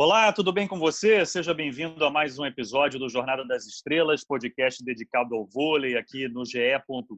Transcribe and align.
Olá, 0.00 0.32
tudo 0.32 0.52
bem 0.52 0.68
com 0.68 0.78
você? 0.78 1.26
Seja 1.26 1.52
bem-vindo 1.52 2.04
a 2.04 2.08
mais 2.08 2.38
um 2.38 2.46
episódio 2.46 3.00
do 3.00 3.08
Jornada 3.08 3.44
das 3.44 3.66
Estrelas, 3.66 4.24
podcast 4.24 4.84
dedicado 4.84 5.34
ao 5.34 5.44
vôlei 5.44 5.96
aqui 5.96 6.28
no 6.28 6.44
GE. 6.44 6.60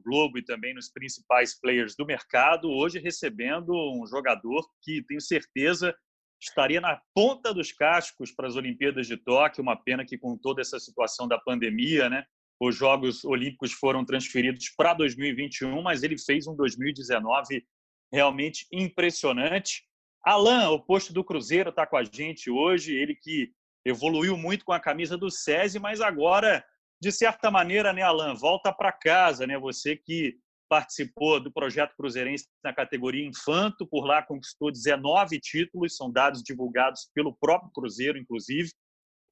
Globo 0.03 0.39
e 0.39 0.43
também 0.43 0.73
nos 0.73 0.89
principais 0.89 1.53
players 1.61 1.95
do 1.95 2.07
mercado. 2.07 2.71
Hoje 2.71 2.97
recebendo 2.97 3.71
um 3.71 4.07
jogador 4.07 4.67
que 4.81 5.03
tenho 5.03 5.21
certeza 5.21 5.95
estaria 6.41 6.81
na 6.81 6.99
ponta 7.13 7.53
dos 7.53 7.71
cascos 7.71 8.31
para 8.31 8.47
as 8.47 8.55
Olimpíadas 8.55 9.05
de 9.05 9.15
Tóquio. 9.15 9.61
Uma 9.61 9.75
pena 9.75 10.03
que 10.03 10.17
com 10.17 10.35
toda 10.35 10.59
essa 10.59 10.79
situação 10.79 11.27
da 11.27 11.37
pandemia, 11.37 12.09
né, 12.09 12.25
os 12.59 12.75
Jogos 12.75 13.23
Olímpicos 13.23 13.73
foram 13.73 14.03
transferidos 14.03 14.73
para 14.75 14.95
2021, 14.95 15.83
mas 15.83 16.01
ele 16.01 16.17
fez 16.17 16.47
um 16.47 16.55
2019 16.55 17.63
realmente 18.11 18.65
impressionante. 18.73 19.83
Alan, 20.23 20.69
o 20.69 20.79
posto 20.79 21.11
do 21.13 21.23
Cruzeiro, 21.23 21.69
está 21.69 21.85
com 21.85 21.97
a 21.97 22.03
gente 22.03 22.49
hoje. 22.49 22.95
Ele 22.95 23.15
que 23.15 23.51
evoluiu 23.85 24.37
muito 24.37 24.63
com 24.63 24.73
a 24.73 24.79
camisa 24.79 25.17
do 25.17 25.31
SESI, 25.31 25.79
mas 25.79 26.01
agora, 26.01 26.63
de 27.01 27.11
certa 27.11 27.49
maneira, 27.49 27.91
né, 27.91 28.01
Alan, 28.01 28.35
volta 28.35 28.71
para 28.71 28.91
casa, 28.91 29.47
né? 29.47 29.57
Você 29.57 29.95
que 29.95 30.35
participou 30.69 31.39
do 31.39 31.51
projeto 31.51 31.95
Cruzeirense 31.97 32.47
na 32.63 32.73
categoria 32.73 33.25
Infanto, 33.25 33.85
por 33.85 34.05
lá 34.05 34.21
conquistou 34.21 34.71
19 34.71 35.37
títulos, 35.39 35.97
são 35.97 36.09
dados 36.09 36.41
divulgados 36.41 37.09
pelo 37.13 37.35
próprio 37.35 37.71
Cruzeiro, 37.73 38.17
inclusive. 38.17 38.71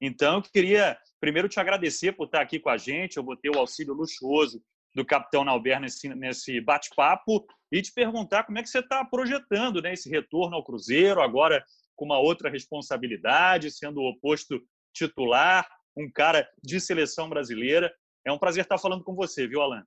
Então, 0.02 0.36
eu 0.36 0.42
queria 0.42 0.98
primeiro 1.20 1.48
te 1.48 1.60
agradecer 1.60 2.12
por 2.12 2.26
estar 2.26 2.40
aqui 2.40 2.58
com 2.58 2.68
a 2.68 2.76
gente. 2.76 3.16
Eu 3.16 3.22
botei 3.22 3.50
o 3.50 3.58
auxílio 3.58 3.94
luxuoso 3.94 4.62
do 4.94 5.04
capitão 5.04 5.44
Nauber 5.44 5.80
nesse, 5.80 6.08
nesse 6.08 6.60
bate-papo 6.60 7.46
e 7.70 7.80
te 7.80 7.92
perguntar 7.92 8.44
como 8.44 8.58
é 8.58 8.62
que 8.62 8.68
você 8.68 8.80
está 8.80 9.04
projetando 9.04 9.80
né, 9.80 9.92
esse 9.92 10.10
retorno 10.10 10.56
ao 10.56 10.64
Cruzeiro, 10.64 11.20
agora 11.20 11.64
com 11.94 12.04
uma 12.04 12.18
outra 12.18 12.50
responsabilidade, 12.50 13.70
sendo 13.70 14.00
o 14.00 14.08
oposto 14.08 14.60
titular, 14.92 15.68
um 15.96 16.10
cara 16.10 16.48
de 16.62 16.80
seleção 16.80 17.28
brasileira. 17.28 17.92
É 18.26 18.32
um 18.32 18.38
prazer 18.38 18.64
estar 18.64 18.78
falando 18.78 19.04
com 19.04 19.14
você, 19.14 19.46
viu, 19.46 19.60
Alan? 19.60 19.84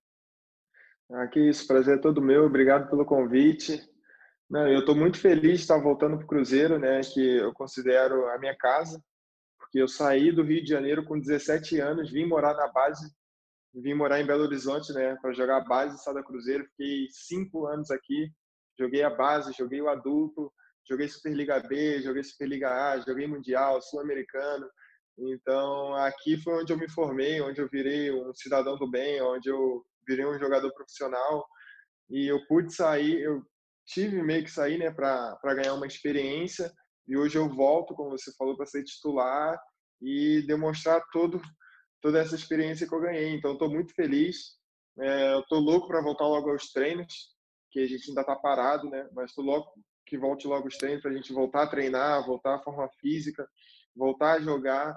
Ah, 1.11 1.27
que 1.27 1.39
isso, 1.39 1.67
prazer 1.67 1.97
é 1.97 2.01
todo 2.01 2.21
meu. 2.21 2.45
Obrigado 2.45 2.89
pelo 2.89 3.05
convite. 3.05 3.81
Não, 4.49 4.67
eu 4.67 4.79
estou 4.79 4.95
muito 4.95 5.17
feliz 5.17 5.57
de 5.57 5.63
estar 5.63 5.79
voltando 5.79 6.17
para 6.17 6.25
o 6.25 6.27
Cruzeiro, 6.27 6.77
né, 6.77 7.01
que 7.01 7.37
eu 7.37 7.51
considero 7.53 8.27
a 8.29 8.37
minha 8.37 8.55
casa, 8.55 9.03
porque 9.57 9.81
eu 9.81 9.87
saí 9.87 10.31
do 10.31 10.43
Rio 10.43 10.63
de 10.63 10.69
Janeiro 10.69 11.03
com 11.03 11.19
17 11.19 11.79
anos, 11.79 12.11
vim 12.11 12.25
morar 12.25 12.53
na 12.53 12.67
base 12.67 13.11
vim 13.81 13.93
morar 13.93 14.21
em 14.21 14.25
Belo 14.25 14.43
Horizonte, 14.43 14.93
né, 14.93 15.15
para 15.21 15.33
jogar 15.33 15.57
a 15.57 15.65
base 15.65 15.95
do 15.95 16.01
Sada 16.01 16.23
Cruzeiro. 16.23 16.65
Fiquei 16.65 17.07
cinco 17.09 17.65
anos 17.65 17.89
aqui, 17.89 18.31
joguei 18.79 19.03
a 19.03 19.09
base, 19.09 19.53
joguei 19.57 19.81
o 19.81 19.89
adulto, 19.89 20.51
joguei 20.87 21.07
Superliga 21.07 21.59
B, 21.59 22.01
joguei 22.01 22.23
Superliga 22.23 22.69
A, 22.69 22.99
joguei 22.99 23.27
Mundial, 23.27 23.81
Sul-Americano. 23.81 24.69
Então, 25.17 25.93
aqui 25.95 26.37
foi 26.37 26.61
onde 26.61 26.73
eu 26.73 26.77
me 26.77 26.89
formei, 26.89 27.41
onde 27.41 27.61
eu 27.61 27.69
virei 27.69 28.11
um 28.11 28.33
cidadão 28.33 28.77
do 28.77 28.89
bem, 28.89 29.21
onde 29.21 29.49
eu 29.49 29.83
virei 30.07 30.25
um 30.25 30.39
jogador 30.39 30.71
profissional. 30.73 31.45
E 32.09 32.27
eu 32.27 32.45
pude 32.47 32.73
sair, 32.73 33.21
eu 33.21 33.43
tive 33.85 34.21
meio 34.21 34.43
que 34.43 34.51
sair, 34.51 34.77
né, 34.77 34.91
para 34.91 35.55
ganhar 35.55 35.73
uma 35.73 35.87
experiência. 35.87 36.71
E 37.07 37.17
hoje 37.17 37.37
eu 37.37 37.49
volto, 37.49 37.93
como 37.95 38.11
você 38.11 38.31
falou, 38.37 38.55
para 38.55 38.65
ser 38.65 38.83
titular 38.83 39.59
e 40.01 40.41
demonstrar 40.47 41.01
todo 41.11 41.41
toda 42.03 42.19
essa 42.19 42.35
experiência 42.35 42.85
que 42.85 42.93
eu 42.93 42.99
ganhei. 42.99 43.33
Então, 43.33 43.53
estou 43.53 43.69
muito 43.69 43.95
feliz. 43.95 44.57
É, 44.99 45.39
estou 45.39 45.59
louco 45.59 45.87
para 45.87 46.03
voltar 46.03 46.27
logo 46.27 46.51
aos 46.51 46.69
treinos, 46.69 47.33
que 47.71 47.79
a 47.79 47.87
gente 47.87 48.09
ainda 48.09 48.21
está 48.21 48.35
parado, 48.35 48.89
né? 48.89 49.09
Mas 49.13 49.31
estou 49.31 49.43
louco 49.43 49.71
que 50.05 50.17
volte 50.17 50.45
logo 50.45 50.67
os 50.67 50.77
treinos 50.77 51.01
para 51.01 51.11
a 51.11 51.15
gente 51.15 51.31
voltar 51.31 51.63
a 51.63 51.67
treinar, 51.67 52.25
voltar 52.27 52.55
à 52.55 52.61
forma 52.61 52.87
física, 52.99 53.47
voltar 53.95 54.33
a 54.33 54.41
jogar, 54.41 54.93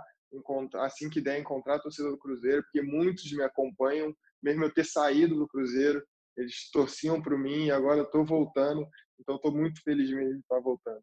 assim 0.80 1.08
que 1.08 1.20
der, 1.20 1.38
encontrar 1.38 1.76
a 1.76 1.80
torcida 1.80 2.10
do 2.10 2.18
Cruzeiro, 2.18 2.62
porque 2.64 2.82
muitos 2.82 3.32
me 3.32 3.44
acompanham, 3.44 4.12
mesmo 4.42 4.64
eu 4.64 4.74
ter 4.74 4.84
saído 4.84 5.36
do 5.36 5.46
Cruzeiro, 5.46 6.04
eles 6.36 6.68
torciam 6.72 7.22
para 7.22 7.38
mim 7.38 7.66
e 7.66 7.70
agora 7.70 8.02
estou 8.02 8.26
voltando. 8.26 8.84
Então, 9.18 9.36
estou 9.36 9.52
muito 9.52 9.80
feliz 9.82 10.10
mesmo 10.10 10.34
de 10.34 10.40
estar 10.40 10.60
voltando. 10.60 11.02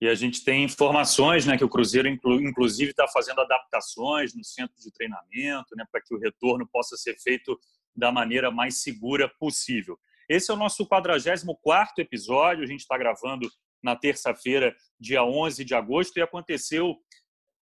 E 0.00 0.08
a 0.08 0.14
gente 0.14 0.42
tem 0.42 0.64
informações 0.64 1.44
né, 1.44 1.58
que 1.58 1.64
o 1.64 1.68
Cruzeiro, 1.68 2.08
inclusive, 2.08 2.90
está 2.90 3.06
fazendo 3.06 3.40
adaptações 3.40 4.34
no 4.34 4.42
centro 4.42 4.74
de 4.80 4.90
treinamento 4.90 5.76
né, 5.76 5.84
para 5.92 6.00
que 6.00 6.14
o 6.14 6.18
retorno 6.18 6.66
possa 6.66 6.96
ser 6.96 7.18
feito 7.20 7.58
da 7.94 8.10
maneira 8.10 8.50
mais 8.50 8.82
segura 8.82 9.28
possível. 9.28 9.98
Esse 10.28 10.50
é 10.50 10.54
o 10.54 10.56
nosso 10.56 10.86
44 10.86 12.00
episódio. 12.00 12.64
A 12.64 12.66
gente 12.66 12.80
está 12.80 12.96
gravando 12.96 13.50
na 13.82 13.94
terça-feira, 13.94 14.74
dia 14.98 15.22
11 15.22 15.64
de 15.64 15.74
agosto, 15.74 16.16
e 16.16 16.22
aconteceu 16.22 16.96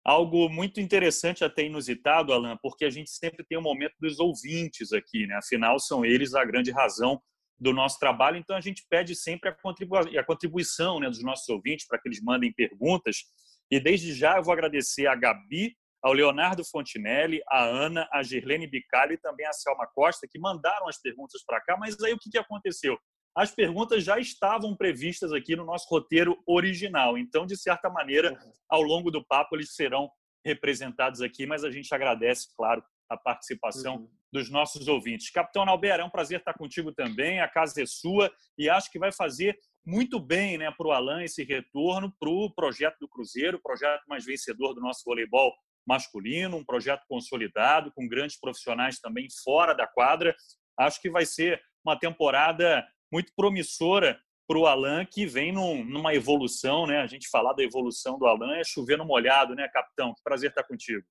algo 0.04 0.48
muito 0.48 0.80
interessante, 0.80 1.44
até 1.44 1.64
inusitado, 1.64 2.32
Alan, 2.32 2.56
porque 2.62 2.84
a 2.84 2.90
gente 2.90 3.10
sempre 3.10 3.44
tem 3.44 3.58
o 3.58 3.60
um 3.60 3.64
momento 3.64 3.94
dos 4.00 4.20
ouvintes 4.20 4.92
aqui, 4.92 5.26
né? 5.26 5.36
Afinal, 5.36 5.78
são 5.78 6.04
eles 6.04 6.34
a 6.34 6.44
grande 6.44 6.70
razão 6.70 7.20
do 7.58 7.72
nosso 7.72 7.98
trabalho. 7.98 8.36
Então, 8.36 8.56
a 8.56 8.60
gente 8.60 8.84
pede 8.88 9.14
sempre 9.14 9.48
a, 9.48 9.52
contribu 9.52 9.96
a 9.96 10.24
contribuição 10.24 11.00
né, 11.00 11.08
dos 11.08 11.22
nossos 11.22 11.48
ouvintes 11.48 11.86
para 11.86 11.98
que 11.98 12.08
eles 12.08 12.20
mandem 12.22 12.52
perguntas. 12.52 13.24
E 13.70 13.80
desde 13.80 14.14
já 14.14 14.36
eu 14.36 14.42
vou 14.42 14.52
agradecer 14.52 15.06
a 15.06 15.14
Gabi, 15.14 15.76
ao 16.02 16.12
Leonardo 16.12 16.64
Fontinelli, 16.64 17.42
a 17.48 17.64
Ana, 17.64 18.08
a 18.12 18.22
Gerlene 18.22 18.66
Bicalho 18.66 19.14
e 19.14 19.18
também 19.18 19.46
a 19.46 19.52
Selma 19.52 19.86
Costa, 19.86 20.28
que 20.30 20.38
mandaram 20.38 20.88
as 20.88 21.00
perguntas 21.00 21.42
para 21.44 21.60
cá. 21.60 21.76
Mas 21.76 22.00
aí 22.02 22.12
o 22.12 22.18
que, 22.18 22.30
que 22.30 22.38
aconteceu? 22.38 22.96
As 23.36 23.50
perguntas 23.50 24.04
já 24.04 24.18
estavam 24.18 24.76
previstas 24.76 25.32
aqui 25.32 25.54
no 25.54 25.64
nosso 25.64 25.88
roteiro 25.88 26.40
original. 26.46 27.18
Então, 27.18 27.46
de 27.46 27.56
certa 27.56 27.90
maneira, 27.90 28.38
ao 28.68 28.82
longo 28.82 29.10
do 29.10 29.24
papo, 29.24 29.56
eles 29.56 29.74
serão 29.74 30.10
representados 30.44 31.20
aqui, 31.20 31.46
mas 31.46 31.64
a 31.64 31.70
gente 31.70 31.92
agradece, 31.94 32.48
claro, 32.56 32.82
a 33.08 33.16
participação 33.16 33.96
uhum. 33.96 34.10
Dos 34.32 34.50
nossos 34.50 34.88
ouvintes. 34.88 35.30
Capitão 35.30 35.64
Nalber, 35.64 36.00
é 36.00 36.04
um 36.04 36.10
prazer 36.10 36.38
estar 36.38 36.54
contigo 36.54 36.92
também. 36.92 37.40
A 37.40 37.48
casa 37.48 37.82
é 37.82 37.86
sua 37.86 38.30
e 38.56 38.68
acho 38.68 38.90
que 38.90 38.98
vai 38.98 39.12
fazer 39.12 39.58
muito 39.84 40.20
bem 40.20 40.58
né, 40.58 40.70
para 40.70 40.86
o 40.86 40.92
Alan 40.92 41.22
esse 41.22 41.42
retorno 41.42 42.12
para 42.20 42.28
o 42.28 42.52
projeto 42.54 42.98
do 43.00 43.08
Cruzeiro, 43.08 43.60
projeto 43.62 44.02
mais 44.06 44.24
vencedor 44.24 44.74
do 44.74 44.80
nosso 44.80 45.02
voleibol 45.04 45.52
masculino, 45.86 46.58
um 46.58 46.64
projeto 46.64 47.02
consolidado, 47.08 47.90
com 47.92 48.06
grandes 48.06 48.38
profissionais 48.38 49.00
também 49.00 49.26
fora 49.42 49.72
da 49.72 49.86
quadra. 49.86 50.36
Acho 50.78 51.00
que 51.00 51.10
vai 51.10 51.24
ser 51.24 51.60
uma 51.82 51.98
temporada 51.98 52.86
muito 53.10 53.32
promissora 53.34 54.20
para 54.46 54.58
o 54.58 54.66
Alan, 54.66 55.04
que 55.06 55.26
vem 55.26 55.52
num, 55.52 55.84
numa 55.84 56.14
evolução, 56.14 56.86
né? 56.86 57.00
A 57.00 57.06
gente 57.06 57.28
falar 57.28 57.54
da 57.54 57.62
evolução 57.62 58.18
do 58.18 58.26
Alan 58.26 58.56
é 58.56 58.64
chover 58.64 58.96
no 58.96 59.04
molhado, 59.04 59.54
né, 59.54 59.68
capitão? 59.68 60.14
Que 60.14 60.22
prazer 60.22 60.50
estar 60.50 60.64
contigo. 60.64 61.06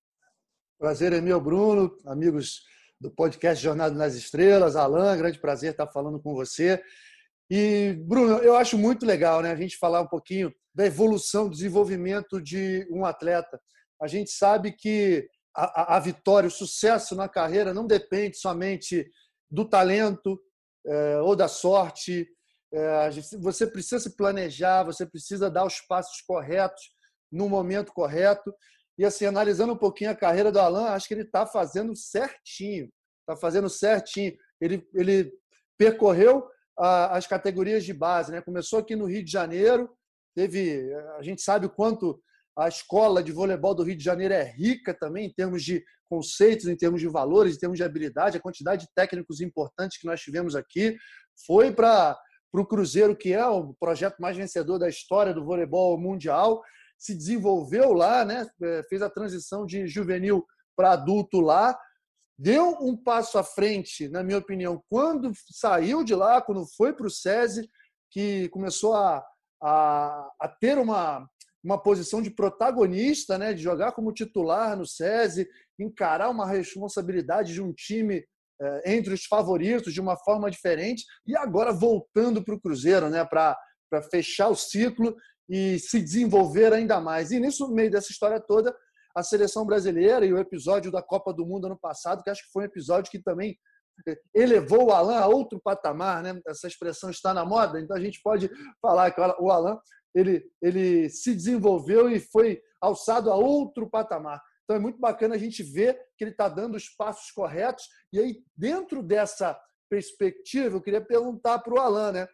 Prazer 0.79 1.13
é 1.13 1.21
meu, 1.21 1.41
Bruno, 1.41 1.95
amigos 2.05 2.61
do 2.99 3.11
podcast 3.11 3.63
Jornada 3.63 3.95
nas 3.95 4.15
Estrelas, 4.15 4.75
Alain, 4.75 5.17
grande 5.17 5.39
prazer 5.39 5.71
estar 5.71 5.87
falando 5.87 6.19
com 6.19 6.33
você. 6.33 6.81
E, 7.49 7.95
Bruno, 8.05 8.37
eu 8.39 8.55
acho 8.55 8.77
muito 8.77 9.05
legal 9.05 9.41
né, 9.41 9.51
a 9.51 9.55
gente 9.55 9.77
falar 9.77 10.01
um 10.01 10.07
pouquinho 10.07 10.53
da 10.73 10.85
evolução, 10.85 11.49
desenvolvimento 11.49 12.41
de 12.41 12.87
um 12.91 13.05
atleta. 13.05 13.59
A 14.01 14.07
gente 14.07 14.31
sabe 14.31 14.71
que 14.71 15.27
a, 15.55 15.93
a, 15.93 15.97
a 15.97 15.99
vitória, 15.99 16.47
o 16.47 16.51
sucesso 16.51 17.15
na 17.15 17.29
carreira 17.29 17.73
não 17.73 17.87
depende 17.87 18.37
somente 18.37 19.09
do 19.49 19.63
talento 19.63 20.39
é, 20.85 21.17
ou 21.19 21.35
da 21.35 21.47
sorte. 21.47 22.27
É, 22.73 23.09
você 23.39 23.65
precisa 23.65 23.99
se 23.99 24.15
planejar, 24.15 24.83
você 24.83 25.05
precisa 25.05 25.49
dar 25.49 25.65
os 25.65 25.79
passos 25.81 26.21
corretos 26.21 26.81
no 27.31 27.47
momento 27.47 27.93
correto. 27.93 28.53
E 28.97 29.05
assim, 29.05 29.25
analisando 29.25 29.73
um 29.73 29.77
pouquinho 29.77 30.11
a 30.11 30.15
carreira 30.15 30.51
do 30.51 30.59
Alan, 30.59 30.89
acho 30.89 31.07
que 31.07 31.13
ele 31.13 31.21
está 31.21 31.45
fazendo 31.45 31.95
certinho. 31.95 32.89
Está 33.21 33.39
fazendo 33.39 33.69
certinho. 33.69 34.35
Ele, 34.59 34.87
ele 34.93 35.31
percorreu 35.77 36.47
a, 36.77 37.17
as 37.17 37.27
categorias 37.27 37.83
de 37.83 37.93
base, 37.93 38.31
né? 38.31 38.41
Começou 38.41 38.79
aqui 38.79 38.95
no 38.95 39.05
Rio 39.05 39.23
de 39.23 39.31
Janeiro, 39.31 39.89
teve. 40.35 40.91
A 41.17 41.21
gente 41.21 41.41
sabe 41.41 41.65
o 41.65 41.69
quanto 41.69 42.21
a 42.57 42.67
escola 42.67 43.21
de 43.21 43.31
voleibol 43.31 43.75
do 43.75 43.83
Rio 43.83 43.95
de 43.95 44.03
Janeiro 44.03 44.33
é 44.33 44.43
rica 44.43 44.93
também 44.93 45.27
em 45.27 45.33
termos 45.33 45.63
de 45.63 45.83
conceitos, 46.09 46.65
em 46.65 46.75
termos 46.75 46.99
de 46.99 47.07
valores, 47.07 47.55
em 47.55 47.59
termos 47.59 47.77
de 47.77 47.83
habilidade, 47.83 48.37
a 48.37 48.41
quantidade 48.41 48.85
de 48.85 48.91
técnicos 48.95 49.41
importantes 49.41 49.99
que 49.99 50.07
nós 50.07 50.19
tivemos 50.21 50.55
aqui. 50.55 50.97
Foi 51.45 51.71
para 51.71 52.17
o 52.51 52.65
Cruzeiro, 52.65 53.15
que 53.15 53.33
é 53.33 53.45
o 53.45 53.75
projeto 53.79 54.17
mais 54.19 54.35
vencedor 54.35 54.79
da 54.79 54.89
história 54.89 55.33
do 55.33 55.45
voleibol 55.45 55.99
mundial, 55.99 56.63
se 56.97 57.15
desenvolveu 57.15 57.93
lá, 57.93 58.25
né? 58.25 58.47
É, 58.61 58.83
fez 58.89 59.01
a 59.01 59.09
transição 59.09 59.65
de 59.65 59.87
juvenil 59.87 60.45
para 60.75 60.93
adulto 60.93 61.39
lá, 61.39 61.77
deu 62.37 62.77
um 62.81 62.95
passo 62.95 63.37
à 63.37 63.43
frente, 63.43 64.07
na 64.07 64.23
minha 64.23 64.37
opinião, 64.37 64.83
quando 64.89 65.31
saiu 65.51 66.03
de 66.03 66.13
lá, 66.13 66.41
quando 66.41 66.65
foi 66.75 66.93
para 66.93 67.07
o 67.07 67.09
SESI, 67.09 67.67
que 68.11 68.47
começou 68.49 68.93
a, 68.93 69.25
a, 69.61 70.31
a, 70.39 70.47
ter 70.47 70.77
uma, 70.77 71.27
uma 71.63 71.81
posição 71.81 72.21
de 72.21 72.29
protagonista, 72.29 73.37
né? 73.37 73.53
de 73.53 73.61
jogar 73.61 73.91
como 73.91 74.13
titular 74.13 74.77
no 74.77 74.85
SESI, 74.85 75.47
encarar 75.79 76.29
uma 76.29 76.47
responsabilidade 76.47 77.53
de 77.53 77.61
um 77.61 77.73
time 77.73 78.23
é, 78.61 78.95
entre 78.95 79.13
os 79.13 79.25
favoritos 79.25 79.93
de 79.93 80.01
uma 80.01 80.15
forma 80.15 80.49
diferente, 80.49 81.03
e 81.25 81.35
agora 81.35 81.73
voltando 81.73 82.43
para 82.43 82.55
o 82.55 82.59
Cruzeiro, 82.59 83.09
né? 83.09 83.25
para 83.25 83.57
fechar 84.11 84.49
o 84.49 84.55
ciclo 84.55 85.15
e 85.49 85.79
se 85.79 86.01
desenvolver 86.01 86.73
ainda 86.73 86.99
mais. 86.99 87.31
E 87.31 87.39
nisso, 87.39 87.67
no 87.67 87.73
meio 87.73 87.91
dessa 87.91 88.11
história 88.11 88.39
toda, 88.39 88.75
a 89.15 89.23
seleção 89.23 89.65
brasileira 89.65 90.25
e 90.25 90.33
o 90.33 90.37
episódio 90.37 90.91
da 90.91 91.01
Copa 91.01 91.33
do 91.33 91.45
Mundo 91.45 91.65
ano 91.65 91.79
passado, 91.79 92.21
que 92.23 92.29
acho 92.29 92.43
que 92.43 92.51
foi 92.51 92.63
um 92.63 92.67
episódio 92.67 93.09
que 93.09 93.21
também 93.21 93.57
eh, 94.07 94.17
elevou 94.35 94.85
o 94.85 94.91
Alan 94.91 95.17
a 95.17 95.27
outro 95.27 95.59
patamar, 95.63 96.21
né? 96.21 96.39
Essa 96.47 96.67
expressão 96.67 97.09
está 97.09 97.33
na 97.33 97.43
moda, 97.43 97.79
então 97.79 97.95
a 97.95 97.99
gente 97.99 98.21
pode 98.21 98.49
falar 98.81 99.09
que 99.11 99.19
o 99.19 99.49
Alan 99.49 99.79
ele, 100.13 100.43
ele 100.61 101.09
se 101.09 101.33
desenvolveu 101.33 102.09
e 102.09 102.19
foi 102.19 102.61
alçado 102.81 103.31
a 103.31 103.35
outro 103.35 103.89
patamar. 103.89 104.41
Então 104.63 104.75
é 104.75 104.79
muito 104.79 104.99
bacana 104.99 105.35
a 105.35 105.37
gente 105.37 105.63
ver 105.63 105.97
que 106.17 106.23
ele 106.23 106.31
está 106.31 106.49
dando 106.49 106.75
os 106.75 106.89
passos 106.89 107.31
corretos. 107.31 107.85
E 108.11 108.19
aí, 108.19 108.43
dentro 108.55 109.01
dessa 109.01 109.59
perspectiva, 109.89 110.75
eu 110.75 110.81
queria 110.81 111.01
perguntar 111.01 111.59
para 111.59 111.73
o 111.73 111.79
Alan, 111.79 112.11
né? 112.11 112.27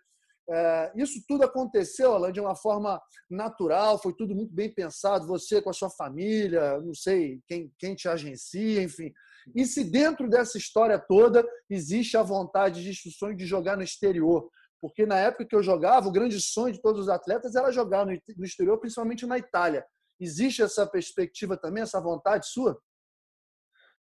É, 0.50 0.92
isso 0.96 1.24
tudo 1.28 1.44
aconteceu, 1.44 2.14
Alan, 2.14 2.32
de 2.32 2.42
uma 2.42 2.56
forma 2.56 3.02
natural, 3.30 3.98
foi 3.98 4.14
tudo 4.14 4.36
muito 4.36 4.54
bem 4.54 4.74
pensado, 4.74 5.26
você 5.26 5.62
com 5.62 5.70
a 5.70 5.74
sua 5.74 5.90
família, 5.90 6.82
não 6.82 6.94
sei 6.94 7.40
quem, 7.48 7.72
quem 7.80 7.96
te 7.96 8.10
agencia, 8.10 8.84
enfim. 8.84 9.12
E 9.56 9.66
se 9.66 9.84
dentro 9.84 10.30
dessa 10.30 10.58
história 10.58 11.00
toda 11.00 11.46
existe 11.70 12.18
a 12.18 12.24
vontade 12.24 12.84
de 12.84 12.90
instruções 12.90 13.38
de 13.38 13.46
jogar 13.46 13.78
no 13.78 13.84
exterior? 13.84 14.50
Porque 14.82 15.06
na 15.06 15.18
época 15.18 15.46
que 15.46 15.56
eu 15.56 15.64
jogava, 15.64 16.10
o 16.10 16.12
grande 16.12 16.42
sonho 16.42 16.74
de 16.74 16.82
todos 16.82 17.04
os 17.04 17.10
atletas 17.10 17.56
era 17.56 17.72
jogar 17.72 18.06
no 18.06 18.46
exterior, 18.46 18.78
principalmente 18.78 19.26
na 19.26 19.38
Itália. 19.38 19.86
Existe 20.20 20.62
essa 20.62 20.86
perspectiva 20.86 21.56
também, 21.56 21.84
essa 21.84 22.02
vontade 22.02 22.48
sua? 22.48 22.78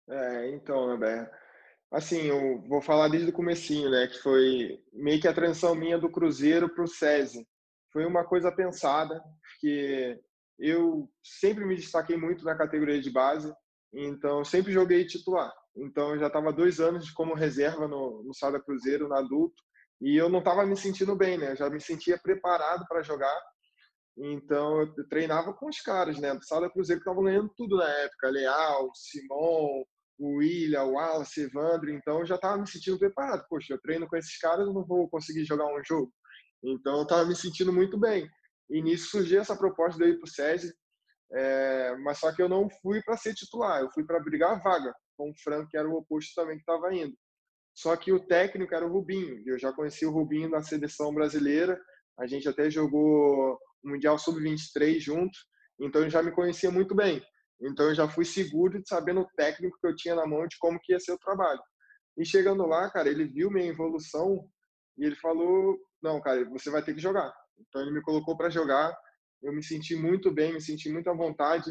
É, 0.08 0.50
então, 0.50 0.86
Roberto, 0.86 1.36
assim, 1.92 2.22
eu 2.22 2.62
vou 2.68 2.80
falar 2.80 3.08
desde 3.08 3.30
o 3.30 3.34
comecinho, 3.34 3.90
né, 3.90 4.06
que 4.06 4.18
foi 4.18 4.80
meio 4.92 5.20
que 5.20 5.28
a 5.28 5.34
transição 5.34 5.74
minha 5.74 5.98
do 5.98 6.10
Cruzeiro 6.10 6.68
para 6.68 6.84
o 6.84 6.88
SESI. 6.88 7.46
Foi 7.92 8.06
uma 8.06 8.24
coisa 8.24 8.52
pensada, 8.52 9.20
porque 9.42 10.20
eu 10.58 11.10
sempre 11.24 11.64
me 11.64 11.74
destaquei 11.74 12.16
muito 12.16 12.44
na 12.44 12.56
categoria 12.56 13.00
de 13.00 13.10
base, 13.10 13.52
então 13.92 14.44
sempre 14.44 14.72
joguei 14.72 15.04
titular. 15.04 15.52
Então 15.76 16.18
já 16.18 16.28
estava 16.28 16.52
dois 16.52 16.80
anos 16.80 17.10
como 17.10 17.34
reserva 17.34 17.88
no, 17.88 18.22
no 18.22 18.34
Sada 18.34 18.60
Cruzeiro, 18.60 19.08
no 19.08 19.14
adulto, 19.14 19.60
e 20.00 20.16
eu 20.16 20.28
não 20.28 20.38
estava 20.38 20.64
me 20.64 20.76
sentindo 20.76 21.16
bem, 21.16 21.36
né? 21.36 21.52
Eu 21.52 21.56
já 21.56 21.68
me 21.68 21.80
sentia 21.80 22.18
preparado 22.18 22.86
para 22.88 23.02
jogar. 23.02 23.38
Então 24.16 24.80
eu 24.80 25.08
treinava 25.08 25.52
com 25.52 25.68
os 25.68 25.80
caras, 25.80 26.18
né? 26.18 26.34
Do 26.34 26.44
Sada 26.44 26.70
Cruzeiro 26.70 27.00
que 27.00 27.08
estavam 27.08 27.24
ganhando 27.24 27.50
tudo 27.56 27.76
na 27.76 27.88
época, 27.88 28.30
Leal, 28.30 28.90
Simon, 28.94 29.84
o 30.20 30.36
William, 30.36 30.84
o 30.84 30.92
Wallace, 30.92 31.40
Evandro, 31.40 31.90
então 31.90 32.20
eu 32.20 32.26
já 32.26 32.34
estava 32.34 32.58
me 32.58 32.68
sentindo 32.68 32.98
preparado. 32.98 33.46
Poxa, 33.48 33.72
eu 33.72 33.80
treino 33.80 34.06
com 34.06 34.16
esses 34.16 34.36
caras, 34.38 34.66
eu 34.66 34.74
não 34.74 34.84
vou 34.84 35.08
conseguir 35.08 35.46
jogar 35.46 35.66
um 35.66 35.82
jogo. 35.82 36.12
Então 36.62 36.98
eu 36.98 37.02
estava 37.04 37.24
me 37.24 37.34
sentindo 37.34 37.72
muito 37.72 37.98
bem. 37.98 38.28
E 38.68 38.82
nisso 38.82 39.10
surgiu 39.10 39.40
essa 39.40 39.56
proposta 39.56 39.98
de 39.98 40.10
ir 40.10 40.18
para 40.18 40.26
o 40.26 40.30
SESI, 40.30 40.74
é, 41.32 41.96
mas 42.04 42.18
só 42.18 42.34
que 42.34 42.42
eu 42.42 42.50
não 42.50 42.68
fui 42.82 43.02
para 43.02 43.16
ser 43.16 43.34
titular, 43.34 43.80
eu 43.80 43.90
fui 43.92 44.04
para 44.04 44.20
brigar 44.20 44.52
a 44.52 44.62
vaga 44.62 44.92
com 45.16 45.30
o 45.30 45.34
Franco, 45.42 45.70
que 45.70 45.78
era 45.78 45.88
o 45.88 45.96
oposto 45.96 46.34
também 46.34 46.56
que 46.56 46.62
estava 46.62 46.94
indo. 46.94 47.16
Só 47.74 47.96
que 47.96 48.12
o 48.12 48.26
técnico 48.26 48.74
era 48.74 48.86
o 48.86 48.92
Rubinho, 48.92 49.42
eu 49.46 49.58
já 49.58 49.72
conheci 49.72 50.04
o 50.04 50.10
Rubinho 50.10 50.50
na 50.50 50.62
seleção 50.62 51.14
brasileira, 51.14 51.80
a 52.18 52.26
gente 52.26 52.46
até 52.46 52.70
jogou 52.70 53.58
o 53.82 53.88
Mundial 53.88 54.18
Sub-23 54.18 55.00
junto, 55.00 55.38
então 55.80 56.02
eu 56.02 56.10
já 56.10 56.22
me 56.22 56.30
conhecia 56.30 56.70
muito 56.70 56.94
bem. 56.94 57.22
Então 57.60 57.86
eu 57.88 57.94
já 57.94 58.08
fui 58.08 58.24
seguro 58.24 58.80
de 58.80 58.88
sabendo 58.88 59.20
o 59.20 59.28
técnico 59.36 59.78
que 59.80 59.86
eu 59.86 59.94
tinha 59.94 60.14
na 60.14 60.26
mão 60.26 60.46
de 60.46 60.56
como 60.58 60.78
que 60.80 60.92
ia 60.92 61.00
ser 61.00 61.12
o 61.12 61.18
trabalho. 61.18 61.60
E 62.16 62.24
chegando 62.24 62.66
lá, 62.66 62.90
cara, 62.90 63.08
ele 63.08 63.24
viu 63.24 63.50
minha 63.50 63.66
evolução 63.66 64.48
e 64.98 65.04
ele 65.04 65.16
falou: 65.16 65.78
"Não, 66.02 66.20
cara, 66.20 66.44
você 66.48 66.70
vai 66.70 66.82
ter 66.82 66.94
que 66.94 67.00
jogar". 67.00 67.32
Então 67.58 67.82
ele 67.82 67.92
me 67.92 68.02
colocou 68.02 68.36
para 68.36 68.50
jogar. 68.50 68.96
Eu 69.42 69.52
me 69.52 69.62
senti 69.62 69.94
muito 69.96 70.30
bem, 70.32 70.52
me 70.52 70.60
senti 70.60 70.90
muito 70.90 71.08
à 71.08 71.14
vontade, 71.14 71.70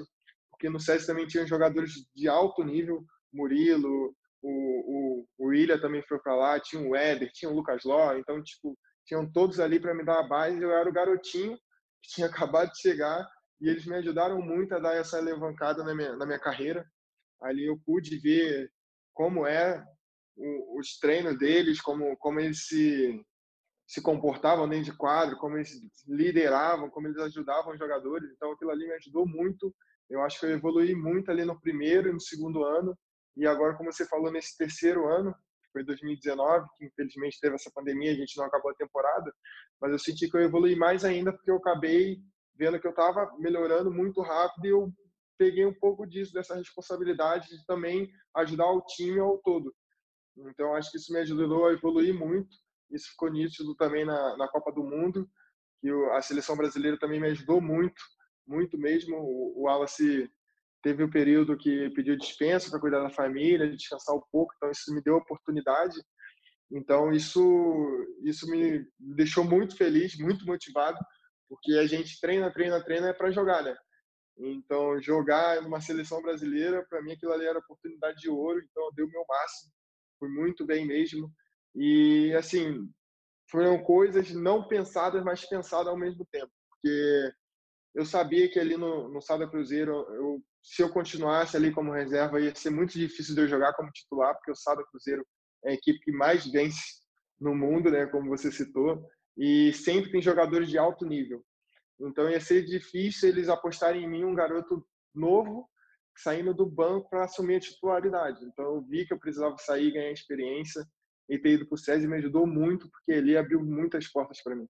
porque 0.52 0.70
no 0.70 0.80
SES 0.80 1.06
também 1.06 1.28
tinha 1.28 1.46
jogadores 1.46 1.92
de 2.16 2.28
alto 2.28 2.64
nível, 2.64 3.04
Murilo, 3.32 4.16
o, 4.42 5.26
o, 5.40 5.48
o 5.50 5.80
também 5.82 6.02
foi 6.04 6.20
para 6.20 6.36
lá, 6.36 6.60
tinha 6.60 6.82
o 6.82 6.96
Éder, 6.96 7.32
tinha 7.34 7.52
o 7.52 7.56
Lucas 7.56 7.84
Ló, 7.84 8.14
então 8.14 8.42
tipo, 8.42 8.78
tinham 9.06 9.30
todos 9.32 9.60
ali 9.60 9.80
para 9.80 9.94
me 9.94 10.04
dar 10.04 10.20
a 10.20 10.28
base, 10.28 10.62
eu 10.62 10.72
era 10.72 10.90
o 10.90 10.94
garotinho 10.94 11.58
que 12.02 12.12
tinha 12.14 12.28
acabado 12.50 12.72
de 12.72 12.82
chegar 12.82 13.28
e 13.62 13.68
eles 13.70 13.86
me 13.86 13.96
ajudaram 13.96 14.42
muito 14.42 14.74
a 14.74 14.80
dar 14.80 14.96
essa 14.96 15.18
alavancada 15.18 15.84
na 15.84 15.94
minha, 15.94 16.16
na 16.16 16.26
minha 16.26 16.40
carreira. 16.40 16.86
Ali 17.42 17.66
eu 17.66 17.78
pude 17.86 18.18
ver 18.20 18.72
como 19.14 19.46
é 19.46 19.84
o, 20.36 20.80
os 20.80 20.98
treinos 20.98 21.38
deles, 21.38 21.82
como, 21.82 22.16
como 22.18 22.40
eles 22.40 22.68
se, 22.68 23.22
se 23.86 24.02
comportavam 24.02 24.68
dentro 24.68 24.86
de 24.86 24.98
quadro, 24.98 25.38
como 25.38 25.58
eles 25.58 25.72
lideravam, 26.08 26.90
como 26.90 27.08
eles 27.08 27.18
ajudavam 27.18 27.74
os 27.74 27.80
jogadores. 27.80 28.32
Então 28.32 28.52
aquilo 28.52 28.72
ali 28.72 28.88
me 28.88 28.94
ajudou 28.94 29.28
muito. 29.28 29.76
Eu 30.10 30.22
acho 30.22 30.40
que 30.40 30.46
eu 30.46 30.52
evolui 30.52 30.96
muito 30.96 31.30
ali 31.30 31.44
no 31.44 31.60
primeiro 31.60 32.10
e 32.10 32.14
no 32.14 32.22
segundo 32.22 32.64
ano. 32.64 32.98
E 33.36 33.46
agora, 33.46 33.76
como 33.76 33.92
você 33.92 34.06
falou, 34.08 34.32
nesse 34.32 34.58
terceiro 34.58 35.08
ano, 35.08 35.34
que 35.64 35.72
foi 35.72 35.84
2019, 35.84 36.68
que 36.78 36.86
infelizmente 36.86 37.40
teve 37.40 37.56
essa 37.56 37.72
pandemia, 37.74 38.12
a 38.12 38.16
gente 38.16 38.38
não 38.38 38.46
acabou 38.46 38.72
a 38.72 38.76
temporada, 38.76 39.32
mas 39.80 39.92
eu 39.92 40.00
senti 40.00 40.30
que 40.30 40.36
eu 40.36 40.42
evolui 40.42 40.76
mais 40.76 41.06
ainda 41.06 41.32
porque 41.32 41.52
eu 41.52 41.58
acabei 41.58 42.20
vendo 42.60 42.78
que 42.78 42.86
eu 42.86 42.92
estava 42.92 43.34
melhorando 43.40 43.90
muito 43.90 44.22
rápido 44.22 44.66
e 44.66 44.70
eu 44.70 44.94
peguei 45.38 45.66
um 45.66 45.74
pouco 45.74 46.06
disso, 46.06 46.34
dessa 46.34 46.54
responsabilidade 46.56 47.48
de 47.48 47.66
também 47.66 48.12
ajudar 48.36 48.70
o 48.70 48.82
time 48.82 49.18
ao 49.18 49.38
todo. 49.38 49.74
Então, 50.38 50.76
acho 50.76 50.92
que 50.92 50.98
isso 50.98 51.14
me 51.14 51.20
ajudou 51.20 51.68
a 51.68 51.74
evoluir 51.74 52.14
muito. 52.14 52.50
Isso 52.92 53.10
ficou 53.12 53.32
nítido 53.32 53.74
também 53.76 54.06
na, 54.06 54.36
na 54.36 54.48
Copa 54.50 54.74
do 54.74 54.84
Mundo, 54.84 55.26
que 55.80 55.90
a 56.12 56.22
seleção 56.22 56.58
brasileira 56.58 57.00
também 57.00 57.22
me 57.22 57.28
ajudou 57.28 57.62
muito, 57.62 58.02
muito 58.46 58.78
mesmo. 58.78 59.16
O, 59.16 59.62
o 59.62 59.64
Wallace 59.64 60.30
teve 60.84 61.02
um 61.02 61.10
período 61.10 61.58
que 61.58 61.90
pediu 61.92 62.18
dispensa 62.18 62.70
para 62.70 62.80
cuidar 62.80 63.02
da 63.02 63.10
família, 63.10 63.70
descansar 63.70 64.16
um 64.16 64.24
pouco, 64.32 64.54
então 64.58 64.70
isso 64.70 64.94
me 64.94 65.02
deu 65.02 65.16
oportunidade. 65.16 65.96
Então, 66.72 67.12
isso, 67.12 68.08
isso 68.24 68.50
me 68.50 68.86
deixou 69.00 69.46
muito 69.46 69.78
feliz, 69.78 70.18
muito 70.18 70.46
motivado 70.46 71.00
porque 71.50 71.74
a 71.74 71.88
gente 71.88 72.22
treina, 72.22 72.52
treina, 72.52 72.82
treina 72.84 73.08
é 73.10 73.14
para 73.14 73.32
jogar, 73.32 73.64
né? 73.64 73.76
Então, 74.38 75.02
jogar 75.02 75.62
numa 75.62 75.82
seleção 75.82 76.22
brasileira, 76.22 76.86
para 76.88 77.02
mim 77.02 77.12
aquilo 77.12 77.34
ali 77.34 77.46
era 77.46 77.60
oportunidade 77.60 78.22
de 78.22 78.30
ouro, 78.30 78.62
então 78.64 78.86
eu 78.86 78.94
dei 78.94 79.04
o 79.04 79.10
meu 79.10 79.26
máximo, 79.28 79.72
fui 80.18 80.30
muito 80.30 80.66
bem 80.66 80.86
mesmo. 80.86 81.30
E, 81.76 82.34
assim, 82.36 82.88
foram 83.52 83.84
coisas 83.84 84.32
não 84.32 84.66
pensadas, 84.66 85.24
mas 85.24 85.46
pensadas 85.46 85.88
ao 85.88 85.98
mesmo 85.98 86.26
tempo, 86.32 86.52
porque 86.70 87.34
eu 87.96 88.06
sabia 88.06 88.50
que 88.50 88.60
ali 88.60 88.78
no, 88.78 89.10
no 89.10 89.22
Sada 89.22 89.50
Cruzeiro, 89.50 89.92
eu, 89.92 90.42
se 90.64 90.82
eu 90.82 90.90
continuasse 90.90 91.58
ali 91.58 91.74
como 91.74 91.92
reserva, 91.92 92.40
ia 92.40 92.54
ser 92.56 92.70
muito 92.70 92.94
difícil 92.94 93.36
de 93.36 93.42
eu 93.42 93.48
jogar 93.48 93.74
como 93.74 93.92
titular, 93.92 94.36
porque 94.36 94.52
o 94.52 94.56
Sada 94.56 94.84
Cruzeiro 94.86 95.26
é 95.66 95.72
a 95.72 95.74
equipe 95.74 96.00
que 96.00 96.12
mais 96.12 96.46
vence 96.50 97.02
no 97.40 97.56
mundo, 97.56 97.90
né, 97.90 98.06
como 98.06 98.30
você 98.30 98.52
citou 98.52 99.04
e 99.40 99.72
sempre 99.72 100.12
tem 100.12 100.22
jogadores 100.22 100.70
de 100.70 100.78
alto 100.78 101.06
nível. 101.06 101.42
Então 102.00 102.30
ia 102.30 102.42
ser 102.42 102.66
difícil 102.66 103.30
eles 103.30 103.48
apostarem 103.48 104.04
em 104.04 104.08
mim, 104.08 104.26
um 104.26 104.36
garoto 104.36 104.86
novo, 105.16 105.68
saindo 106.18 106.54
do 106.54 106.66
banco 106.66 107.10
para 107.10 107.24
assumir 107.24 107.56
a 107.56 107.60
titularidade. 107.62 108.44
Então 108.46 108.66
eu 108.66 108.82
vi 108.82 109.06
que 109.06 109.14
eu 109.14 109.20
precisava 109.20 109.58
sair, 109.58 109.92
ganhar 109.92 110.12
experiência 110.12 110.86
e 111.30 111.40
ter 111.40 111.52
ido 111.52 111.66
para 111.66 111.76
o 111.76 111.78
SESI 111.78 112.08
me 112.08 112.18
ajudou 112.18 112.46
muito, 112.46 112.90
porque 112.92 113.14
ele 113.14 113.38
abriu 113.38 113.64
muitas 113.64 114.08
portas 114.12 114.44
para 114.44 114.56
mim. 114.56 114.68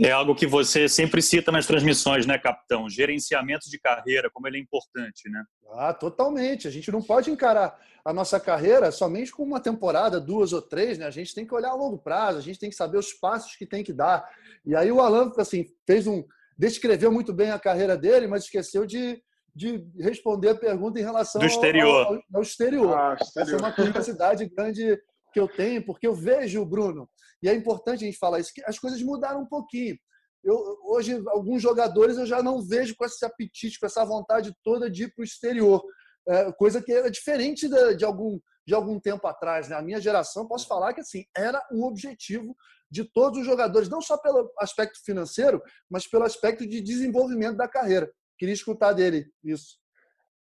É 0.00 0.10
algo 0.10 0.34
que 0.34 0.46
você 0.46 0.88
sempre 0.88 1.22
cita 1.22 1.52
nas 1.52 1.66
transmissões, 1.66 2.26
né, 2.26 2.36
capitão? 2.36 2.88
Gerenciamento 2.88 3.70
de 3.70 3.78
carreira, 3.78 4.28
como 4.32 4.48
ele 4.48 4.58
é 4.58 4.60
importante, 4.60 5.28
né? 5.30 5.44
Ah, 5.72 5.94
totalmente. 5.94 6.66
A 6.66 6.70
gente 6.70 6.90
não 6.90 7.00
pode 7.00 7.30
encarar 7.30 7.78
a 8.04 8.12
nossa 8.12 8.40
carreira 8.40 8.90
somente 8.90 9.32
com 9.32 9.42
uma 9.42 9.60
temporada, 9.60 10.20
duas 10.20 10.52
ou 10.52 10.60
três, 10.60 10.98
né? 10.98 11.06
A 11.06 11.10
gente 11.10 11.34
tem 11.34 11.46
que 11.46 11.54
olhar 11.54 11.70
a 11.70 11.74
longo 11.74 11.96
prazo, 11.96 12.38
a 12.38 12.42
gente 12.42 12.58
tem 12.58 12.68
que 12.68 12.76
saber 12.76 12.98
os 12.98 13.12
passos 13.12 13.54
que 13.56 13.64
tem 13.64 13.84
que 13.84 13.92
dar. 13.92 14.28
E 14.64 14.74
aí 14.74 14.90
o 14.90 15.00
Alan, 15.00 15.32
assim, 15.38 15.66
fez 15.86 16.06
um. 16.06 16.24
descreveu 16.58 17.12
muito 17.12 17.32
bem 17.32 17.50
a 17.50 17.58
carreira 17.58 17.96
dele, 17.96 18.26
mas 18.26 18.44
esqueceu 18.44 18.84
de, 18.84 19.22
de 19.54 19.82
responder 20.00 20.50
a 20.50 20.54
pergunta 20.56 20.98
em 20.98 21.04
relação 21.04 21.40
Do 21.40 21.46
exterior. 21.46 22.06
Ao, 22.06 22.14
ao, 22.14 22.22
ao 22.34 22.42
exterior. 22.42 22.98
Ah, 22.98 23.16
exterior. 23.20 23.48
Essa 23.48 23.56
é 23.56 23.58
uma 23.58 23.72
curiosidade 23.72 24.46
grande 24.46 24.98
que 25.34 25.40
eu 25.40 25.48
tenho, 25.48 25.84
porque 25.84 26.06
eu 26.06 26.14
vejo, 26.14 26.64
Bruno, 26.64 27.10
e 27.42 27.48
é 27.48 27.54
importante 27.54 28.04
a 28.04 28.06
gente 28.06 28.16
falar 28.16 28.38
isso, 28.38 28.52
que 28.54 28.62
as 28.64 28.78
coisas 28.78 29.02
mudaram 29.02 29.42
um 29.42 29.46
pouquinho. 29.46 29.98
Eu, 30.44 30.56
hoje, 30.84 31.20
alguns 31.26 31.60
jogadores 31.60 32.16
eu 32.16 32.24
já 32.24 32.42
não 32.42 32.62
vejo 32.62 32.94
com 32.96 33.04
esse 33.04 33.24
apetite, 33.24 33.80
com 33.80 33.86
essa 33.86 34.04
vontade 34.04 34.54
toda 34.62 34.88
de 34.88 35.04
ir 35.04 35.14
para 35.14 35.22
o 35.22 35.24
exterior. 35.24 35.82
É, 36.28 36.52
coisa 36.52 36.80
que 36.80 36.92
era 36.92 37.10
diferente 37.10 37.68
de, 37.68 37.96
de, 37.96 38.04
algum, 38.04 38.38
de 38.66 38.74
algum 38.74 39.00
tempo 39.00 39.26
atrás. 39.26 39.68
Né? 39.68 39.76
A 39.76 39.82
minha 39.82 40.00
geração, 40.00 40.46
posso 40.46 40.68
falar 40.68 40.94
que 40.94 41.00
assim 41.00 41.24
era 41.36 41.60
um 41.72 41.82
objetivo 41.84 42.56
de 42.90 43.04
todos 43.04 43.40
os 43.40 43.46
jogadores, 43.46 43.88
não 43.88 44.00
só 44.00 44.16
pelo 44.16 44.52
aspecto 44.60 45.02
financeiro, 45.04 45.60
mas 45.90 46.06
pelo 46.06 46.24
aspecto 46.24 46.66
de 46.66 46.80
desenvolvimento 46.80 47.56
da 47.56 47.66
carreira. 47.66 48.10
Queria 48.38 48.54
escutar 48.54 48.92
dele 48.92 49.26
isso. 49.42 49.78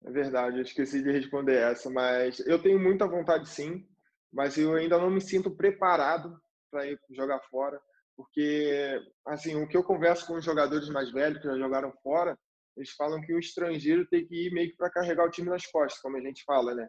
É 0.05 0.11
verdade, 0.11 0.57
eu 0.57 0.63
esqueci 0.63 1.03
de 1.03 1.11
responder 1.11 1.57
essa, 1.57 1.89
mas 1.89 2.39
eu 2.39 2.61
tenho 2.61 2.79
muita 2.79 3.07
vontade 3.07 3.49
sim 3.49 3.85
mas 4.31 4.57
eu 4.57 4.75
ainda 4.75 4.97
não 4.97 5.09
me 5.09 5.21
sinto 5.21 5.55
preparado 5.55 6.39
para 6.71 6.85
ir 6.87 6.99
jogar 7.11 7.39
fora. 7.49 7.79
porque 8.15 8.99
assim 9.25 9.55
o 9.55 9.67
que 9.67 9.77
eu 9.77 9.83
converso 9.83 10.25
com 10.27 10.35
os 10.35 10.45
jogadores 10.45 10.89
mais 10.89 11.11
velhos 11.11 11.39
que 11.39 11.47
já 11.47 11.57
jogaram 11.57 11.91
fora, 12.03 12.37
eles 12.75 12.91
falam 12.91 13.21
que 13.21 13.33
o 13.33 13.39
estrangeiro 13.39 14.07
tem 14.07 14.25
que 14.25 14.47
ir 14.47 14.53
meio 14.53 14.69
que 14.69 14.77
para 14.77 14.91
carregar 14.91 15.25
o 15.25 15.31
time 15.31 15.49
nas 15.49 15.65
costas, 15.65 16.01
como 16.01 16.17
a 16.17 16.21
gente 16.21 16.43
fala, 16.43 16.75
né? 16.75 16.87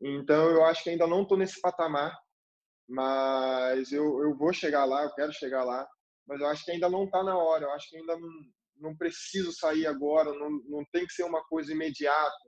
Então 0.00 0.50
eu 0.50 0.64
acho 0.64 0.82
que 0.84 0.90
ainda 0.90 1.06
não 1.06 1.22
estou 1.22 1.38
nesse 1.38 1.60
patamar, 1.60 2.16
mas 2.88 3.92
eu, 3.92 4.22
eu 4.22 4.36
vou 4.36 4.52
chegar 4.52 4.84
lá, 4.84 5.04
eu 5.04 5.14
quero 5.14 5.32
chegar 5.32 5.64
lá, 5.64 5.86
mas 6.26 6.40
eu 6.40 6.46
acho 6.46 6.64
que 6.64 6.70
ainda 6.72 6.88
não 6.88 7.04
está 7.04 7.22
na 7.22 7.36
hora, 7.36 7.64
eu 7.64 7.72
acho 7.72 7.88
que 7.90 7.96
ainda 7.96 8.16
não, 8.18 8.30
não 8.76 8.96
preciso 8.96 9.52
sair 9.52 9.86
agora, 9.86 10.32
não, 10.32 10.50
não 10.66 10.84
tem 10.92 11.06
que 11.06 11.12
ser 11.12 11.24
uma 11.24 11.44
coisa 11.44 11.72
imediata. 11.72 12.47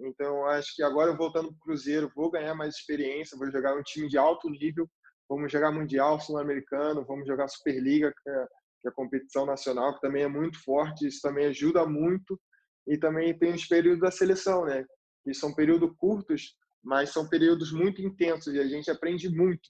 Então, 0.00 0.46
acho 0.46 0.74
que 0.76 0.82
agora 0.82 1.16
voltando 1.16 1.48
para 1.48 1.56
o 1.56 1.60
Cruzeiro, 1.60 2.10
vou 2.14 2.30
ganhar 2.30 2.54
mais 2.54 2.76
experiência, 2.76 3.36
vou 3.36 3.50
jogar 3.50 3.76
um 3.76 3.82
time 3.82 4.08
de 4.08 4.16
alto 4.16 4.48
nível, 4.48 4.88
vamos 5.28 5.50
jogar 5.50 5.72
Mundial, 5.72 6.20
Sul-Americano, 6.20 7.04
vamos 7.04 7.26
jogar 7.26 7.48
Superliga, 7.48 8.12
que 8.22 8.30
é, 8.30 8.46
que 8.80 8.88
é 8.88 8.90
a 8.90 8.94
competição 8.94 9.44
nacional, 9.44 9.94
que 9.94 10.00
também 10.00 10.22
é 10.22 10.28
muito 10.28 10.62
forte, 10.62 11.06
isso 11.06 11.20
também 11.20 11.46
ajuda 11.46 11.84
muito. 11.84 12.40
E 12.86 12.96
também 12.96 13.36
tem 13.36 13.52
os 13.52 13.66
períodos 13.66 14.00
da 14.00 14.10
seleção, 14.10 14.64
né? 14.64 14.84
Que 15.22 15.34
são 15.34 15.54
períodos 15.54 15.90
curtos, 15.98 16.56
mas 16.82 17.10
são 17.10 17.28
períodos 17.28 17.70
muito 17.70 18.00
intensos 18.00 18.54
e 18.54 18.60
a 18.60 18.66
gente 18.66 18.90
aprende 18.90 19.28
muito 19.28 19.68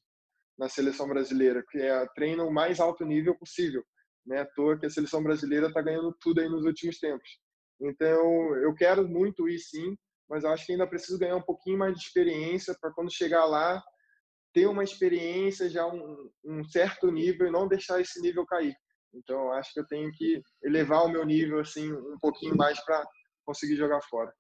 na 0.57 0.69
seleção 0.69 1.09
brasileira, 1.09 1.65
que 1.69 1.79
é 1.79 2.07
treino 2.15 2.47
o 2.47 2.53
mais 2.53 2.79
alto 2.79 3.05
nível 3.05 3.35
possível. 3.37 3.83
Né? 4.27 4.41
À 4.41 4.47
toa 4.47 4.79
que 4.79 4.87
a 4.87 4.91
seleção 4.91 5.23
brasileira 5.23 5.69
está 5.69 5.81
ganhando 5.81 6.15
tudo 6.21 6.41
aí 6.41 6.49
nos 6.49 6.65
últimos 6.65 6.99
tempos. 6.99 7.29
Então, 7.81 8.55
eu 8.57 8.75
quero 8.75 9.09
muito 9.09 9.49
ir 9.49 9.59
sim, 9.59 9.97
mas 10.29 10.45
acho 10.45 10.67
que 10.67 10.73
ainda 10.73 10.87
preciso 10.87 11.19
ganhar 11.19 11.37
um 11.37 11.43
pouquinho 11.43 11.79
mais 11.79 11.95
de 11.95 12.05
experiência 12.05 12.77
para 12.81 12.93
quando 12.93 13.13
chegar 13.13 13.45
lá 13.45 13.83
ter 14.53 14.67
uma 14.67 14.85
experiência 14.85 15.69
já 15.69 15.87
um, 15.87 16.31
um 16.45 16.65
certo 16.65 17.11
nível 17.11 17.47
e 17.47 17.51
não 17.51 17.69
deixar 17.69 18.01
esse 18.01 18.21
nível 18.21 18.47
cair. 18.47 18.75
Então, 19.15 19.53
acho 19.53 19.73
que 19.73 19.81
eu 19.81 19.87
tenho 19.87 20.11
que 20.13 20.43
elevar 20.63 21.05
o 21.05 21.09
meu 21.09 21.25
nível 21.25 21.61
assim 21.61 21.93
um 21.93 22.19
pouquinho 22.21 22.57
mais 22.57 22.83
para 22.85 23.05
conseguir 23.45 23.77
jogar 23.77 24.01
fora. 24.03 24.33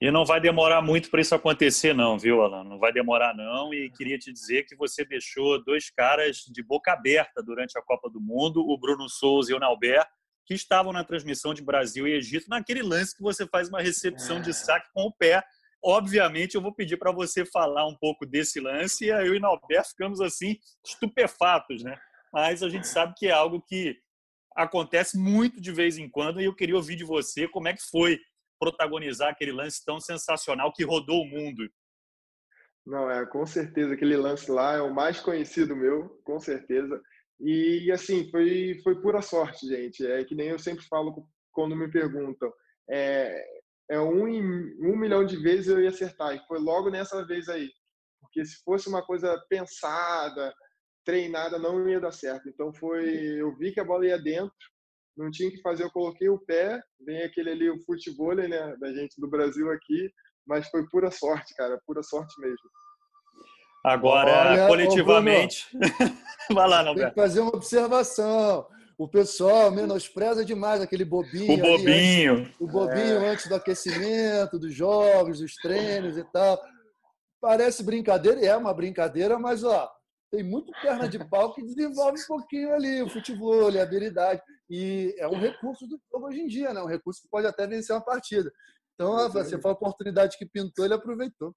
E 0.00 0.10
não 0.10 0.24
vai 0.24 0.40
demorar 0.40 0.80
muito 0.80 1.10
para 1.10 1.20
isso 1.20 1.34
acontecer, 1.34 1.92
não, 1.94 2.18
viu, 2.18 2.40
Alan? 2.40 2.64
Não 2.64 2.78
vai 2.78 2.90
demorar, 2.90 3.36
não. 3.36 3.72
E 3.74 3.90
queria 3.90 4.18
te 4.18 4.32
dizer 4.32 4.64
que 4.64 4.74
você 4.74 5.04
deixou 5.04 5.62
dois 5.62 5.90
caras 5.90 6.38
de 6.38 6.62
boca 6.62 6.92
aberta 6.92 7.42
durante 7.42 7.78
a 7.78 7.82
Copa 7.82 8.08
do 8.08 8.18
Mundo, 8.18 8.66
o 8.66 8.78
Bruno 8.78 9.10
Souza 9.10 9.52
e 9.52 9.54
o 9.54 9.58
Nauber, 9.58 10.02
que 10.50 10.54
estavam 10.54 10.92
na 10.92 11.04
transmissão 11.04 11.54
de 11.54 11.62
Brasil 11.62 12.08
e 12.08 12.14
Egito, 12.14 12.48
naquele 12.48 12.82
lance 12.82 13.14
que 13.14 13.22
você 13.22 13.46
faz 13.46 13.68
uma 13.68 13.80
recepção 13.80 14.42
de 14.42 14.50
é. 14.50 14.52
saque 14.52 14.90
com 14.92 15.02
o 15.02 15.12
pé. 15.12 15.44
Obviamente, 15.80 16.56
eu 16.56 16.60
vou 16.60 16.74
pedir 16.74 16.96
para 16.96 17.12
você 17.12 17.44
falar 17.46 17.86
um 17.86 17.94
pouco 17.94 18.26
desse 18.26 18.58
lance, 18.58 19.04
e 19.04 19.10
eu 19.10 19.36
e 19.36 19.38
o 19.38 19.40
Nauber 19.40 19.86
ficamos 19.86 20.20
assim, 20.20 20.58
estupefatos, 20.84 21.84
né? 21.84 21.96
Mas 22.32 22.64
a 22.64 22.68
gente 22.68 22.88
sabe 22.88 23.14
que 23.16 23.28
é 23.28 23.30
algo 23.30 23.62
que 23.62 23.96
acontece 24.56 25.16
muito 25.16 25.60
de 25.60 25.70
vez 25.70 25.98
em 25.98 26.10
quando, 26.10 26.40
e 26.40 26.46
eu 26.46 26.54
queria 26.56 26.74
ouvir 26.74 26.96
de 26.96 27.04
você 27.04 27.46
como 27.46 27.68
é 27.68 27.72
que 27.72 27.88
foi 27.88 28.18
protagonizar 28.58 29.30
aquele 29.30 29.52
lance 29.52 29.84
tão 29.84 30.00
sensacional 30.00 30.72
que 30.72 30.82
rodou 30.82 31.22
o 31.22 31.28
mundo. 31.28 31.70
Não, 32.84 33.08
é, 33.08 33.24
com 33.24 33.46
certeza 33.46 33.94
aquele 33.94 34.16
lance 34.16 34.50
lá 34.50 34.74
é 34.74 34.82
o 34.82 34.92
mais 34.92 35.20
conhecido 35.20 35.76
meu, 35.76 36.08
com 36.24 36.40
certeza. 36.40 37.00
E 37.40 37.90
assim, 37.90 38.30
foi 38.30 38.78
foi 38.82 39.00
pura 39.00 39.22
sorte, 39.22 39.66
gente. 39.66 40.06
É 40.06 40.24
que 40.24 40.34
nem 40.34 40.48
eu 40.48 40.58
sempre 40.58 40.84
falo 40.84 41.26
quando 41.52 41.74
me 41.76 41.90
perguntam. 41.90 42.52
É, 42.88 43.44
é 43.90 44.00
um, 44.00 44.24
um 44.24 44.96
milhão 44.96 45.24
de 45.24 45.36
vezes 45.36 45.68
eu 45.68 45.80
ia 45.80 45.88
acertar. 45.88 46.34
E 46.34 46.46
foi 46.46 46.58
logo 46.58 46.90
nessa 46.90 47.24
vez 47.26 47.48
aí. 47.48 47.70
Porque 48.20 48.44
se 48.44 48.62
fosse 48.62 48.88
uma 48.88 49.04
coisa 49.04 49.36
pensada, 49.48 50.54
treinada, 51.04 51.58
não 51.58 51.88
ia 51.88 52.00
dar 52.00 52.12
certo. 52.12 52.48
Então 52.48 52.72
foi, 52.72 53.08
eu 53.40 53.56
vi 53.56 53.72
que 53.72 53.80
a 53.80 53.84
bola 53.84 54.06
ia 54.06 54.18
dentro, 54.18 54.54
não 55.16 55.30
tinha 55.30 55.50
que 55.50 55.60
fazer, 55.60 55.84
eu 55.84 55.90
coloquei 55.90 56.28
o 56.28 56.38
pé, 56.38 56.80
vem 57.04 57.22
aquele 57.22 57.50
ali, 57.50 57.70
o 57.70 57.82
futebol, 57.84 58.34
né, 58.34 58.48
da 58.76 58.92
gente 58.92 59.20
do 59.20 59.28
Brasil 59.28 59.70
aqui, 59.70 60.10
mas 60.46 60.68
foi 60.68 60.86
pura 60.88 61.10
sorte, 61.10 61.54
cara, 61.54 61.80
pura 61.86 62.02
sorte 62.02 62.40
mesmo. 62.40 62.70
Agora, 63.84 64.50
Olha, 64.50 64.66
coletivamente. 64.66 65.66
Vai 66.52 66.68
lá, 66.68 66.82
não, 66.82 66.94
Tem 66.94 67.08
que 67.08 67.14
fazer 67.14 67.40
uma 67.40 67.54
observação. 67.54 68.66
O 68.98 69.08
pessoal 69.08 69.70
menospreza 69.70 70.44
demais 70.44 70.82
aquele 70.82 71.04
bobinho. 71.04 71.54
O 71.54 71.56
bobinho. 71.56 72.34
Antes, 72.34 72.60
o 72.60 72.66
bobinho 72.66 73.24
é. 73.24 73.28
antes 73.30 73.46
do 73.46 73.54
aquecimento, 73.54 74.58
dos 74.58 74.74
jogos, 74.74 75.40
dos 75.40 75.54
treinos 75.54 76.18
e 76.18 76.24
tal. 76.24 76.60
Parece 77.40 77.82
brincadeira, 77.82 78.40
e 78.40 78.46
é 78.46 78.54
uma 78.54 78.74
brincadeira, 78.74 79.38
mas 79.38 79.64
ó, 79.64 79.90
tem 80.30 80.42
muito 80.42 80.70
perna 80.82 81.08
de 81.08 81.18
pau 81.30 81.54
que 81.54 81.62
desenvolve 81.62 82.20
um 82.20 82.26
pouquinho 82.26 82.74
ali 82.74 83.02
o 83.02 83.08
futebol, 83.08 83.68
a 83.74 83.82
habilidade. 83.82 84.42
E 84.68 85.14
é 85.18 85.26
um 85.26 85.40
recurso 85.40 85.86
do 85.86 85.98
jogo 86.12 86.26
hoje 86.28 86.40
em 86.40 86.46
dia, 86.46 86.74
né? 86.74 86.82
Um 86.82 86.86
recurso 86.86 87.22
que 87.22 87.28
pode 87.28 87.46
até 87.46 87.66
vencer 87.66 87.96
uma 87.96 88.04
partida. 88.04 88.52
Então, 88.94 89.30
você 89.30 89.58
foi 89.58 89.70
a 89.70 89.74
oportunidade 89.74 90.36
que 90.36 90.44
pintou, 90.44 90.84
ele 90.84 90.92
aproveitou. 90.92 91.54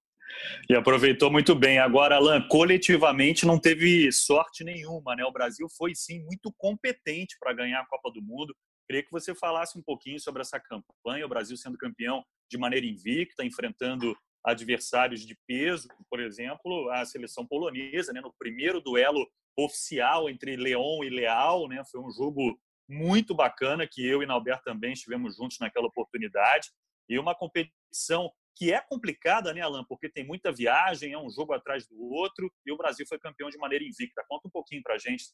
E 0.68 0.74
aproveitou 0.74 1.30
muito 1.30 1.54
bem. 1.54 1.78
Agora, 1.78 2.16
Alan, 2.16 2.40
coletivamente 2.48 3.46
não 3.46 3.58
teve 3.58 4.10
sorte 4.12 4.64
nenhuma, 4.64 5.14
né? 5.14 5.24
O 5.24 5.32
Brasil 5.32 5.66
foi 5.76 5.94
sim 5.94 6.22
muito 6.24 6.52
competente 6.56 7.36
para 7.38 7.52
ganhar 7.52 7.80
a 7.80 7.86
Copa 7.86 8.10
do 8.10 8.22
Mundo. 8.22 8.54
Queria 8.86 9.02
que 9.02 9.10
você 9.10 9.34
falasse 9.34 9.78
um 9.78 9.82
pouquinho 9.82 10.20
sobre 10.20 10.42
essa 10.42 10.60
campanha, 10.60 11.24
o 11.24 11.28
Brasil 11.28 11.56
sendo 11.56 11.78
campeão 11.78 12.24
de 12.50 12.58
maneira 12.58 12.84
invicta, 12.84 13.44
enfrentando 13.44 14.16
adversários 14.44 15.24
de 15.24 15.36
peso, 15.46 15.88
por 16.10 16.20
exemplo, 16.20 16.90
a 16.90 17.04
seleção 17.06 17.46
polonesa, 17.46 18.12
né, 18.12 18.20
no 18.20 18.34
primeiro 18.38 18.80
duelo 18.80 19.26
oficial 19.56 20.28
entre 20.28 20.54
Leão 20.56 21.02
e 21.02 21.08
Leal, 21.08 21.66
né, 21.66 21.82
foi 21.90 22.00
um 22.02 22.10
jogo 22.10 22.60
muito 22.86 23.34
bacana 23.34 23.88
que 23.90 24.06
eu 24.06 24.22
e 24.22 24.26
Nauber 24.26 24.60
também 24.62 24.92
estivemos 24.92 25.36
juntos 25.36 25.58
naquela 25.58 25.86
oportunidade 25.86 26.68
e 27.08 27.18
uma 27.18 27.34
competição 27.34 28.30
que 28.56 28.72
é 28.72 28.80
complicada, 28.80 29.52
né, 29.52 29.60
Alan, 29.60 29.84
porque 29.88 30.08
tem 30.08 30.24
muita 30.24 30.52
viagem, 30.52 31.12
é 31.12 31.18
um 31.18 31.30
jogo 31.30 31.52
atrás 31.52 31.86
do 31.86 32.00
outro 32.00 32.52
e 32.64 32.72
o 32.72 32.76
Brasil 32.76 33.06
foi 33.08 33.18
campeão 33.18 33.50
de 33.50 33.58
maneira 33.58 33.84
invicta. 33.84 34.24
Conta 34.28 34.48
um 34.48 34.50
pouquinho 34.50 34.82
para 34.82 34.94
a 34.94 34.98
gente. 34.98 35.24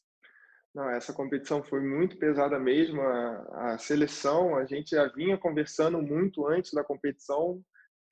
Não, 0.73 0.89
essa 0.89 1.13
competição 1.13 1.61
foi 1.63 1.81
muito 1.81 2.17
pesada 2.17 2.57
mesmo. 2.57 3.01
A, 3.01 3.73
a 3.73 3.77
seleção, 3.77 4.55
a 4.55 4.65
gente 4.65 4.91
já 4.91 5.07
vinha 5.07 5.37
conversando 5.37 6.01
muito 6.01 6.47
antes 6.47 6.71
da 6.71 6.83
competição 6.83 7.61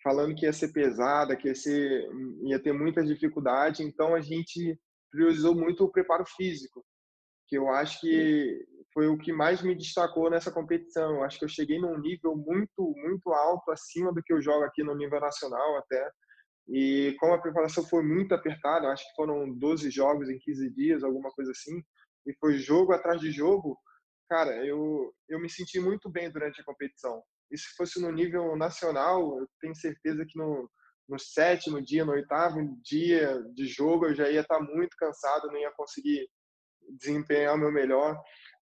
falando 0.03 0.35
que 0.35 0.45
ia 0.45 0.53
ser 0.53 0.69
pesada, 0.69 1.35
que 1.35 1.47
ia, 1.47 1.55
ser, 1.55 2.07
ia 2.43 2.59
ter 2.59 2.73
muita 2.73 3.03
dificuldade, 3.03 3.83
então 3.83 4.15
a 4.15 4.21
gente 4.21 4.79
priorizou 5.11 5.55
muito 5.55 5.83
o 5.83 5.91
preparo 5.91 6.25
físico, 6.25 6.85
que 7.47 7.57
eu 7.57 7.69
acho 7.69 7.99
que 7.99 8.65
foi 8.93 9.07
o 9.07 9.17
que 9.17 9.31
mais 9.31 9.61
me 9.61 9.75
destacou 9.75 10.29
nessa 10.29 10.51
competição. 10.51 11.15
Eu 11.15 11.23
acho 11.23 11.37
que 11.37 11.45
eu 11.45 11.49
cheguei 11.49 11.79
num 11.79 11.97
nível 11.99 12.35
muito, 12.35 12.93
muito 12.97 13.31
alto, 13.31 13.71
acima 13.71 14.13
do 14.13 14.21
que 14.23 14.33
eu 14.33 14.41
jogo 14.41 14.63
aqui 14.65 14.83
no 14.83 14.95
nível 14.95 15.19
nacional 15.19 15.77
até. 15.77 16.11
E 16.67 17.15
como 17.19 17.33
a 17.33 17.41
preparação 17.41 17.83
foi 17.83 18.03
muito 18.03 18.33
apertada, 18.33 18.89
acho 18.89 19.03
que 19.03 19.15
foram 19.15 19.51
12 19.57 19.89
jogos 19.89 20.29
em 20.29 20.37
15 20.39 20.69
dias, 20.71 21.03
alguma 21.03 21.31
coisa 21.31 21.51
assim, 21.51 21.83
e 22.27 22.33
foi 22.39 22.57
jogo 22.57 22.93
atrás 22.93 23.19
de 23.19 23.31
jogo, 23.31 23.77
cara, 24.29 24.55
eu, 24.65 25.11
eu 25.27 25.39
me 25.39 25.49
senti 25.49 25.79
muito 25.79 26.09
bem 26.09 26.31
durante 26.31 26.61
a 26.61 26.63
competição. 26.63 27.23
E 27.51 27.57
se 27.57 27.75
fosse 27.75 27.99
no 27.99 28.11
nível 28.11 28.55
nacional, 28.55 29.39
eu 29.39 29.47
tenho 29.59 29.75
certeza 29.75 30.23
que 30.27 30.37
no, 30.37 30.69
no 31.07 31.17
sétimo 31.17 31.81
dia, 31.81 32.05
no 32.05 32.11
oitavo 32.11 32.59
dia 32.83 33.41
de 33.55 33.65
jogo, 33.65 34.05
eu 34.05 34.13
já 34.13 34.29
ia 34.29 34.41
estar 34.41 34.59
muito 34.59 34.95
cansado, 34.95 35.47
não 35.47 35.57
ia 35.57 35.71
conseguir 35.71 36.29
desempenhar 36.99 37.55
o 37.55 37.57
meu 37.57 37.71
melhor. 37.71 38.15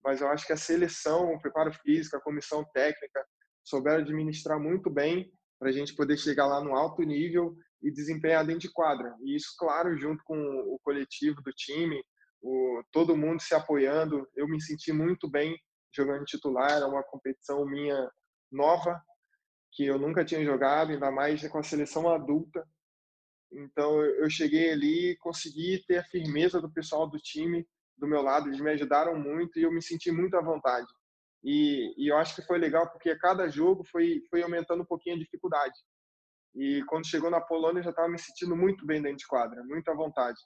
Mas 0.05 0.21
eu 0.21 0.29
acho 0.29 0.47
que 0.47 0.53
a 0.53 0.57
seleção, 0.57 1.33
o 1.33 1.41
preparo 1.41 1.73
físico, 1.73 2.17
a 2.17 2.21
comissão 2.21 2.65
técnica 2.73 3.25
souberam 3.65 4.03
administrar 4.03 4.59
muito 4.59 4.91
bem 4.91 5.33
para 5.59 5.69
a 5.69 5.73
gente 5.73 5.95
poder 5.95 6.17
chegar 6.17 6.47
lá 6.47 6.63
no 6.63 6.75
alto 6.75 7.03
nível 7.03 7.57
e 7.83 7.91
desempenhar 7.91 8.45
dentro 8.45 8.63
de 8.63 8.73
quadra. 8.73 9.15
E 9.23 9.37
isso, 9.37 9.55
claro, 9.59 9.97
junto 9.97 10.23
com 10.25 10.37
o 10.37 10.79
coletivo 10.83 11.41
do 11.43 11.53
time, 11.53 12.03
o, 12.41 12.83
todo 12.91 13.17
mundo 13.17 13.41
se 13.41 13.55
apoiando. 13.55 14.27
Eu 14.35 14.49
me 14.49 14.61
senti 14.61 14.93
muito 14.93 15.31
bem 15.31 15.57
jogando 15.95 16.25
titular, 16.25 16.73
era 16.73 16.89
uma 16.89 17.03
competição 17.03 17.65
minha 17.65 18.11
nova, 18.51 19.01
que 19.73 19.85
eu 19.87 19.99
nunca 19.99 20.25
tinha 20.25 20.45
jogado, 20.45 20.91
ainda 20.91 21.11
mais 21.11 21.47
com 21.49 21.59
a 21.59 21.63
seleção 21.63 22.09
adulta. 22.09 22.67
Então 23.53 24.01
eu 24.03 24.29
cheguei 24.31 24.71
ali, 24.71 25.17
consegui 25.19 25.85
ter 25.87 25.99
a 25.99 26.05
firmeza 26.05 26.61
do 26.61 26.73
pessoal 26.73 27.09
do 27.09 27.19
time 27.19 27.67
do 28.03 28.09
meu 28.09 28.21
lado, 28.21 28.49
eles 28.49 28.61
me 28.61 28.71
ajudaram 28.73 29.17
muito 29.17 29.59
e 29.59 29.63
eu 29.63 29.71
me 29.71 29.81
senti 29.81 30.11
muito 30.11 30.37
à 30.37 30.43
vontade. 30.43 30.89
E, 31.45 31.95
e 31.97 32.11
eu 32.11 32.17
acho 32.19 32.35
que 32.35 32.43
foi 32.43 32.59
legal 32.59 32.91
porque 32.91 33.11
a 33.11 33.19
cada 33.19 33.49
jogo 33.49 33.85
foi 33.85 34.21
foi 34.29 34.43
aumentando 34.43 34.83
um 34.83 34.87
pouquinho 34.87 35.15
a 35.15 35.19
dificuldade. 35.21 35.75
E 36.55 36.83
quando 36.89 37.07
chegou 37.07 37.31
na 37.31 37.41
Polônia 37.41 37.79
eu 37.79 37.85
já 37.85 37.91
estava 37.91 38.09
me 38.09 38.19
sentindo 38.19 38.57
muito 38.57 38.85
bem 38.85 39.01
dentro 39.01 39.19
de 39.19 39.27
quadra, 39.27 39.63
muito 39.63 39.89
à 39.89 39.95
vontade. 39.95 40.39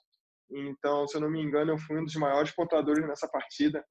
Então, 0.51 1.07
se 1.07 1.17
eu 1.17 1.21
não 1.21 1.31
me 1.31 1.41
engano, 1.41 1.71
eu 1.71 1.77
fui 1.79 1.97
um 1.99 2.05
dos 2.05 2.15
maiores 2.15 2.51
pontuadores 2.51 3.05
nessa 3.07 3.27
partida. 3.27 3.83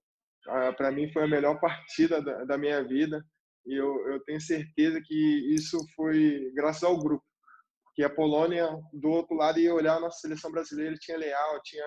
Ah, 0.49 0.73
Para 0.73 0.93
mim 0.93 1.13
foi 1.13 1.25
a 1.25 1.29
melhor 1.29 1.59
partida 1.61 2.23
da, 2.23 2.45
da 2.45 2.57
minha 2.57 2.83
vida. 2.85 3.21
E 3.67 3.75
eu, 3.75 4.09
eu 4.09 4.21
tenho 4.25 4.41
certeza 4.41 5.01
que 5.05 5.55
isso 5.55 5.77
foi 5.97 6.53
graças 6.55 6.85
ao 6.85 6.99
grupo. 6.99 7.25
Porque 7.85 8.05
a 8.05 8.15
Polônia, 8.15 8.69
do 8.93 9.09
outro 9.09 9.37
lado, 9.37 9.59
ia 9.59 9.75
olhar 9.75 9.97
a 9.97 10.01
nossa 10.01 10.21
seleção 10.21 10.53
brasileira, 10.53 10.95
tinha 11.01 11.19
Leal, 11.19 11.61
tinha 11.63 11.85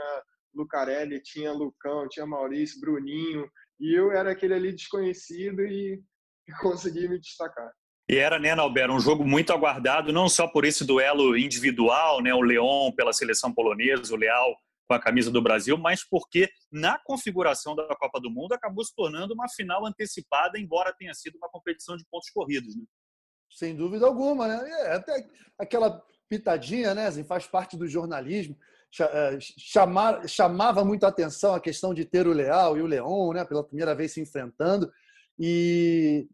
Lucarelli, 0.54 1.22
tinha 1.22 1.52
Lucão, 1.52 2.08
tinha 2.10 2.26
Maurício, 2.26 2.80
Bruninho, 2.80 3.50
e 3.80 3.98
eu 3.98 4.12
era 4.12 4.32
aquele 4.32 4.54
ali 4.54 4.74
desconhecido 4.74 5.62
e 5.62 6.02
consegui 6.62 7.08
me 7.08 7.20
destacar. 7.20 7.72
E 8.10 8.16
era, 8.16 8.40
né, 8.40 8.56
Nalber, 8.56 8.90
um 8.90 9.00
jogo 9.00 9.24
muito 9.24 9.54
aguardado, 9.54 10.12
não 10.12 10.28
só 10.28 10.48
por 10.48 10.66
esse 10.66 10.84
duelo 10.84 11.38
individual, 11.38 12.24
né, 12.24 12.34
o 12.34 12.42
Leão 12.42 12.92
pela 12.96 13.14
seleção 13.14 13.54
polonesa, 13.54 14.14
o 14.14 14.18
Leal 14.18 14.56
com 14.88 14.96
a 14.96 15.00
camisa 15.00 15.30
do 15.30 15.40
Brasil, 15.40 15.78
mas 15.78 16.04
porque 16.04 16.50
na 16.72 16.98
configuração 16.98 17.76
da 17.76 17.96
Copa 17.96 18.20
do 18.20 18.32
Mundo 18.32 18.54
acabou 18.54 18.84
se 18.84 18.96
tornando 18.96 19.36
uma 19.36 19.48
final 19.48 19.86
antecipada, 19.86 20.58
embora 20.58 20.96
tenha 20.98 21.14
sido 21.14 21.36
uma 21.38 21.48
competição 21.48 21.96
de 21.96 22.04
pontos 22.10 22.32
corridos. 22.32 22.76
Né? 22.76 22.84
Sem 23.52 23.76
dúvida 23.76 24.08
alguma, 24.08 24.48
né? 24.48 24.68
É, 24.68 24.96
até 24.96 25.28
aquela 25.60 26.04
pitadinha, 26.28 26.96
né, 26.96 27.06
assim, 27.06 27.24
faz 27.24 27.46
parte 27.46 27.78
do 27.78 27.88
jornalismo. 27.88 28.58
É, 29.00 29.38
chamar, 29.40 30.28
chamava 30.28 30.84
muito 30.84 31.06
a 31.06 31.10
atenção 31.10 31.54
a 31.54 31.60
questão 31.60 31.94
de 31.94 32.06
ter 32.06 32.28
o 32.28 32.34
Leal 32.34 32.78
e 32.78 32.82
o 32.82 32.88
Leão, 32.88 33.32
né, 33.34 33.46
pela 33.46 33.64
primeira 33.64 33.94
vez 33.94 34.14
se 34.14 34.22
enfrentando. 34.22 34.92
E, 35.38 36.28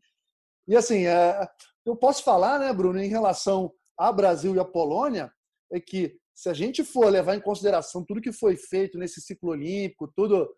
e 0.68 0.76
assim, 0.76 1.06
é, 1.06 1.48
eu 1.86 1.96
posso 1.96 2.24
falar, 2.24 2.60
né, 2.60 2.72
Bruno, 2.72 3.00
em 3.00 3.10
relação 3.10 3.72
a 3.98 4.12
Brasil 4.12 4.56
e 4.56 4.60
a 4.60 4.66
Polônia, 4.66 5.32
é 5.72 5.80
que 5.80 6.18
se 6.34 6.50
a 6.50 6.54
gente 6.54 6.84
for 6.84 7.10
levar 7.10 7.36
em 7.36 7.42
consideração 7.42 8.04
tudo 8.04 8.22
que 8.22 8.32
foi 8.32 8.58
feito 8.58 8.98
nesse 8.98 9.22
ciclo 9.22 9.52
olímpico, 9.52 10.12
todo, 10.16 10.50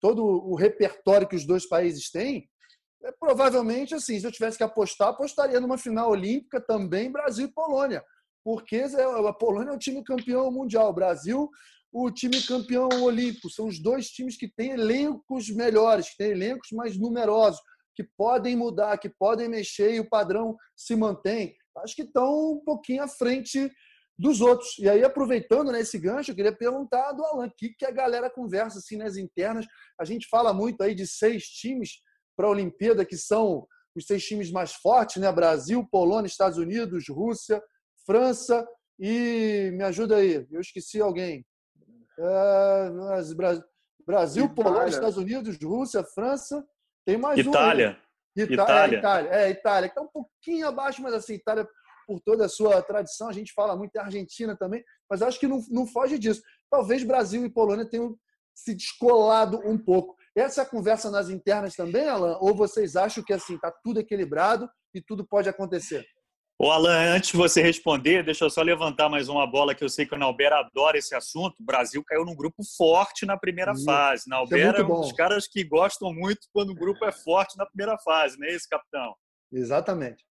todo 0.00 0.24
o 0.24 0.54
repertório 0.54 1.28
que 1.28 1.36
os 1.36 1.46
dois 1.46 1.68
países 1.68 2.10
têm, 2.10 2.48
é, 3.04 3.12
provavelmente, 3.12 3.94
assim, 3.94 4.18
se 4.18 4.26
eu 4.26 4.32
tivesse 4.32 4.56
que 4.56 4.64
apostar, 4.64 5.08
apostaria 5.08 5.60
numa 5.60 5.78
final 5.78 6.10
olímpica 6.10 6.60
também 6.60 7.12
Brasil 7.12 7.46
e 7.46 7.52
Polônia, 7.52 8.02
porque 8.44 8.76
a 8.76 9.32
Polônia 9.32 9.70
é 9.70 9.74
o 9.74 9.78
time 9.78 10.04
campeão 10.04 10.50
mundial, 10.52 10.90
o 10.90 10.94
Brasil 10.94 11.50
o 11.94 12.10
time 12.10 12.42
campeão 12.42 12.88
olímpico. 13.04 13.48
São 13.48 13.68
os 13.68 13.80
dois 13.80 14.08
times 14.08 14.36
que 14.36 14.48
têm 14.48 14.72
elencos 14.72 15.48
melhores, 15.48 16.10
que 16.10 16.16
têm 16.16 16.32
elencos 16.32 16.72
mais 16.72 16.98
numerosos, 16.98 17.60
que 17.94 18.02
podem 18.02 18.56
mudar, 18.56 18.98
que 18.98 19.08
podem 19.08 19.48
mexer 19.48 19.94
e 19.94 20.00
o 20.00 20.08
padrão 20.08 20.56
se 20.74 20.96
mantém. 20.96 21.54
Acho 21.78 21.94
que 21.94 22.02
estão 22.02 22.54
um 22.54 22.64
pouquinho 22.64 23.04
à 23.04 23.08
frente 23.08 23.70
dos 24.18 24.40
outros. 24.40 24.76
E 24.80 24.88
aí, 24.88 25.04
aproveitando 25.04 25.70
né, 25.70 25.80
esse 25.80 25.96
gancho, 25.96 26.32
eu 26.32 26.34
queria 26.34 26.54
perguntar 26.54 27.12
do 27.12 27.24
Alan, 27.24 27.46
o 27.46 27.52
que, 27.56 27.68
que 27.70 27.86
a 27.86 27.92
galera 27.92 28.28
conversa 28.28 28.78
assim 28.78 28.96
nas 28.96 29.16
internas? 29.16 29.64
A 29.98 30.04
gente 30.04 30.26
fala 30.28 30.52
muito 30.52 30.82
aí 30.82 30.96
de 30.96 31.06
seis 31.06 31.44
times 31.44 32.00
para 32.36 32.48
a 32.48 32.50
Olimpíada, 32.50 33.04
que 33.04 33.16
são 33.16 33.68
os 33.94 34.04
seis 34.04 34.24
times 34.24 34.50
mais 34.50 34.72
fortes, 34.72 35.22
né? 35.22 35.30
Brasil, 35.30 35.86
Polônia, 35.88 36.26
Estados 36.26 36.58
Unidos, 36.58 37.08
Rússia, 37.08 37.62
França 38.06 38.66
e 38.98 39.70
me 39.74 39.82
ajuda 39.82 40.16
aí, 40.16 40.46
eu 40.50 40.60
esqueci 40.60 41.00
alguém. 41.00 41.44
É, 42.18 42.90
Brasil, 44.06 44.44
Itália. 44.44 44.54
Polônia, 44.54 44.88
Estados 44.88 45.16
Unidos, 45.16 45.58
Rússia, 45.62 46.04
França 46.04 46.64
tem 47.04 47.16
mais 47.16 47.38
Itália. 47.38 47.98
um. 48.36 48.42
Itália. 48.42 48.54
Itália. 48.54 48.96
É, 48.96 48.98
Itália. 48.98 49.30
É, 49.30 49.50
Itália, 49.50 49.88
que 49.88 49.98
está 49.98 50.02
um 50.02 50.10
pouquinho 50.12 50.68
abaixo, 50.68 51.02
mas 51.02 51.14
assim, 51.14 51.34
Itália, 51.34 51.66
por 52.06 52.20
toda 52.20 52.44
a 52.44 52.48
sua 52.48 52.82
tradição, 52.82 53.28
a 53.28 53.32
gente 53.32 53.52
fala 53.52 53.76
muito 53.76 53.92
da 53.92 54.02
Argentina 54.04 54.56
também, 54.56 54.84
mas 55.08 55.22
acho 55.22 55.40
que 55.40 55.48
não, 55.48 55.64
não 55.70 55.86
foge 55.86 56.18
disso. 56.18 56.42
Talvez 56.70 57.02
Brasil 57.02 57.44
e 57.44 57.50
Polônia 57.50 57.88
tenham 57.88 58.16
se 58.54 58.74
descolado 58.74 59.60
um 59.64 59.76
pouco. 59.76 60.16
Essa 60.36 60.62
é 60.62 60.64
a 60.64 60.68
conversa 60.68 61.10
nas 61.10 61.28
internas 61.28 61.74
também, 61.74 62.08
Alan? 62.08 62.38
Ou 62.40 62.54
vocês 62.54 62.96
acham 62.96 63.22
que 63.22 63.32
assim 63.32 63.54
está 63.54 63.72
tudo 63.82 64.00
equilibrado 64.00 64.68
e 64.92 65.00
tudo 65.00 65.26
pode 65.26 65.48
acontecer? 65.48 66.04
Ô 66.56 66.70
Alan, 66.70 67.16
antes 67.16 67.30
de 67.30 67.36
você 67.36 67.60
responder, 67.60 68.22
deixa 68.24 68.44
eu 68.44 68.50
só 68.50 68.62
levantar 68.62 69.08
mais 69.08 69.28
uma 69.28 69.44
bola 69.44 69.74
que 69.74 69.82
eu 69.82 69.88
sei 69.88 70.06
que 70.06 70.14
o 70.14 70.18
Nauber 70.18 70.52
adora 70.52 70.96
esse 70.96 71.12
assunto. 71.14 71.56
O 71.58 71.64
Brasil 71.64 72.02
caiu 72.04 72.24
num 72.24 72.36
grupo 72.36 72.62
forte 72.76 73.26
na 73.26 73.36
primeira 73.36 73.72
hum, 73.72 73.84
fase. 73.84 74.28
Nauber 74.28 74.74
é, 74.74 74.80
é 74.80 74.84
um 74.84 75.00
dos 75.00 75.12
caras 75.12 75.48
que 75.48 75.64
gostam 75.64 76.12
muito 76.12 76.46
quando 76.52 76.70
o 76.70 76.74
grupo 76.74 77.04
é 77.04 77.10
forte 77.10 77.58
na 77.58 77.66
primeira 77.66 77.98
fase, 77.98 78.38
não 78.38 78.46
é 78.46 78.52
isso, 78.52 78.68
capitão? 78.70 79.16
Exatamente. 79.52 80.24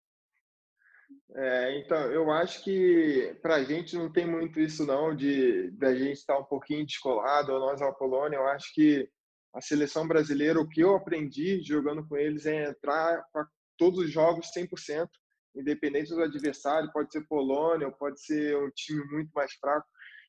É, 1.34 1.78
então, 1.78 1.98
eu 2.12 2.30
acho 2.30 2.62
que 2.62 3.36
para 3.42 3.56
a 3.56 3.64
gente 3.64 3.96
não 3.96 4.12
tem 4.12 4.26
muito 4.26 4.60
isso 4.60 4.86
não, 4.86 5.16
de 5.16 5.70
da 5.72 5.94
gente 5.94 6.18
estar 6.18 6.38
um 6.38 6.44
pouquinho 6.44 6.86
descolado, 6.86 7.52
ou 7.52 7.58
nós, 7.58 7.82
a 7.82 7.90
Polônia, 7.90 8.36
eu 8.36 8.46
acho 8.46 8.72
que 8.74 9.08
a 9.54 9.60
seleção 9.60 10.06
brasileira, 10.06 10.60
o 10.60 10.68
que 10.68 10.82
eu 10.82 10.94
aprendi 10.94 11.60
jogando 11.62 12.06
com 12.06 12.16
eles 12.16 12.46
é 12.46 12.70
entrar 12.70 13.24
para 13.32 13.46
todos 13.76 14.00
os 14.00 14.10
jogos 14.10 14.50
100%, 14.56 15.08
independente 15.54 16.10
do 16.10 16.22
adversário, 16.22 16.90
pode 16.92 17.12
ser 17.12 17.26
Polônia, 17.26 17.90
pode 17.90 18.20
ser 18.22 18.56
um 18.56 18.70
time 18.70 19.04
muito 19.10 19.30
mais 19.34 19.52
fraco. 19.54 19.86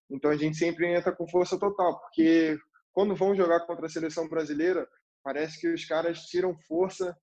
Então 0.10 0.30
a 0.30 0.38
gente 0.38 0.58
sempre 0.58 0.88
entra 0.88 1.16
com 1.16 1.28
força 1.28 1.58
total, 1.58 2.00
porque 2.00 2.58
quando 2.92 3.16
vão 3.16 3.36
jogar 3.36 3.62
contra 3.62 3.86
a 3.86 3.90
seleção 3.90 4.28
brasileira, 4.28 4.88
parece 5.24 5.60
que 5.60 5.68
os 5.68 5.86
caras 5.86 6.20
tiram 6.26 6.56
força 6.68 7.16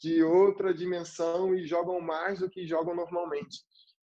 de 0.00 0.22
outra 0.22 0.74
dimensão 0.74 1.54
e 1.54 1.66
jogam 1.66 2.00
mais 2.00 2.40
do 2.40 2.50
que 2.50 2.66
jogam 2.66 2.94
normalmente. 2.94 3.58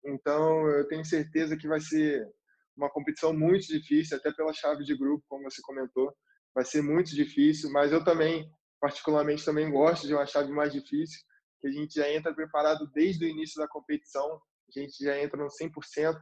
Então 0.04 0.68
eu 0.68 0.88
tenho 0.88 1.06
certeza 1.06 1.56
que 1.56 1.68
vai 1.68 1.80
ser 1.80 2.28
uma 2.76 2.90
competição 2.90 3.34
muito 3.34 3.68
difícil, 3.68 4.18
até 4.18 4.32
pela 4.34 4.54
chave 4.54 4.84
de 4.84 4.98
grupo, 4.98 5.24
como 5.28 5.44
você 5.44 5.62
comentou, 5.62 6.14
vai 6.56 6.66
ser 6.66 6.82
muito 6.82 7.14
difícil, 7.14 7.72
mas 7.72 7.92
eu 7.92 8.04
também 8.04 8.50
particularmente 8.80 9.44
também 9.44 9.70
gosto 9.70 10.08
de 10.08 10.14
uma 10.14 10.26
chave 10.26 10.52
mais 10.52 10.72
difícil, 10.72 11.20
que 11.60 11.68
a 11.68 11.72
gente 11.72 11.96
já 11.96 12.10
entra 12.12 12.34
preparado 12.34 12.90
desde 12.94 13.26
o 13.26 13.28
início 13.28 13.60
da 13.60 13.68
competição, 13.68 14.40
a 14.76 14.80
gente 14.80 15.04
já 15.04 15.20
entra 15.22 15.38
no 15.38 15.48
100% 15.48 16.20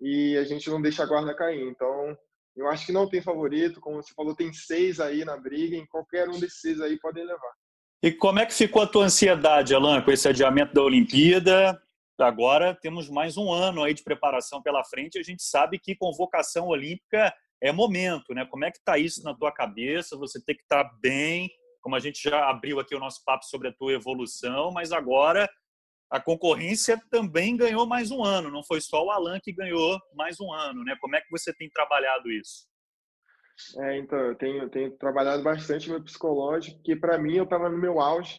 e 0.00 0.36
a 0.36 0.44
gente 0.44 0.68
não 0.70 0.80
deixa 0.80 1.02
a 1.02 1.06
guarda 1.06 1.34
cair. 1.34 1.62
Então, 1.68 2.16
eu 2.56 2.68
acho 2.68 2.86
que 2.86 2.92
não 2.92 3.08
tem 3.08 3.22
favorito, 3.22 3.80
como 3.80 4.02
você 4.02 4.12
falou, 4.14 4.34
tem 4.34 4.52
seis 4.52 5.00
aí 5.00 5.24
na 5.24 5.36
briga, 5.36 5.76
em 5.76 5.86
qualquer 5.86 6.28
um 6.28 6.38
desses 6.38 6.60
seis 6.60 6.80
aí 6.80 6.98
podem 6.98 7.24
levar. 7.24 7.52
E 8.02 8.10
como 8.12 8.38
é 8.38 8.46
que 8.46 8.54
ficou 8.54 8.82
a 8.82 8.86
tua 8.86 9.04
ansiedade, 9.04 9.74
Alan, 9.74 10.00
com 10.00 10.10
esse 10.10 10.26
adiamento 10.26 10.72
da 10.72 10.82
Olimpíada? 10.82 11.80
Agora 12.18 12.74
temos 12.74 13.08
mais 13.08 13.36
um 13.36 13.52
ano 13.52 13.82
aí 13.82 13.94
de 13.94 14.02
preparação 14.02 14.62
pela 14.62 14.84
frente. 14.84 15.18
A 15.18 15.22
gente 15.22 15.42
sabe 15.42 15.78
que 15.78 15.94
convocação 15.94 16.68
olímpica 16.68 17.34
é 17.62 17.72
momento, 17.72 18.34
né? 18.34 18.46
Como 18.46 18.64
é 18.64 18.70
que 18.70 18.78
está 18.78 18.96
isso 18.98 19.22
na 19.22 19.34
tua 19.34 19.52
cabeça? 19.52 20.16
Você 20.16 20.42
tem 20.42 20.56
que 20.56 20.62
estar 20.62 20.84
tá 20.84 20.90
bem, 21.00 21.50
como 21.80 21.96
a 21.96 22.00
gente 22.00 22.22
já 22.22 22.48
abriu 22.48 22.78
aqui 22.80 22.94
o 22.94 23.00
nosso 23.00 23.22
papo 23.24 23.44
sobre 23.44 23.68
a 23.68 23.72
tua 23.72 23.92
evolução, 23.92 24.70
mas 24.72 24.92
agora 24.92 25.48
a 26.10 26.20
concorrência 26.20 27.00
também 27.10 27.56
ganhou 27.56 27.86
mais 27.86 28.10
um 28.10 28.24
ano, 28.24 28.50
não 28.50 28.64
foi 28.64 28.80
só 28.80 29.04
o 29.04 29.10
Alan 29.10 29.38
que 29.40 29.52
ganhou 29.52 29.98
mais 30.14 30.40
um 30.40 30.52
ano, 30.52 30.82
né? 30.82 30.96
Como 31.00 31.14
é 31.14 31.20
que 31.20 31.30
você 31.30 31.52
tem 31.54 31.70
trabalhado 31.70 32.30
isso? 32.30 32.68
É, 33.78 33.98
então, 33.98 34.18
eu 34.18 34.34
tenho, 34.34 34.68
tenho 34.70 34.90
trabalhado 34.96 35.42
bastante 35.42 35.88
meu 35.88 36.02
psicológico, 36.02 36.76
porque 36.76 36.96
para 36.96 37.18
mim 37.18 37.36
eu 37.36 37.44
estava 37.44 37.68
no 37.68 37.78
meu 37.78 38.00
auge. 38.00 38.38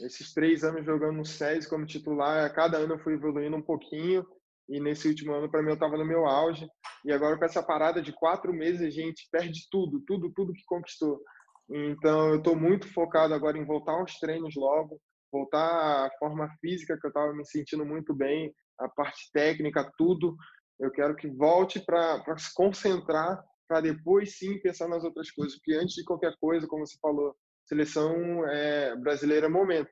Esses 0.00 0.32
três 0.32 0.62
anos 0.64 0.84
jogando 0.84 1.16
no 1.16 1.24
SES 1.24 1.66
como 1.66 1.86
titular, 1.86 2.44
a 2.44 2.50
cada 2.50 2.78
ano 2.78 2.94
eu 2.94 2.98
fui 2.98 3.14
evoluindo 3.14 3.56
um 3.56 3.62
pouquinho, 3.62 4.26
e 4.68 4.80
nesse 4.80 5.08
último 5.08 5.32
ano 5.32 5.50
para 5.50 5.62
mim 5.62 5.68
eu 5.68 5.74
estava 5.74 5.96
no 5.96 6.04
meu 6.04 6.26
auge. 6.26 6.68
E 7.04 7.12
agora 7.12 7.38
com 7.38 7.44
essa 7.44 7.62
parada 7.62 8.02
de 8.02 8.12
quatro 8.12 8.52
meses 8.52 8.82
a 8.82 8.90
gente 8.90 9.28
perde 9.30 9.66
tudo, 9.70 10.00
tudo, 10.06 10.32
tudo 10.32 10.52
que 10.52 10.64
conquistou. 10.66 11.20
Então, 11.68 12.30
eu 12.30 12.36
estou 12.36 12.54
muito 12.54 12.92
focado 12.92 13.32
agora 13.32 13.56
em 13.56 13.64
voltar 13.64 13.92
aos 13.92 14.18
treinos 14.18 14.54
logo, 14.54 15.00
voltar 15.32 16.06
à 16.06 16.10
forma 16.18 16.48
física 16.60 16.98
que 17.00 17.06
eu 17.06 17.08
estava 17.08 17.32
me 17.32 17.44
sentindo 17.46 17.84
muito 17.84 18.14
bem, 18.14 18.54
a 18.78 18.88
parte 18.88 19.30
técnica, 19.32 19.90
tudo. 19.96 20.36
Eu 20.78 20.90
quero 20.90 21.16
que 21.16 21.28
volte 21.28 21.80
para 21.80 22.22
se 22.36 22.52
concentrar, 22.54 23.42
para 23.66 23.80
depois 23.80 24.36
sim 24.38 24.58
pensar 24.60 24.88
nas 24.88 25.04
outras 25.04 25.30
coisas. 25.30 25.56
Porque 25.56 25.74
antes 25.74 25.94
de 25.94 26.04
qualquer 26.04 26.36
coisa, 26.38 26.66
como 26.66 26.86
você 26.86 26.98
falou, 27.00 27.34
seleção 27.66 28.46
é, 28.48 28.94
brasileira 28.96 29.46
é 29.46 29.48
momento. 29.48 29.90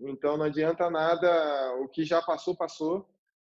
Então, 0.00 0.36
não 0.36 0.44
adianta 0.44 0.88
nada, 0.88 1.74
o 1.80 1.88
que 1.88 2.04
já 2.04 2.22
passou, 2.22 2.56
passou. 2.56 3.08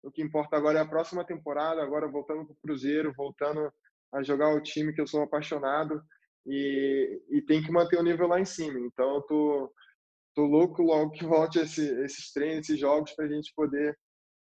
O 0.03 0.13
que 0.13 0.23
importa 0.23 0.57
agora 0.57 0.79
é 0.79 0.83
a 0.83 0.89
próxima 0.89 1.25
temporada, 1.25 1.83
agora 1.83 2.07
voltando 2.07 2.45
para 2.45 2.53
o 2.53 2.59
Cruzeiro, 2.63 3.13
voltando 3.17 3.73
a 4.15 4.23
jogar 4.23 4.55
o 4.55 4.63
time 4.63 4.93
que 4.93 5.01
eu 5.01 5.07
sou 5.09 5.23
apaixonado 5.23 6.01
e, 6.47 7.23
e 7.31 7.43
tem 7.43 7.63
que 7.63 7.71
manter 7.71 7.99
o 7.99 8.03
nível 8.03 8.27
lá 8.27 8.41
em 8.41 8.45
cima. 8.45 8.79
Então, 8.81 9.17
eu 9.17 9.23
tô, 9.23 9.73
tô 10.35 10.45
louco 10.45 10.83
logo 10.83 11.11
que 11.13 11.25
volte 11.25 11.59
esse, 11.59 11.83
esses 12.03 12.33
treinos, 12.33 12.69
esses 12.69 12.79
jogos, 12.79 13.13
para 13.13 13.27
a 13.27 13.29
gente 13.29 13.53
poder 13.55 13.97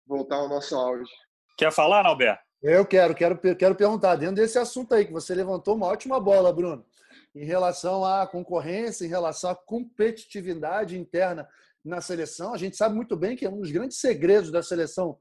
voltar 0.06 0.36
ao 0.36 0.48
nosso 0.48 0.74
auge. 0.74 1.10
Quer 1.56 1.72
falar, 1.72 2.06
Alberto? 2.06 2.42
Eu 2.62 2.86
quero, 2.86 3.14
quero, 3.14 3.38
quero 3.38 3.74
perguntar, 3.74 4.16
dentro 4.16 4.36
desse 4.36 4.58
assunto 4.58 4.94
aí, 4.94 5.04
que 5.04 5.12
você 5.12 5.34
levantou 5.34 5.76
uma 5.76 5.86
ótima 5.86 6.18
bola, 6.18 6.52
Bruno, 6.52 6.84
em 7.34 7.44
relação 7.44 8.04
à 8.04 8.26
concorrência, 8.26 9.04
em 9.04 9.08
relação 9.08 9.50
à 9.50 9.54
competitividade 9.54 10.98
interna 10.98 11.46
na 11.84 12.00
seleção. 12.00 12.54
A 12.54 12.56
gente 12.56 12.76
sabe 12.76 12.94
muito 12.94 13.16
bem 13.16 13.36
que 13.36 13.44
é 13.44 13.50
um 13.50 13.60
dos 13.60 13.70
grandes 13.70 13.98
segredos 13.98 14.50
da 14.50 14.62
seleção 14.62 15.18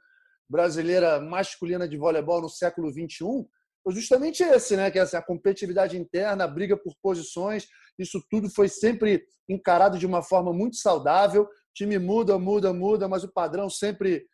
brasileira 0.49 1.19
masculina 1.19 1.87
de 1.87 1.97
voleibol 1.97 2.41
no 2.41 2.49
século 2.49 2.89
XXI 2.89 3.45
justamente 3.91 4.43
esse, 4.43 4.75
né? 4.75 4.89
Que 4.89 4.99
é 4.99 5.01
assim, 5.01 5.17
a 5.17 5.21
competitividade 5.21 5.97
interna, 5.97 6.43
a 6.43 6.47
briga 6.47 6.77
por 6.77 6.93
posições, 7.01 7.67
isso 7.97 8.23
tudo 8.29 8.49
foi 8.49 8.67
sempre 8.67 9.25
encarado 9.47 9.97
de 9.97 10.05
uma 10.05 10.21
forma 10.21 10.53
muito 10.53 10.77
saudável. 10.77 11.43
O 11.43 11.73
time 11.73 11.97
muda, 11.99 12.37
muda, 12.37 12.73
muda, 12.73 13.07
mas 13.07 13.23
o 13.23 13.31
padrão 13.31 13.69
sempre, 13.69 14.25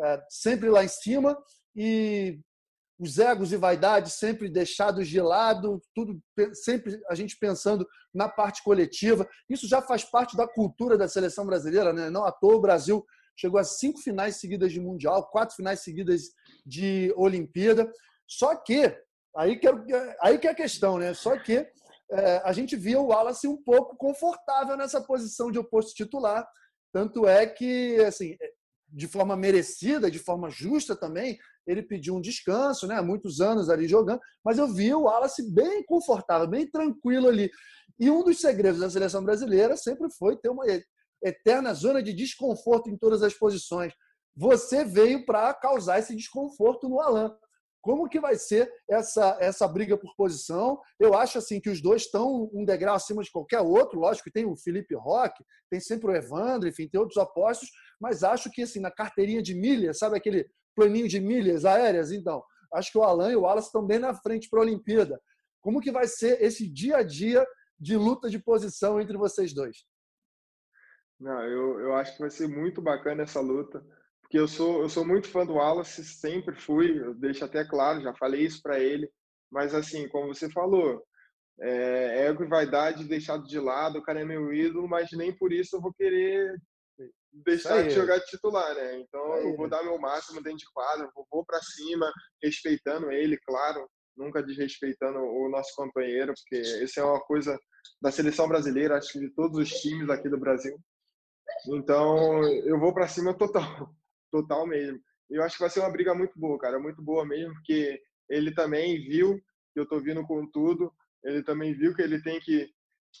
é, 0.00 0.22
sempre 0.30 0.70
lá 0.70 0.84
em 0.84 0.88
cima. 0.88 1.36
E 1.74 2.38
os 2.98 3.18
egos 3.18 3.52
e 3.52 3.56
vaidades 3.56 4.14
sempre 4.14 4.48
deixados 4.48 5.08
de 5.08 5.20
lado, 5.20 5.82
tudo 5.94 6.20
sempre 6.52 7.00
a 7.08 7.14
gente 7.14 7.36
pensando 7.38 7.86
na 8.14 8.28
parte 8.28 8.62
coletiva. 8.62 9.28
Isso 9.48 9.66
já 9.66 9.82
faz 9.82 10.04
parte 10.04 10.36
da 10.36 10.46
cultura 10.46 10.96
da 10.96 11.08
seleção 11.08 11.44
brasileira, 11.44 11.92
né? 11.92 12.10
Não 12.10 12.24
à 12.24 12.30
toa 12.30 12.56
o 12.56 12.60
Brasil 12.60 13.04
chegou 13.36 13.58
a 13.58 13.64
cinco 13.64 13.98
finais 13.98 14.36
seguidas 14.36 14.72
de 14.72 14.80
mundial, 14.80 15.28
quatro 15.30 15.56
finais 15.56 15.80
seguidas 15.80 16.30
de 16.64 17.12
Olimpíada. 17.16 17.90
Só 18.38 18.54
que 18.56 18.96
aí 19.36 19.58
que 19.58 19.68
é, 19.68 20.16
aí 20.22 20.38
que 20.38 20.46
é 20.46 20.50
a 20.50 20.54
questão, 20.54 20.98
né? 20.98 21.12
Só 21.12 21.38
que 21.38 21.66
é, 22.10 22.42
a 22.44 22.52
gente 22.52 22.76
via 22.76 23.00
o 23.00 23.06
Wallace 23.06 23.46
um 23.46 23.62
pouco 23.62 23.96
confortável 23.96 24.76
nessa 24.76 25.00
posição 25.00 25.50
de 25.50 25.58
oposto 25.58 25.94
titular. 25.94 26.46
Tanto 26.92 27.26
é 27.26 27.46
que, 27.46 27.96
assim, 28.06 28.36
de 28.88 29.06
forma 29.06 29.36
merecida, 29.36 30.10
de 30.10 30.18
forma 30.18 30.50
justa 30.50 30.94
também, 30.94 31.38
ele 31.66 31.82
pediu 31.82 32.14
um 32.14 32.20
descanso, 32.20 32.86
né? 32.86 33.00
Muitos 33.00 33.40
anos 33.40 33.68
ali 33.68 33.86
jogando, 33.86 34.20
mas 34.44 34.58
eu 34.58 34.68
vi 34.68 34.94
o 34.94 35.02
Wallace 35.02 35.50
bem 35.52 35.84
confortável, 35.84 36.46
bem 36.46 36.66
tranquilo 36.70 37.28
ali. 37.28 37.50
E 37.98 38.10
um 38.10 38.24
dos 38.24 38.40
segredos 38.40 38.80
da 38.80 38.90
seleção 38.90 39.22
brasileira 39.22 39.76
sempre 39.76 40.10
foi 40.18 40.36
ter 40.36 40.48
uma 40.48 40.64
eterna 41.22 41.72
zona 41.74 42.02
de 42.02 42.12
desconforto 42.12 42.90
em 42.90 42.96
todas 42.96 43.22
as 43.22 43.34
posições. 43.34 43.92
Você 44.34 44.84
veio 44.84 45.24
para 45.24 45.52
causar 45.54 45.98
esse 45.98 46.16
desconforto 46.16 46.88
no 46.88 47.00
Alan. 47.00 47.36
Como 47.82 48.08
que 48.08 48.20
vai 48.20 48.36
ser 48.36 48.72
essa, 48.88 49.36
essa 49.40 49.66
briga 49.66 49.98
por 49.98 50.14
posição? 50.14 50.80
Eu 51.00 51.14
acho 51.14 51.36
assim 51.38 51.60
que 51.60 51.68
os 51.68 51.82
dois 51.82 52.02
estão 52.02 52.48
um 52.54 52.64
degrau 52.64 52.94
acima 52.94 53.24
de 53.24 53.30
qualquer 53.30 53.60
outro. 53.60 53.98
Lógico 53.98 54.24
que 54.24 54.32
tem 54.32 54.46
o 54.46 54.56
Felipe 54.56 54.94
Roque, 54.94 55.44
tem 55.68 55.80
sempre 55.80 56.06
o 56.06 56.14
Evandro, 56.14 56.68
enfim, 56.68 56.88
tem 56.88 57.00
outros 57.00 57.18
apostos, 57.18 57.68
mas 58.00 58.22
acho 58.22 58.50
que 58.52 58.62
assim, 58.62 58.78
na 58.78 58.90
carteirinha 58.90 59.42
de 59.42 59.52
milhas, 59.52 59.98
sabe 59.98 60.16
aquele 60.16 60.48
planinho 60.76 61.08
de 61.08 61.18
milhas 61.18 61.64
aéreas? 61.64 62.12
Então, 62.12 62.40
acho 62.72 62.92
que 62.92 62.98
o 62.98 63.02
Alan 63.02 63.32
e 63.32 63.36
o 63.36 63.40
Wallace 63.40 63.66
estão 63.66 63.84
bem 63.84 63.98
na 63.98 64.14
frente 64.14 64.48
para 64.48 64.60
a 64.60 64.62
Olimpíada. 64.62 65.20
Como 65.60 65.80
que 65.80 65.90
vai 65.90 66.06
ser 66.06 66.40
esse 66.40 66.68
dia 66.68 66.98
a 66.98 67.02
dia 67.02 67.44
de 67.78 67.96
luta 67.96 68.30
de 68.30 68.38
posição 68.38 69.00
entre 69.00 69.16
vocês 69.16 69.52
dois? 69.52 69.84
Não, 71.18 71.42
eu, 71.42 71.80
eu 71.80 71.94
acho 71.96 72.14
que 72.14 72.20
vai 72.20 72.30
ser 72.30 72.46
muito 72.46 72.80
bacana 72.80 73.24
essa 73.24 73.40
luta 73.40 73.84
porque 74.32 74.40
eu 74.40 74.48
sou, 74.48 74.80
eu 74.80 74.88
sou 74.88 75.04
muito 75.04 75.28
fã 75.28 75.44
do 75.44 75.56
Wallace, 75.56 76.02
sempre 76.02 76.56
fui, 76.56 76.98
eu 76.98 77.12
deixo 77.12 77.44
até 77.44 77.62
claro, 77.66 78.00
já 78.00 78.14
falei 78.14 78.46
isso 78.46 78.62
para 78.62 78.80
ele, 78.80 79.06
mas 79.50 79.74
assim, 79.74 80.08
como 80.08 80.34
você 80.34 80.48
falou, 80.50 81.04
é, 81.60 82.28
ego 82.28 82.42
e 82.42 82.48
vaidade 82.48 83.04
deixado 83.04 83.46
de 83.46 83.60
lado, 83.60 83.98
o 83.98 84.02
cara 84.02 84.22
é 84.22 84.24
meu 84.24 84.50
ídolo, 84.50 84.88
mas 84.88 85.10
nem 85.12 85.36
por 85.36 85.52
isso 85.52 85.76
eu 85.76 85.82
vou 85.82 85.92
querer 85.92 86.58
deixar 87.30 87.82
de 87.82 87.90
jogar 87.90 88.16
de 88.20 88.24
titular, 88.24 88.74
né? 88.74 89.00
Então 89.00 89.36
eu 89.36 89.54
vou 89.54 89.68
dar 89.68 89.82
meu 89.82 89.98
máximo 89.98 90.42
dentro 90.42 90.60
de 90.60 90.72
quadra, 90.72 91.10
vou, 91.14 91.26
vou 91.30 91.44
para 91.44 91.60
cima, 91.60 92.10
respeitando 92.42 93.12
ele, 93.12 93.38
claro, 93.46 93.86
nunca 94.16 94.42
desrespeitando 94.42 95.18
o 95.18 95.50
nosso 95.50 95.76
companheiro, 95.76 96.32
porque 96.32 96.58
isso 96.82 96.98
é 96.98 97.04
uma 97.04 97.20
coisa 97.20 97.58
da 98.00 98.10
seleção 98.10 98.48
brasileira, 98.48 98.96
acho 98.96 99.12
que 99.12 99.20
de 99.20 99.28
todos 99.34 99.58
os 99.58 99.68
times 99.68 100.08
aqui 100.08 100.30
do 100.30 100.40
Brasil. 100.40 100.74
Então 101.68 102.42
eu 102.64 102.80
vou 102.80 102.94
para 102.94 103.06
cima 103.06 103.36
total 103.36 103.94
total 104.32 104.66
mesmo. 104.66 104.98
E 105.30 105.36
eu 105.36 105.44
acho 105.44 105.56
que 105.56 105.62
vai 105.62 105.70
ser 105.70 105.80
uma 105.80 105.92
briga 105.92 106.14
muito 106.14 106.38
boa, 106.38 106.58
cara, 106.58 106.80
muito 106.80 107.00
boa 107.00 107.24
mesmo, 107.24 107.54
porque 107.54 108.00
ele 108.28 108.52
também 108.52 108.98
viu 109.00 109.38
que 109.72 109.80
eu 109.80 109.86
tô 109.86 110.00
vindo 110.00 110.26
com 110.26 110.50
tudo, 110.50 110.92
ele 111.22 111.42
também 111.44 111.72
viu 111.74 111.94
que 111.94 112.02
ele 112.02 112.20
tem 112.22 112.40
que 112.40 112.68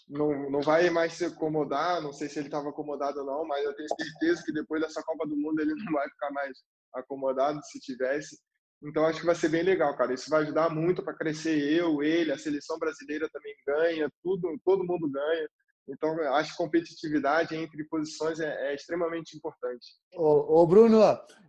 não, 0.08 0.50
não 0.50 0.60
vai 0.62 0.88
mais 0.90 1.12
se 1.12 1.24
acomodar, 1.24 2.00
não 2.00 2.12
sei 2.12 2.28
se 2.28 2.38
ele 2.38 2.48
estava 2.48 2.70
acomodado 2.70 3.20
ou 3.20 3.26
não, 3.26 3.46
mas 3.46 3.64
eu 3.64 3.74
tenho 3.74 3.88
certeza 3.88 4.42
que 4.44 4.52
depois 4.52 4.80
dessa 4.82 5.02
Copa 5.02 5.26
do 5.26 5.36
Mundo 5.36 5.60
ele 5.60 5.74
não 5.84 5.92
vai 5.92 6.08
ficar 6.08 6.30
mais 6.30 6.58
acomodado 6.94 7.60
se 7.64 7.78
tivesse. 7.80 8.38
Então 8.82 9.06
acho 9.06 9.20
que 9.20 9.26
vai 9.26 9.34
ser 9.34 9.48
bem 9.48 9.62
legal, 9.62 9.96
cara. 9.96 10.12
Isso 10.12 10.28
vai 10.28 10.42
ajudar 10.42 10.70
muito 10.70 11.04
para 11.04 11.16
crescer 11.16 11.56
eu, 11.72 12.02
ele, 12.02 12.32
a 12.32 12.38
seleção 12.38 12.78
brasileira 12.78 13.28
também 13.32 13.54
ganha, 13.66 14.10
tudo, 14.22 14.58
todo 14.64 14.84
mundo 14.84 15.08
ganha. 15.10 15.48
Então, 15.88 16.16
acho 16.34 16.52
que 16.52 16.56
competitividade 16.56 17.54
entre 17.54 17.84
posições 17.84 18.38
é, 18.40 18.70
é 18.70 18.74
extremamente 18.74 19.36
importante. 19.36 19.86
Ô, 20.14 20.60
ô, 20.60 20.66
Bruno, 20.66 21.00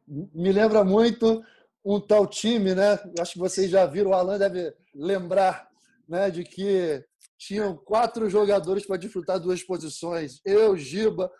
me 0.08 0.52
lembra 0.52 0.84
muito 0.84 1.43
um 1.86 2.00
tal 2.00 2.26
time, 2.26 2.74
né? 2.74 3.00
Acho 3.19 3.34
que 3.34 3.39
vocês 3.39 3.69
já 3.69 3.86
viram, 3.86 4.12
o 4.12 4.13
Alan 4.13 4.39
deve 4.39 4.74
lembrar, 4.93 5.69
né, 6.08 6.30
de 6.32 6.43
que 6.43 7.04
tinham 7.38 7.76
quatro 7.76 8.30
jogadores 8.30 8.86
para 8.86 8.98
disputar 8.98 9.39
duas 9.39 9.62
posições. 9.63 10.39
Eu, 10.46 10.78
Giba, 10.78 11.32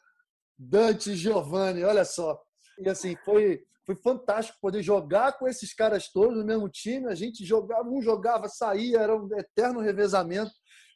Dante 0.58 1.12
e 1.12 1.16
Giovanni, 1.16 1.84
olha 1.84 2.06
só. 2.06 2.40
E 2.80 2.90
assim, 2.90 3.16
foi, 3.24 3.64
foi 3.86 3.96
fantástico 3.96 4.58
poder 4.62 4.84
jogar 4.84 5.34
com 5.38 5.48
esses 5.48 5.74
caras 5.74 6.10
todos 6.10 6.38
no 6.38 6.46
mesmo 6.46 6.70
time. 6.70 7.08
A 7.08 7.16
gente 7.16 7.46
jogava, 7.46 7.88
um 7.88 8.02
jogava, 8.02 8.50
saía, 8.50 9.00
era 9.00 9.16
um 9.16 9.28
eterno 9.38 9.80
revezamento 9.80 10.52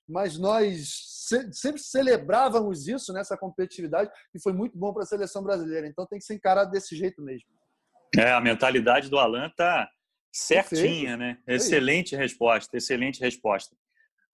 mas 0.07 0.37
nós 0.37 1.17
sempre 1.51 1.81
celebrávamos 1.81 2.87
isso 2.87 3.11
nessa 3.11 3.37
competitividade 3.37 4.09
e 4.33 4.41
foi 4.41 4.53
muito 4.53 4.77
bom 4.77 4.93
para 4.93 5.03
a 5.03 5.05
seleção 5.05 5.43
brasileira. 5.43 5.87
Então 5.87 6.05
tem 6.05 6.19
que 6.19 6.25
ser 6.25 6.35
encarado 6.35 6.71
desse 6.71 6.95
jeito 6.95 7.21
mesmo. 7.21 7.49
É, 8.15 8.31
a 8.31 8.39
mentalidade 8.39 9.09
do 9.09 9.19
Alan 9.19 9.51
tá 9.55 9.89
certinha, 10.31 11.17
Perfeito. 11.17 11.17
né? 11.17 11.37
Excelente 11.47 12.15
resposta, 12.15 12.77
excelente 12.77 13.19
resposta. 13.19 13.75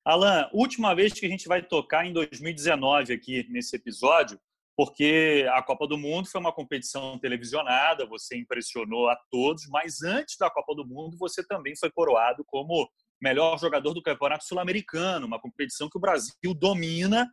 Alan, 0.05 0.49
última 0.53 0.93
vez 0.93 1.13
que 1.13 1.25
a 1.25 1.29
gente 1.29 1.47
vai 1.47 1.63
tocar 1.63 2.05
em 2.05 2.13
2019 2.13 3.13
aqui 3.13 3.47
nesse 3.49 3.75
episódio, 3.75 4.39
porque 4.75 5.47
a 5.53 5.63
Copa 5.63 5.87
do 5.87 5.97
Mundo 5.97 6.27
foi 6.27 6.41
uma 6.41 6.51
competição 6.51 7.17
televisionada, 7.19 8.05
você 8.05 8.35
impressionou 8.35 9.09
a 9.09 9.15
todos, 9.31 9.67
mas 9.69 10.01
antes 10.03 10.37
da 10.37 10.49
Copa 10.49 10.75
do 10.75 10.85
Mundo 10.85 11.17
você 11.17 11.45
também 11.45 11.75
foi 11.75 11.89
coroado 11.91 12.43
como 12.45 12.89
melhor 13.23 13.57
jogador 13.57 13.93
do 13.93 14.03
Campeonato 14.03 14.43
Sul-Americano, 14.43 15.25
uma 15.25 15.39
competição 15.39 15.89
que 15.89 15.97
o 15.97 16.01
Brasil 16.01 16.53
domina, 16.53 17.25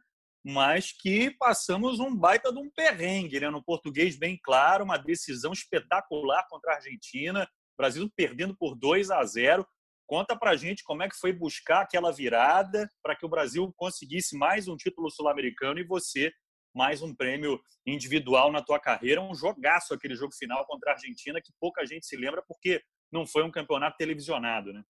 mas 0.45 0.93
que 0.93 1.33
passamos 1.33 1.99
um 1.99 2.15
baita 2.15 2.53
de 2.53 2.61
um 2.61 2.71
perrengue, 2.71 3.41
né? 3.41 3.51
no 3.51 3.63
português 3.63 4.17
bem 4.17 4.39
claro, 4.41 4.85
uma 4.85 4.97
decisão 4.97 5.53
espetacular 5.53 6.47
contra 6.49 6.73
a 6.73 6.77
Argentina, 6.77 7.47
Brasil 7.77 8.09
perdendo 8.17 8.57
por 8.57 8.77
2 8.77 9.11
a 9.11 9.25
0. 9.25 9.67
Conta 10.07 10.37
pra 10.37 10.55
gente 10.55 10.85
como 10.85 11.03
é 11.03 11.09
que 11.09 11.17
foi 11.17 11.33
buscar 11.33 11.81
aquela 11.81 12.13
virada 12.13 12.89
para 13.03 13.17
que 13.17 13.27
o 13.27 13.29
Brasil 13.29 13.73
conseguisse 13.77 14.37
mais 14.37 14.69
um 14.69 14.77
título 14.77 15.11
sul-americano 15.11 15.81
e 15.81 15.85
você 15.85 16.33
mais 16.73 17.03
um 17.03 17.13
prêmio 17.13 17.61
individual 17.85 18.53
na 18.53 18.63
tua 18.63 18.79
carreira, 18.79 19.21
um 19.21 19.35
jogaço 19.35 19.93
aquele 19.93 20.15
jogo 20.15 20.33
final 20.33 20.65
contra 20.67 20.93
a 20.93 20.95
Argentina 20.95 21.41
que 21.43 21.53
pouca 21.61 21.85
gente 21.85 22.07
se 22.07 22.17
lembra 22.17 22.45
porque 22.47 22.81
não 23.11 23.27
foi 23.27 23.43
um 23.43 23.51
campeonato 23.51 23.97
televisionado, 23.97 24.73
né? 24.73 24.85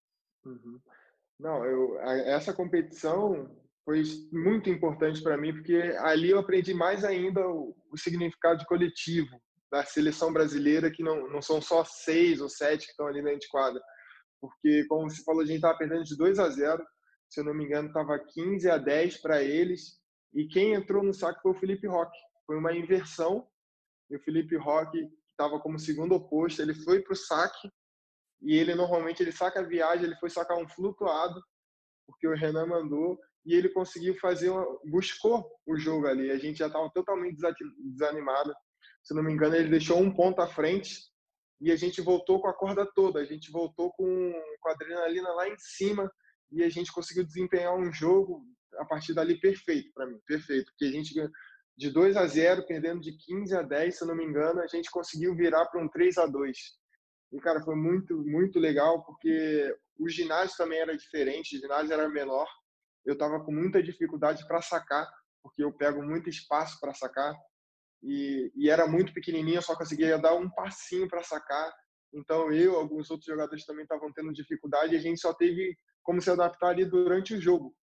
Uhum. 0.45 0.81
Não, 1.39 1.65
eu, 1.65 1.99
essa 2.01 2.53
competição 2.53 3.51
foi 3.85 4.03
muito 4.31 4.69
importante 4.69 5.23
para 5.23 5.37
mim, 5.37 5.55
porque 5.55 5.75
ali 5.99 6.31
eu 6.31 6.39
aprendi 6.39 6.75
mais 6.75 7.05
ainda 7.05 7.47
o, 7.49 7.75
o, 7.91 7.97
significado 7.97 8.59
de 8.59 8.67
coletivo 8.67 9.41
da 9.71 9.85
seleção 9.85 10.33
brasileira, 10.33 10.91
que 10.91 11.03
não, 11.03 11.29
não 11.29 11.41
são 11.41 11.61
só 11.61 11.85
seis 11.85 12.41
ou 12.41 12.49
sete 12.49 12.87
que 12.87 12.93
estão 12.93 13.07
ali 13.07 13.23
dentro 13.23 13.41
de 13.41 13.49
quadra. 13.49 13.81
Porque, 14.41 14.85
como 14.89 15.09
você 15.09 15.23
falou, 15.23 15.43
a 15.43 15.47
gente 15.47 15.57
estava 15.57 15.79
perdendo 15.79 16.05
de 16.05 16.17
2 16.17 16.39
a 16.39 16.49
0, 16.49 16.83
se 17.29 17.41
eu 17.41 17.45
não 17.45 17.55
me 17.55 17.65
engano, 17.65 17.89
estava 17.89 18.19
15 18.19 18.71
a 18.71 18.79
10 18.79 19.19
para 19.19 19.43
eles, 19.43 20.01
e 20.35 20.47
quem 20.47 20.75
entrou 20.75 21.03
no 21.03 21.13
saque 21.13 21.43
foi 21.43 21.53
o 21.53 21.59
Felipe 21.59 21.87
Roque. 21.87 22.19
Foi 22.47 22.57
uma 22.57 22.75
inversão, 22.75 23.47
e 24.11 24.17
o 24.17 24.21
Felipe 24.21 24.57
Roque, 24.57 24.99
que 24.99 25.31
estava 25.31 25.61
como 25.61 25.79
segundo 25.79 26.15
oposto, 26.15 26.61
ele 26.61 26.75
foi 26.75 27.01
para 27.01 27.13
o 27.13 27.17
saque, 27.17 27.71
e 28.43 28.57
ele 28.57 28.75
normalmente 28.75 29.23
ele 29.23 29.33
saca 29.33 29.61
a 29.61 29.67
viagem, 29.67 30.07
ele 30.07 30.17
foi 30.17 30.31
sacar 30.31 30.57
um 30.57 30.69
flutuado, 30.69 31.41
porque 32.07 32.27
o 32.27 32.35
Renan 32.35 32.67
mandou, 32.67 33.19
e 33.45 33.55
ele 33.55 33.69
conseguiu 33.69 34.15
fazer, 34.17 34.51
uma, 34.51 34.67
buscou 34.85 35.47
o 35.67 35.77
jogo 35.77 36.07
ali. 36.07 36.31
A 36.31 36.39
gente 36.39 36.59
já 36.59 36.67
estava 36.67 36.91
totalmente 36.91 37.39
desanimado. 37.79 38.55
Se 39.03 39.15
não 39.15 39.23
me 39.23 39.33
engano, 39.33 39.57
ele 39.57 39.69
deixou 39.69 39.99
um 39.99 40.15
ponto 40.15 40.41
à 40.41 40.47
frente 40.47 41.11
e 41.61 41.71
a 41.71 41.77
gente 41.77 42.01
voltou 42.01 42.41
com 42.41 42.49
a 42.49 42.55
corda 42.55 42.87
toda. 42.95 43.21
A 43.21 43.25
gente 43.25 43.51
voltou 43.51 43.91
com, 43.93 44.33
com 44.61 44.69
a 44.69 44.73
adrenalina 44.73 45.31
lá 45.31 45.49
em 45.49 45.57
cima 45.59 46.11
e 46.53 46.63
a 46.63 46.69
gente 46.69 46.93
conseguiu 46.93 47.25
desempenhar 47.25 47.75
um 47.75 47.93
jogo 47.93 48.45
a 48.77 48.85
partir 48.85 49.15
dali 49.15 49.41
perfeito 49.41 49.91
para 49.95 50.07
mim, 50.07 50.19
perfeito. 50.27 50.71
Porque 50.73 50.85
a 50.85 50.93
gente 50.93 51.15
de 51.77 51.91
2 51.91 52.15
a 52.17 52.27
0, 52.27 52.67
perdendo 52.67 53.01
de 53.01 53.13
15 53.17 53.57
a 53.57 53.63
10, 53.63 53.99
se 53.99 54.05
não 54.05 54.15
me 54.15 54.25
engano, 54.25 54.61
a 54.61 54.67
gente 54.67 54.91
conseguiu 54.91 55.35
virar 55.35 55.65
para 55.67 55.83
um 55.83 55.89
3 55.89 56.19
a 56.19 56.27
2. 56.27 56.59
E, 57.33 57.41
cara, 57.41 57.63
foi 57.63 57.77
muito, 57.77 58.17
muito 58.25 58.59
legal, 58.59 59.05
porque 59.05 59.77
o 59.99 60.09
ginásio 60.09 60.57
também 60.57 60.79
era 60.79 60.97
diferente, 60.97 61.57
o 61.57 61.61
ginásio 61.61 61.93
era 61.93 62.09
menor. 62.09 62.49
Eu 63.05 63.15
estava 63.15 63.43
com 63.45 63.53
muita 63.53 63.83
dificuldade 63.83 64.47
para 64.47 64.61
sacar, 64.61 65.09
porque 65.43 65.63
eu 65.63 65.73
pego 65.73 66.03
muito 66.03 66.29
espaço 66.29 66.79
para 66.81 66.95
sacar. 66.95 67.35
E, 68.03 68.51
e, 68.57 68.71
era 68.71 68.87
muito 68.87 69.13
pequenininho, 69.13 69.59
eu 69.59 69.63
só 69.63 69.77
conseguia 69.77 70.19
dar 70.19 70.35
um 70.35 70.51
passinho 70.51 71.09
para 71.09 71.23
sacar. 71.23 71.73
Então, 72.13 72.51
eu, 72.53 72.77
alguns 72.77 73.11
outros 73.11 73.27
jogadores 73.27 73.65
também 73.65 73.83
estavam 73.83 74.13
tendo 74.13 74.33
dificuldade 74.33 74.95
e 74.95 74.99
a 74.99 75.01
gente 75.01 75.21
só 75.21 75.33
teve 75.35 75.77
como 76.03 76.21
se 76.21 76.31
adaptar 76.31 76.71
ali 76.71 76.85
durante 76.85 77.35
o 77.35 77.41
jogo. 77.41 77.75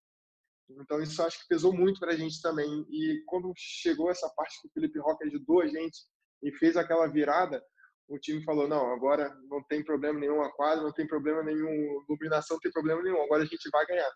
Então, 0.70 1.02
isso 1.02 1.22
acho 1.24 1.40
que 1.40 1.48
pesou 1.48 1.72
muito 1.72 2.00
para 2.00 2.12
a 2.12 2.16
gente 2.16 2.42
também. 2.42 2.86
E 2.90 3.24
quando 3.26 3.54
chegou 3.56 4.10
essa 4.10 4.30
parte 4.36 4.60
que 4.62 4.68
o 4.68 4.72
Felipe 4.72 5.00
Roque 5.00 5.26
ajudou 5.26 5.62
a 5.62 5.68
gente 5.68 5.98
e 6.44 6.52
fez 6.52 6.76
aquela 6.76 7.08
virada, 7.08 7.64
o 8.08 8.18
time 8.18 8.44
falou, 8.44 8.68
não, 8.68 8.94
agora 8.94 9.36
não 9.50 9.62
tem 9.64 9.84
problema 9.84 10.20
nenhum 10.20 10.42
a 10.42 10.52
quadra, 10.52 10.84
não 10.84 10.94
tem 10.94 11.08
problema 11.08 11.44
nenhum, 11.44 12.04
iluminação 12.08 12.56
não 12.56 12.62
tem 12.62 12.72
problema 12.72 13.02
nenhum, 13.02 13.22
agora 13.22 13.44
a 13.44 13.46
gente 13.46 13.70
vai 13.70 13.86
ganhar. 13.86 14.10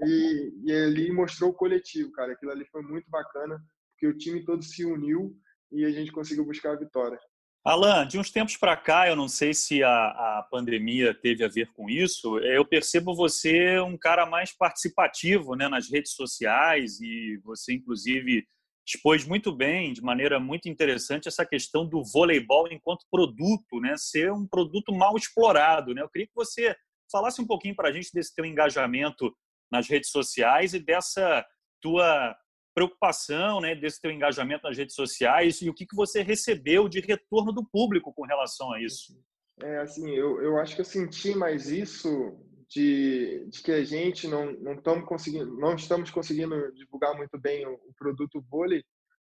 E, 0.00 0.52
e 0.64 0.72
ali 0.72 1.10
mostrou 1.10 1.50
o 1.50 1.54
coletivo, 1.54 2.12
cara, 2.12 2.32
aquilo 2.32 2.52
ali 2.52 2.66
foi 2.70 2.82
muito 2.82 3.08
bacana, 3.10 3.58
porque 3.92 4.06
o 4.06 4.16
time 4.16 4.44
todo 4.44 4.62
se 4.62 4.84
uniu 4.84 5.34
e 5.72 5.84
a 5.84 5.90
gente 5.90 6.12
conseguiu 6.12 6.44
buscar 6.44 6.72
a 6.72 6.78
vitória. 6.78 7.18
Alan, 7.64 8.06
de 8.06 8.18
uns 8.18 8.30
tempos 8.30 8.56
para 8.56 8.76
cá, 8.76 9.08
eu 9.08 9.16
não 9.16 9.28
sei 9.28 9.52
se 9.52 9.82
a, 9.82 9.90
a, 9.90 10.46
pandemia 10.50 11.12
teve 11.12 11.44
a 11.44 11.48
ver 11.48 11.70
com 11.72 11.90
isso, 11.90 12.38
eu 12.38 12.64
percebo 12.64 13.14
você 13.14 13.78
um 13.80 13.98
cara 13.98 14.24
mais 14.24 14.56
participativo 14.56 15.54
né, 15.54 15.68
nas 15.68 15.90
redes 15.90 16.12
sociais 16.12 17.00
e 17.00 17.38
você, 17.44 17.74
inclusive, 17.74 18.46
expôs 18.88 19.24
muito 19.24 19.54
bem, 19.54 19.92
de 19.92 20.02
maneira 20.02 20.40
muito 20.40 20.68
interessante, 20.68 21.28
essa 21.28 21.44
questão 21.44 21.86
do 21.86 22.02
voleibol 22.02 22.66
enquanto 22.70 23.06
produto, 23.10 23.80
né, 23.80 23.94
ser 23.96 24.32
um 24.32 24.46
produto 24.46 24.92
mal 24.92 25.16
explorado. 25.16 25.92
Né? 25.92 26.02
Eu 26.02 26.08
queria 26.08 26.26
que 26.26 26.34
você 26.34 26.74
falasse 27.12 27.40
um 27.40 27.46
pouquinho 27.46 27.76
para 27.76 27.90
a 27.90 27.92
gente 27.92 28.10
desse 28.12 28.34
teu 28.34 28.44
engajamento 28.44 29.34
nas 29.70 29.88
redes 29.88 30.10
sociais 30.10 30.72
e 30.72 30.78
dessa 30.78 31.44
tua 31.82 32.36
preocupação, 32.74 33.60
né, 33.60 33.74
desse 33.74 34.00
teu 34.00 34.10
engajamento 34.10 34.66
nas 34.66 34.78
redes 34.78 34.94
sociais 34.94 35.60
e 35.60 35.68
o 35.68 35.74
que, 35.74 35.84
que 35.84 35.96
você 35.96 36.22
recebeu 36.22 36.88
de 36.88 37.00
retorno 37.00 37.52
do 37.52 37.68
público 37.68 38.12
com 38.14 38.24
relação 38.24 38.72
a 38.72 38.80
isso? 38.80 39.20
É, 39.60 39.78
assim, 39.78 40.08
eu, 40.10 40.40
eu 40.40 40.58
acho 40.58 40.76
que 40.76 40.80
eu 40.80 40.84
senti 40.84 41.34
mais 41.34 41.68
isso 41.68 42.38
de, 42.70 43.46
de 43.48 43.62
que 43.62 43.72
a 43.72 43.84
gente 43.84 44.28
não, 44.28 44.52
não, 44.52 44.74
estamos 44.74 45.08
conseguindo, 45.08 45.56
não 45.56 45.74
estamos 45.74 46.10
conseguindo 46.10 46.72
divulgar 46.72 47.16
muito 47.16 47.38
bem 47.38 47.66
o, 47.66 47.74
o 47.74 47.94
produto 47.96 48.44
vôlei, 48.50 48.84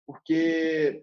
porque 0.06 1.02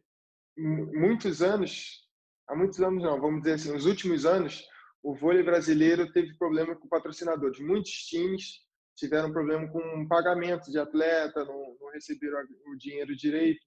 muitos 0.57 1.41
anos, 1.41 2.07
há 2.47 2.55
muitos 2.55 2.79
anos 2.79 3.03
não, 3.03 3.19
vamos 3.19 3.41
dizer 3.41 3.53
assim, 3.53 3.71
nos 3.71 3.85
últimos 3.85 4.25
anos, 4.25 4.65
o 5.03 5.13
vôlei 5.13 5.43
brasileiro 5.43 6.11
teve 6.11 6.35
problema 6.37 6.75
com 6.75 6.87
patrocinadores. 6.87 7.59
Muitos 7.59 7.91
times 7.91 8.61
tiveram 8.95 9.33
problema 9.33 9.67
com 9.69 10.07
pagamento 10.07 10.71
de 10.71 10.79
atleta, 10.79 11.43
não, 11.43 11.75
não 11.79 11.91
receberam 11.91 12.39
o 12.67 12.77
dinheiro 12.77 13.15
direito. 13.15 13.61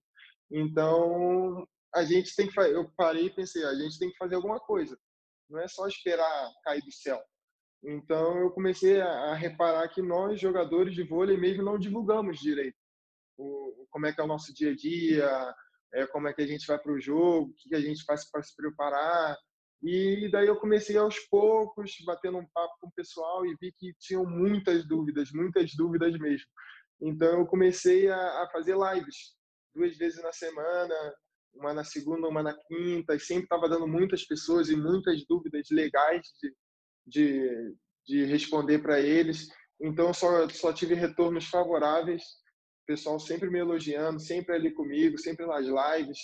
Então, 0.51 1.67
a 1.95 2.05
gente 2.05 2.35
tem 2.35 2.49
que 2.49 2.59
eu 2.59 2.91
parei 2.97 3.27
e 3.27 3.35
pensei, 3.35 3.65
a 3.65 3.75
gente 3.75 3.99
tem 3.99 4.11
que 4.11 4.17
fazer 4.17 4.37
alguma 4.37 4.59
coisa. 4.59 4.99
Não 5.51 5.61
é 5.61 5.69
só 5.69 5.87
esperar 5.87 6.51
cair 6.65 6.83
do 6.83 6.93
céu. 6.93 7.21
Então, 7.83 8.39
eu 8.39 8.51
comecei 8.51 9.01
a, 9.01 9.35
reparar 9.35 9.89
que 9.89 10.03
nós, 10.03 10.41
jogadores 10.41 10.95
de 10.95 11.03
vôlei, 11.03 11.37
mesmo 11.37 11.62
não 11.62 11.79
divulgamos 11.79 12.39
direito 12.39 12.77
o, 13.37 13.87
como 13.91 14.07
é 14.07 14.12
que 14.12 14.21
é 14.21 14.25
o 14.25 14.29
nosso 14.29 14.53
dia 14.55 14.71
a 14.71 14.75
dia, 14.75 15.55
é, 15.95 16.07
como 16.09 16.29
é 16.29 16.33
que 16.33 16.43
a 16.43 16.47
gente 16.47 16.67
vai 16.67 16.79
para 16.79 16.93
o 16.93 17.01
jogo, 17.01 17.51
o 17.51 17.55
que, 17.55 17.75
a 17.75 17.81
gente 17.81 18.05
faz 18.05 18.29
para 18.31 18.43
se 18.43 18.55
preparar. 18.57 19.37
E 19.83 20.29
daí 20.31 20.47
eu 20.47 20.57
comecei 20.57 20.97
aos 20.97 21.19
poucos, 21.29 21.95
batendo 22.05 22.39
um 22.39 22.47
papo 22.53 22.75
com 22.81 22.89
o 22.89 22.93
pessoal 22.93 23.45
e 23.47 23.55
vi 23.61 23.73
que 23.73 23.95
tinham 23.99 24.25
muitas 24.25 24.87
dúvidas, 24.87 25.31
muitas 25.33 25.75
dúvidas 25.77 26.19
mesmo. 26.19 26.47
Então 27.01 27.41
eu 27.41 27.47
comecei 27.47 28.09
a, 28.09 28.43
a 28.43 28.51
fazer 28.51 28.75
lives 28.77 29.37
duas 29.75 29.97
vezes 29.97 30.23
na 30.23 30.33
semana, 30.33 30.95
uma 31.55 31.75
na 31.75 31.85
segunda, 31.85 32.27
uma 32.27 32.43
na 32.43 32.55
quinta, 32.67 33.15
e 33.15 33.21
sempre 33.21 33.45
estava 33.45 33.69
dando 33.69 33.87
muitas 33.87 34.25
pessoas 34.25 34.69
e 34.71 34.77
muitas 34.77 35.25
dúvidas 35.27 35.67
legais 35.71 36.23
de, 36.43 36.55
de, 37.07 37.75
de 38.07 38.25
responder 38.25 38.79
para 38.79 39.01
eles. 39.01 39.49
Então 39.81 40.12
só, 40.12 40.49
só 40.49 40.73
tive 40.73 40.95
retornos 40.95 41.47
favoráveis, 41.47 42.23
o 42.23 42.87
pessoal 42.87 43.19
sempre 43.19 43.51
me 43.51 43.59
elogiando, 43.59 44.21
sempre 44.21 44.55
ali 44.55 44.73
comigo, 44.73 45.19
sempre 45.19 45.47
nas 45.47 45.66
lives 45.66 46.19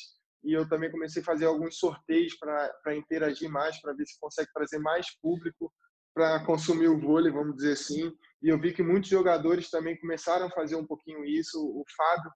e 0.45 0.53
eu 0.53 0.69
também 0.69 0.91
comecei 0.91 1.23
a 1.23 1.25
fazer 1.25 1.47
alguns 1.47 1.79
sorteios 1.79 2.35
para 2.37 2.97
interagir 2.97 3.49
mais, 3.49 3.81
para 3.81 3.93
ver 3.93 4.07
se 4.07 4.19
consegue 4.19 4.51
trazer 4.53 4.79
mais 4.79 5.07
público 5.21 5.73
para 6.15 6.45
consumir 6.45 6.89
o 6.89 6.99
vôlei, 6.99 7.33
vamos 7.33 7.57
dizer 7.57 7.73
assim. 7.73 8.13
E 8.43 8.49
eu 8.49 8.61
vi 8.61 8.75
que 8.75 8.83
muitos 8.83 9.09
jogadores 9.09 9.71
também 9.71 9.99
começaram 9.99 10.47
a 10.47 10.51
fazer 10.51 10.75
um 10.77 10.87
pouquinho 10.87 11.25
isso. 11.25 11.59
O 11.59 11.85
Fábio 11.97 12.31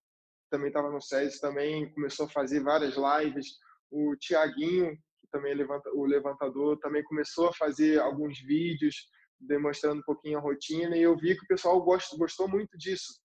também 0.51 0.69
estava 0.69 0.91
no 0.91 1.01
SESI, 1.01 1.41
também 1.41 1.93
começou 1.93 2.27
a 2.27 2.31
fazer 2.31 2.61
várias 2.63 2.95
lives. 2.97 3.49
O 3.91 4.17
Tiaguinho, 4.17 4.97
também 5.31 5.55
levanta, 5.55 5.91
o 5.93 6.05
levantador, 6.05 6.79
também 6.79 7.03
começou 7.05 7.49
a 7.49 7.53
fazer 7.53 8.01
alguns 8.01 8.39
vídeos 8.41 9.09
demonstrando 9.39 10.01
um 10.01 10.05
pouquinho 10.05 10.39
a 10.39 10.41
rotina. 10.41 10.97
E 10.97 11.03
eu 11.03 11.17
vi 11.17 11.37
que 11.37 11.45
o 11.45 11.49
pessoal 11.49 11.81
gostou, 11.83 12.19
gostou 12.19 12.49
muito 12.49 12.77
disso. 12.77 13.21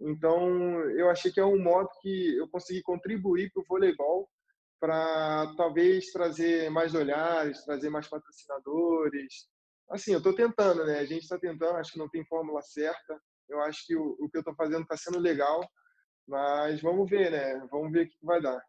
Então, 0.00 0.80
eu 0.90 1.10
achei 1.10 1.32
que 1.32 1.40
é 1.40 1.44
um 1.44 1.60
modo 1.60 1.88
que 2.00 2.36
eu 2.36 2.48
consegui 2.48 2.82
contribuir 2.82 3.50
para 3.52 3.62
o 3.62 3.66
voleibol 3.66 4.28
para 4.80 5.52
talvez 5.56 6.12
trazer 6.12 6.70
mais 6.70 6.94
olhares, 6.94 7.64
trazer 7.64 7.90
mais 7.90 8.06
patrocinadores. 8.06 9.48
Assim, 9.90 10.12
eu 10.12 10.18
estou 10.18 10.34
tentando, 10.34 10.84
né? 10.84 11.00
A 11.00 11.04
gente 11.04 11.22
está 11.22 11.38
tentando, 11.38 11.76
acho 11.76 11.92
que 11.92 11.98
não 11.98 12.08
tem 12.08 12.24
fórmula 12.26 12.62
certa. 12.62 13.20
Eu 13.48 13.60
acho 13.62 13.84
que 13.86 13.96
o, 13.96 14.16
o 14.20 14.28
que 14.28 14.36
eu 14.36 14.40
estou 14.40 14.54
fazendo 14.54 14.82
está 14.82 14.96
sendo 14.96 15.18
legal, 15.18 15.66
mas 16.26 16.80
vamos 16.80 17.08
ver, 17.10 17.32
né? 17.32 17.66
Vamos 17.70 17.90
ver 17.90 18.06
o 18.06 18.08
que 18.08 18.16
vai 18.22 18.40
dar. 18.40 18.62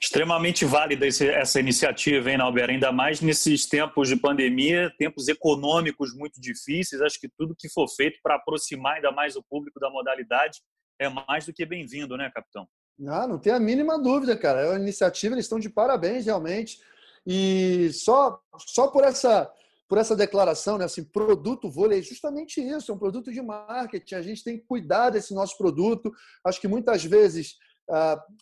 Extremamente 0.00 0.64
válida 0.64 1.06
essa 1.06 1.58
iniciativa, 1.58 2.30
hein, 2.30 2.38
Nauber? 2.38 2.70
Ainda 2.70 2.92
mais 2.92 3.20
nesses 3.20 3.66
tempos 3.66 4.08
de 4.08 4.14
pandemia, 4.14 4.92
tempos 4.96 5.26
econômicos 5.26 6.14
muito 6.14 6.40
difíceis. 6.40 7.02
Acho 7.02 7.18
que 7.18 7.28
tudo 7.36 7.56
que 7.58 7.68
for 7.68 7.88
feito 7.88 8.20
para 8.22 8.36
aproximar 8.36 8.96
ainda 8.96 9.10
mais 9.10 9.34
o 9.34 9.42
público 9.42 9.80
da 9.80 9.90
modalidade 9.90 10.60
é 11.00 11.08
mais 11.08 11.46
do 11.46 11.52
que 11.52 11.66
bem-vindo, 11.66 12.16
né, 12.16 12.30
capitão? 12.32 12.68
Ah, 13.08 13.26
não 13.26 13.38
tem 13.38 13.52
a 13.52 13.58
mínima 13.58 13.98
dúvida, 14.00 14.36
cara. 14.36 14.60
É 14.60 14.68
uma 14.68 14.78
iniciativa, 14.78 15.34
eles 15.34 15.46
estão 15.46 15.58
de 15.58 15.68
parabéns, 15.68 16.26
realmente. 16.26 16.78
E 17.26 17.90
só, 17.92 18.40
só 18.56 18.88
por 18.88 19.02
essa 19.04 19.52
por 19.88 19.96
essa 19.96 20.14
declaração, 20.14 20.76
né, 20.76 20.84
assim, 20.84 21.02
produto 21.02 21.70
vôlei, 21.70 22.00
é 22.00 22.02
justamente 22.02 22.60
isso, 22.60 22.92
é 22.92 22.94
um 22.94 22.98
produto 22.98 23.32
de 23.32 23.40
marketing. 23.40 24.14
A 24.16 24.22
gente 24.22 24.44
tem 24.44 24.58
que 24.58 24.66
cuidar 24.66 25.08
desse 25.08 25.32
nosso 25.32 25.56
produto. 25.56 26.12
Acho 26.44 26.60
que 26.60 26.68
muitas 26.68 27.02
vezes 27.04 27.56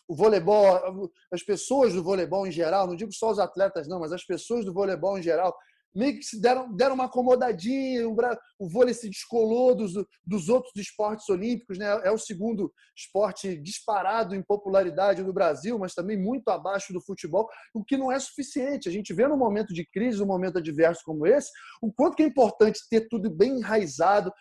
o 0.07 0.15
voleibol, 0.15 1.11
as 1.31 1.41
pessoas 1.41 1.93
do 1.93 2.03
voleibol 2.03 2.45
em 2.45 2.51
geral, 2.51 2.87
não 2.87 2.95
digo 2.95 3.13
só 3.13 3.31
os 3.31 3.39
atletas, 3.39 3.87
não, 3.87 3.99
mas 3.99 4.11
as 4.11 4.23
pessoas 4.23 4.65
do 4.65 4.73
voleibol 4.73 5.17
em 5.17 5.23
geral, 5.23 5.55
meio 5.95 6.17
que 6.17 6.23
se 6.23 6.39
deram, 6.39 6.71
deram 6.75 6.93
uma 6.93 7.05
acomodadinha, 7.05 8.07
o, 8.07 8.15
o 8.59 8.69
vôlei 8.69 8.93
se 8.93 9.09
descolou 9.09 9.73
dos, 9.73 9.93
dos 10.25 10.47
outros 10.47 10.73
esportes 10.75 11.27
olímpicos, 11.29 11.77
né? 11.77 11.87
é 12.03 12.11
o 12.11 12.17
segundo 12.17 12.71
esporte 12.95 13.57
disparado 13.57 14.35
em 14.35 14.43
popularidade 14.43 15.23
no 15.23 15.33
Brasil, 15.33 15.79
mas 15.79 15.95
também 15.95 16.17
muito 16.17 16.49
abaixo 16.49 16.93
do 16.93 17.01
futebol, 17.01 17.47
o 17.73 17.83
que 17.83 17.97
não 17.97 18.11
é 18.11 18.19
suficiente. 18.19 18.87
A 18.87 18.91
gente 18.91 19.13
vê 19.13 19.27
num 19.27 19.37
momento 19.37 19.73
de 19.73 19.85
crise, 19.85 20.19
num 20.19 20.27
momento 20.27 20.59
adverso 20.59 21.01
como 21.03 21.25
esse, 21.25 21.49
o 21.81 21.91
quanto 21.91 22.15
que 22.15 22.23
é 22.23 22.27
importante 22.27 22.79
ter 22.89 23.07
tudo 23.07 23.29
bem 23.29 23.57
enraizado, 23.57 24.31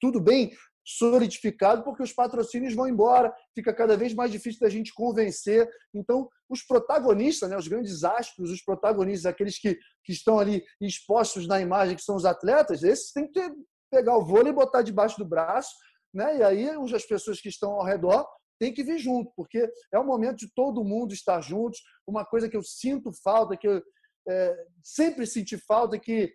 tudo 0.00 0.20
bem 0.20 0.52
solidificado, 0.90 1.84
porque 1.84 2.02
os 2.02 2.14
patrocínios 2.14 2.74
vão 2.74 2.88
embora, 2.88 3.30
fica 3.54 3.74
cada 3.74 3.94
vez 3.94 4.14
mais 4.14 4.32
difícil 4.32 4.60
da 4.60 4.70
gente 4.70 4.94
convencer. 4.94 5.68
Então, 5.92 6.26
os 6.48 6.62
protagonistas, 6.62 7.50
né, 7.50 7.58
os 7.58 7.68
grandes 7.68 8.04
astros, 8.04 8.50
os 8.50 8.62
protagonistas, 8.62 9.26
aqueles 9.26 9.58
que, 9.58 9.78
que 10.02 10.12
estão 10.12 10.38
ali 10.38 10.64
expostos 10.80 11.46
na 11.46 11.60
imagem, 11.60 11.94
que 11.94 12.02
são 12.02 12.16
os 12.16 12.24
atletas, 12.24 12.82
esses 12.82 13.12
têm 13.12 13.30
que 13.30 13.52
pegar 13.90 14.16
o 14.16 14.24
vôlei 14.24 14.50
e 14.50 14.54
botar 14.54 14.80
debaixo 14.80 15.18
do 15.18 15.26
braço, 15.26 15.74
né? 16.12 16.38
e 16.38 16.42
aí 16.42 16.70
as 16.70 17.04
pessoas 17.04 17.38
que 17.38 17.50
estão 17.50 17.72
ao 17.72 17.84
redor 17.84 18.26
têm 18.58 18.72
que 18.72 18.82
vir 18.82 18.98
junto, 18.98 19.30
porque 19.36 19.70
é 19.92 19.98
o 19.98 20.06
momento 20.06 20.38
de 20.38 20.52
todo 20.54 20.82
mundo 20.82 21.12
estar 21.12 21.42
juntos. 21.42 21.80
Uma 22.06 22.24
coisa 22.24 22.48
que 22.48 22.56
eu 22.56 22.62
sinto 22.62 23.12
falta, 23.22 23.58
que 23.58 23.68
eu 23.68 23.82
é, 24.26 24.66
sempre 24.82 25.26
senti 25.26 25.58
falta, 25.58 25.98
que 25.98 26.32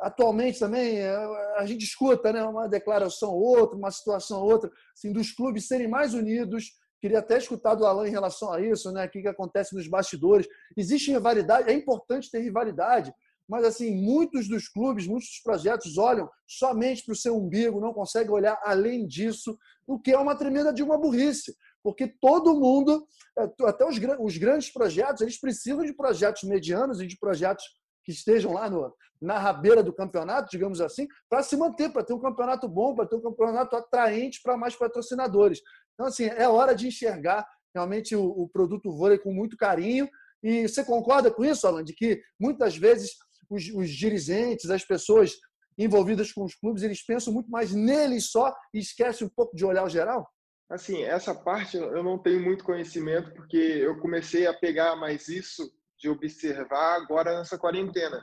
atualmente 0.00 0.58
também 0.58 0.98
é, 0.98 1.16
a 1.56 1.64
gente 1.66 1.84
escuta 1.84 2.32
né, 2.32 2.42
uma 2.44 2.68
declaração 2.68 3.30
ou 3.30 3.58
outra, 3.58 3.76
uma 3.76 3.90
situação 3.90 4.40
ou 4.42 4.50
outra, 4.50 4.70
assim, 4.96 5.12
dos 5.12 5.32
clubes 5.32 5.66
serem 5.66 5.88
mais 5.88 6.14
unidos. 6.14 6.72
Queria 7.00 7.18
até 7.18 7.38
escutar 7.38 7.74
do 7.74 7.86
Alan 7.86 8.08
em 8.08 8.12
relação 8.12 8.52
a 8.52 8.60
isso, 8.60 8.90
né? 8.90 9.04
O 9.04 9.10
que, 9.10 9.20
que 9.20 9.28
acontece 9.28 9.74
nos 9.74 9.86
bastidores. 9.86 10.46
Existe 10.76 11.10
rivalidade, 11.10 11.70
é 11.70 11.74
importante 11.74 12.30
ter 12.30 12.40
rivalidade, 12.40 13.12
mas 13.48 13.64
assim, 13.64 13.94
muitos 13.94 14.48
dos 14.48 14.68
clubes, 14.68 15.06
muitos 15.06 15.28
dos 15.28 15.42
projetos 15.42 15.98
olham 15.98 16.30
somente 16.46 17.04
para 17.04 17.12
o 17.12 17.16
seu 17.16 17.36
umbigo, 17.36 17.80
não 17.80 17.92
conseguem 17.92 18.30
olhar 18.30 18.58
além 18.64 19.06
disso, 19.06 19.58
o 19.86 20.00
que 20.00 20.12
é 20.12 20.18
uma 20.18 20.34
tremenda 20.34 20.72
de 20.72 20.82
uma 20.82 20.96
burrice, 20.96 21.54
porque 21.82 22.08
todo 22.08 22.58
mundo, 22.58 23.06
é, 23.38 23.50
até 23.66 23.84
os, 23.86 23.96
os 24.20 24.38
grandes 24.38 24.72
projetos, 24.72 25.20
eles 25.20 25.38
precisam 25.38 25.84
de 25.84 25.92
projetos 25.92 26.42
medianos 26.44 27.02
e 27.02 27.06
de 27.06 27.18
projetos 27.18 27.64
que 28.04 28.12
estejam 28.12 28.52
lá 28.52 28.68
no, 28.68 28.94
na 29.20 29.38
rabeira 29.38 29.82
do 29.82 29.92
campeonato, 29.92 30.50
digamos 30.50 30.80
assim, 30.80 31.08
para 31.28 31.42
se 31.42 31.56
manter, 31.56 31.90
para 31.90 32.04
ter 32.04 32.12
um 32.12 32.20
campeonato 32.20 32.68
bom, 32.68 32.94
para 32.94 33.06
ter 33.06 33.16
um 33.16 33.22
campeonato 33.22 33.74
atraente 33.74 34.40
para 34.42 34.56
mais 34.56 34.76
patrocinadores. 34.76 35.60
Então, 35.94 36.06
assim, 36.06 36.24
é 36.24 36.48
hora 36.48 36.74
de 36.74 36.86
enxergar 36.86 37.46
realmente 37.74 38.14
o, 38.14 38.24
o 38.24 38.48
produto 38.48 38.92
vôlei 38.92 39.18
com 39.18 39.32
muito 39.32 39.56
carinho. 39.56 40.08
E 40.42 40.68
você 40.68 40.84
concorda 40.84 41.30
com 41.30 41.44
isso, 41.44 41.66
Alan, 41.66 41.82
de 41.82 41.94
que 41.94 42.22
muitas 42.38 42.76
vezes 42.76 43.12
os, 43.48 43.68
os 43.74 43.90
dirigentes, 43.90 44.70
as 44.70 44.84
pessoas 44.84 45.32
envolvidas 45.76 46.32
com 46.32 46.44
os 46.44 46.54
clubes, 46.54 46.82
eles 46.82 47.04
pensam 47.04 47.32
muito 47.32 47.50
mais 47.50 47.72
neles 47.72 48.30
só 48.30 48.54
e 48.72 48.78
esquecem 48.78 49.26
um 49.26 49.30
pouco 49.30 49.56
de 49.56 49.64
olhar 49.64 49.84
o 49.84 49.88
geral? 49.88 50.28
Assim, 50.70 51.02
essa 51.02 51.34
parte 51.34 51.76
eu 51.76 52.02
não 52.02 52.18
tenho 52.18 52.42
muito 52.42 52.64
conhecimento, 52.64 53.32
porque 53.34 53.56
eu 53.56 53.98
comecei 54.00 54.46
a 54.46 54.54
pegar 54.54 54.96
mais 54.96 55.28
isso 55.28 55.70
de 56.04 56.10
observar 56.10 56.96
agora 56.96 57.38
nessa 57.38 57.58
quarentena. 57.58 58.22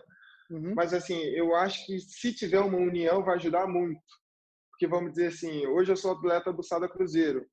Uhum. 0.51 0.75
Mas, 0.75 0.93
assim, 0.93 1.19
eu 1.19 1.55
acho 1.55 1.83
que 1.87 1.99
se 1.99 2.31
tiver 2.31 2.59
uma 2.59 2.77
união, 2.77 3.23
vai 3.23 3.35
ajudar 3.35 3.65
muito. 3.65 3.99
Porque, 4.69 4.85
vamos 4.85 5.13
dizer 5.13 5.27
assim, 5.27 5.65
hoje 5.65 5.91
eu 5.91 5.95
sou 5.95 6.11
atleta 6.11 6.53
do 6.53 6.61
Sada 6.61 6.87
Cruzeiro. 6.87 7.43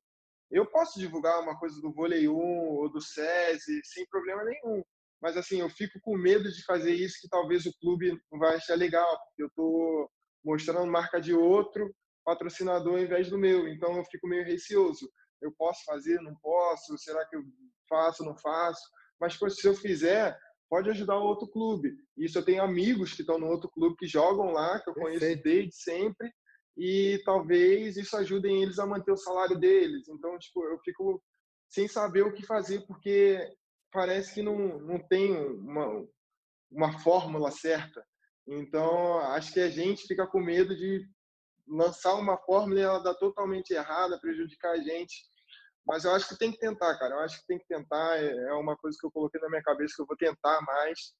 Eu 0.50 0.66
posso 0.66 0.98
divulgar 0.98 1.40
uma 1.40 1.58
coisa 1.58 1.80
do 1.80 1.92
vôlei 1.92 2.28
1 2.28 2.34
ou 2.34 2.90
do 2.90 3.00
SESI 3.00 3.80
sem 3.84 4.06
problema 4.08 4.44
nenhum. 4.44 4.82
Mas, 5.22 5.34
assim, 5.36 5.60
eu 5.60 5.70
fico 5.70 5.98
com 6.02 6.16
medo 6.16 6.52
de 6.52 6.62
fazer 6.64 6.92
isso 6.92 7.18
que 7.22 7.28
talvez 7.28 7.64
o 7.64 7.72
clube 7.80 8.20
não 8.30 8.38
vai 8.38 8.56
achar 8.56 8.76
legal. 8.76 9.18
Porque 9.28 9.42
eu 9.44 9.48
estou 9.48 10.10
mostrando 10.44 10.90
marca 10.90 11.18
de 11.18 11.32
outro 11.32 11.90
patrocinador 12.22 12.94
ao 12.94 13.00
invés 13.00 13.30
do 13.30 13.38
meu. 13.38 13.66
Então, 13.66 13.96
eu 13.96 14.04
fico 14.04 14.28
meio 14.28 14.44
receoso. 14.44 15.10
Eu 15.40 15.52
posso 15.56 15.82
fazer, 15.86 16.20
não 16.20 16.34
posso? 16.42 16.98
Será 16.98 17.26
que 17.26 17.36
eu 17.36 17.42
faço, 17.88 18.24
não 18.24 18.36
faço? 18.36 18.82
Mas, 19.20 19.36
se 19.36 19.66
eu 19.66 19.74
fizer, 19.74 20.38
pode 20.68 20.90
ajudar 20.90 21.18
o 21.18 21.24
outro 21.24 21.48
clube. 21.48 21.96
Isso 22.16 22.38
eu 22.38 22.44
tenho 22.44 22.62
amigos 22.62 23.14
que 23.14 23.22
estão 23.22 23.38
no 23.38 23.46
outro 23.46 23.70
clube 23.70 23.96
que 23.96 24.06
jogam 24.06 24.52
lá, 24.52 24.80
que 24.80 24.90
eu 24.90 24.94
Perfeito. 24.94 25.20
conheço 25.20 25.42
desde 25.42 25.74
sempre, 25.74 26.32
e 26.76 27.20
talvez 27.24 27.96
isso 27.96 28.16
ajude 28.16 28.48
eles 28.48 28.78
a 28.78 28.86
manter 28.86 29.12
o 29.12 29.16
salário 29.16 29.58
deles. 29.58 30.08
Então, 30.08 30.38
tipo, 30.38 30.64
eu 30.64 30.78
fico 30.80 31.22
sem 31.68 31.88
saber 31.88 32.22
o 32.22 32.32
que 32.32 32.46
fazer, 32.46 32.86
porque 32.86 33.40
parece 33.92 34.34
que 34.34 34.42
não, 34.42 34.78
não 34.78 34.98
tem 35.08 35.36
uma, 35.36 36.06
uma 36.70 36.98
fórmula 37.00 37.50
certa. 37.50 38.04
Então, 38.46 39.18
acho 39.18 39.52
que 39.52 39.60
a 39.60 39.68
gente 39.68 40.06
fica 40.06 40.26
com 40.26 40.40
medo 40.40 40.74
de 40.76 41.04
lançar 41.66 42.14
uma 42.14 42.38
fórmula 42.38 42.80
e 42.80 42.82
ela 42.82 43.02
dar 43.02 43.14
totalmente 43.14 43.70
errada, 43.70 44.20
prejudicar 44.20 44.72
a 44.72 44.78
gente. 44.78 45.26
Mas 45.88 46.04
eu 46.04 46.12
acho 46.12 46.28
que 46.28 46.38
tem 46.38 46.52
que 46.52 46.58
tentar, 46.58 46.98
cara. 46.98 47.14
Eu 47.14 47.20
acho 47.20 47.40
que 47.40 47.46
tem 47.46 47.58
que 47.58 47.66
tentar. 47.66 48.18
É, 48.18 48.30
é 48.30 48.52
uma 48.52 48.76
coisa 48.76 48.96
que 49.00 49.06
eu 49.06 49.10
coloquei 49.10 49.40
na 49.40 49.48
minha 49.48 49.62
cabeça 49.62 49.94
que 49.96 50.02
eu 50.02 50.06
vou 50.06 50.16
tentar 50.16 50.60
mais. 50.60 51.14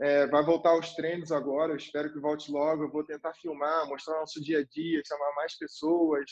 É, 0.00 0.26
vai 0.26 0.42
voltar 0.42 0.70
aos 0.70 0.92
treinos 0.94 1.30
agora. 1.30 1.72
Eu 1.72 1.76
espero 1.76 2.12
que 2.12 2.18
volte 2.18 2.50
logo. 2.50 2.82
Eu 2.82 2.90
vou 2.90 3.04
tentar 3.04 3.32
filmar, 3.34 3.86
mostrar 3.86 4.18
nosso 4.18 4.42
dia 4.42 4.58
a 4.58 4.64
dia, 4.64 5.02
chamar 5.06 5.34
mais 5.36 5.56
pessoas. 5.56 6.24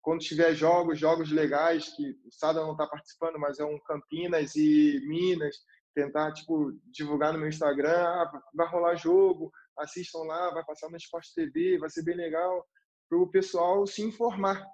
Quando 0.00 0.20
tiver 0.20 0.54
jogos, 0.54 0.98
jogos 0.98 1.30
legais 1.30 1.94
que 1.94 2.10
o 2.24 2.32
Sada 2.32 2.62
não 2.62 2.72
está 2.72 2.86
participando, 2.86 3.38
mas 3.38 3.58
é 3.58 3.64
um 3.64 3.78
Campinas 3.80 4.54
e 4.54 5.00
Minas, 5.06 5.56
tentar 5.94 6.32
tipo 6.32 6.72
divulgar 6.86 7.34
no 7.34 7.38
meu 7.38 7.48
Instagram. 7.48 8.02
Ah, 8.02 8.40
vai 8.54 8.68
rolar 8.68 8.96
jogo, 8.96 9.52
assistam 9.78 10.20
lá, 10.20 10.50
vai 10.54 10.64
passar 10.64 10.88
no 10.88 10.96
Esporte 10.96 11.34
TV, 11.34 11.78
vai 11.78 11.90
ser 11.90 12.02
bem 12.02 12.16
legal 12.16 12.64
para 13.08 13.18
o 13.18 13.28
pessoal 13.28 13.86
se 13.86 14.02
informar, 14.02 14.64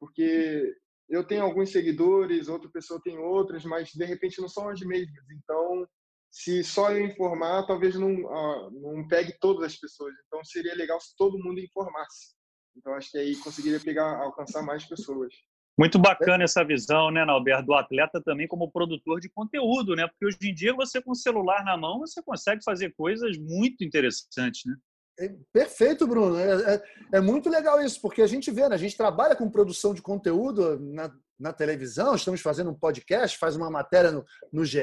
porque 0.00 0.74
eu 1.12 1.22
tenho 1.22 1.42
alguns 1.42 1.70
seguidores, 1.70 2.48
outra 2.48 2.70
pessoa 2.70 3.00
tem 3.04 3.18
outras, 3.18 3.64
mas 3.66 3.90
de 3.90 4.04
repente 4.04 4.40
não 4.40 4.48
são 4.48 4.68
as 4.70 4.80
mesmas. 4.80 5.24
Então, 5.30 5.86
se 6.30 6.64
só 6.64 6.90
eu 6.90 7.04
informar, 7.04 7.66
talvez 7.66 7.94
não, 7.96 8.10
uh, 8.10 8.70
não 8.70 9.06
pegue 9.06 9.36
todas 9.38 9.64
as 9.64 9.78
pessoas. 9.78 10.14
Então, 10.26 10.42
seria 10.42 10.74
legal 10.74 10.98
se 10.98 11.14
todo 11.16 11.38
mundo 11.38 11.60
informasse. 11.60 12.34
Então, 12.74 12.94
acho 12.94 13.10
que 13.10 13.18
aí 13.18 13.36
conseguiria 13.36 13.78
pegar, 13.78 14.22
alcançar 14.22 14.62
mais 14.62 14.86
pessoas. 14.86 15.34
Muito 15.78 15.98
bacana 15.98 16.44
essa 16.44 16.64
visão, 16.64 17.10
né, 17.10 17.22
Alberto, 17.22 17.66
do 17.66 17.74
atleta 17.74 18.20
também 18.22 18.48
como 18.48 18.70
produtor 18.70 19.20
de 19.20 19.28
conteúdo, 19.28 19.94
né? 19.94 20.06
Porque 20.06 20.24
hoje 20.26 20.38
em 20.42 20.54
dia 20.54 20.74
você 20.74 21.00
com 21.00 21.12
o 21.12 21.16
celular 21.16 21.62
na 21.62 21.76
mão, 21.76 22.00
você 22.00 22.22
consegue 22.22 22.62
fazer 22.64 22.94
coisas 22.94 23.36
muito 23.38 23.84
interessantes, 23.84 24.62
né? 24.64 24.74
É 25.22 25.32
perfeito, 25.52 26.04
Bruno. 26.04 26.36
É, 26.36 26.74
é, 26.74 26.82
é, 27.12 27.20
muito 27.20 27.48
legal 27.48 27.80
isso, 27.80 28.00
porque 28.00 28.22
a 28.22 28.26
gente 28.26 28.50
vê, 28.50 28.68
né? 28.68 28.74
a 28.74 28.78
gente 28.78 28.96
trabalha 28.96 29.36
com 29.36 29.48
produção 29.48 29.94
de 29.94 30.02
conteúdo 30.02 30.80
na, 30.80 31.14
na 31.38 31.52
televisão, 31.52 32.16
estamos 32.16 32.40
fazendo 32.40 32.70
um 32.70 32.74
podcast, 32.74 33.38
faz 33.38 33.54
uma 33.54 33.70
matéria 33.70 34.10
no, 34.10 34.24
no 34.52 34.64
GE, 34.64 34.80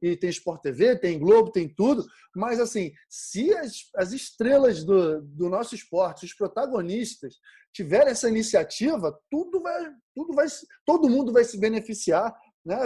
e 0.00 0.16
tem 0.16 0.30
Sport 0.30 0.62
TV, 0.62 0.96
tem 0.96 1.18
Globo, 1.18 1.50
tem 1.50 1.68
tudo. 1.68 2.06
Mas, 2.36 2.60
assim, 2.60 2.92
se 3.08 3.52
as, 3.52 3.90
as 3.96 4.12
estrelas 4.12 4.84
do, 4.84 5.22
do 5.22 5.48
nosso 5.48 5.74
esporte, 5.74 6.24
os 6.24 6.32
protagonistas, 6.32 7.34
tiverem 7.72 8.12
essa 8.12 8.28
iniciativa, 8.28 9.18
tudo 9.28 9.60
vai, 9.60 9.90
tudo 10.14 10.34
vai, 10.34 10.46
todo 10.86 11.10
mundo 11.10 11.32
vai 11.32 11.42
se 11.42 11.58
beneficiar. 11.58 12.32
Né? 12.64 12.76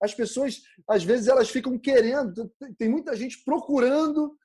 As 0.00 0.14
pessoas, 0.14 0.62
às 0.86 1.02
vezes, 1.02 1.26
elas 1.26 1.50
ficam 1.50 1.76
querendo, 1.76 2.48
tem 2.78 2.88
muita 2.88 3.16
gente 3.16 3.42
procurando 3.44 4.38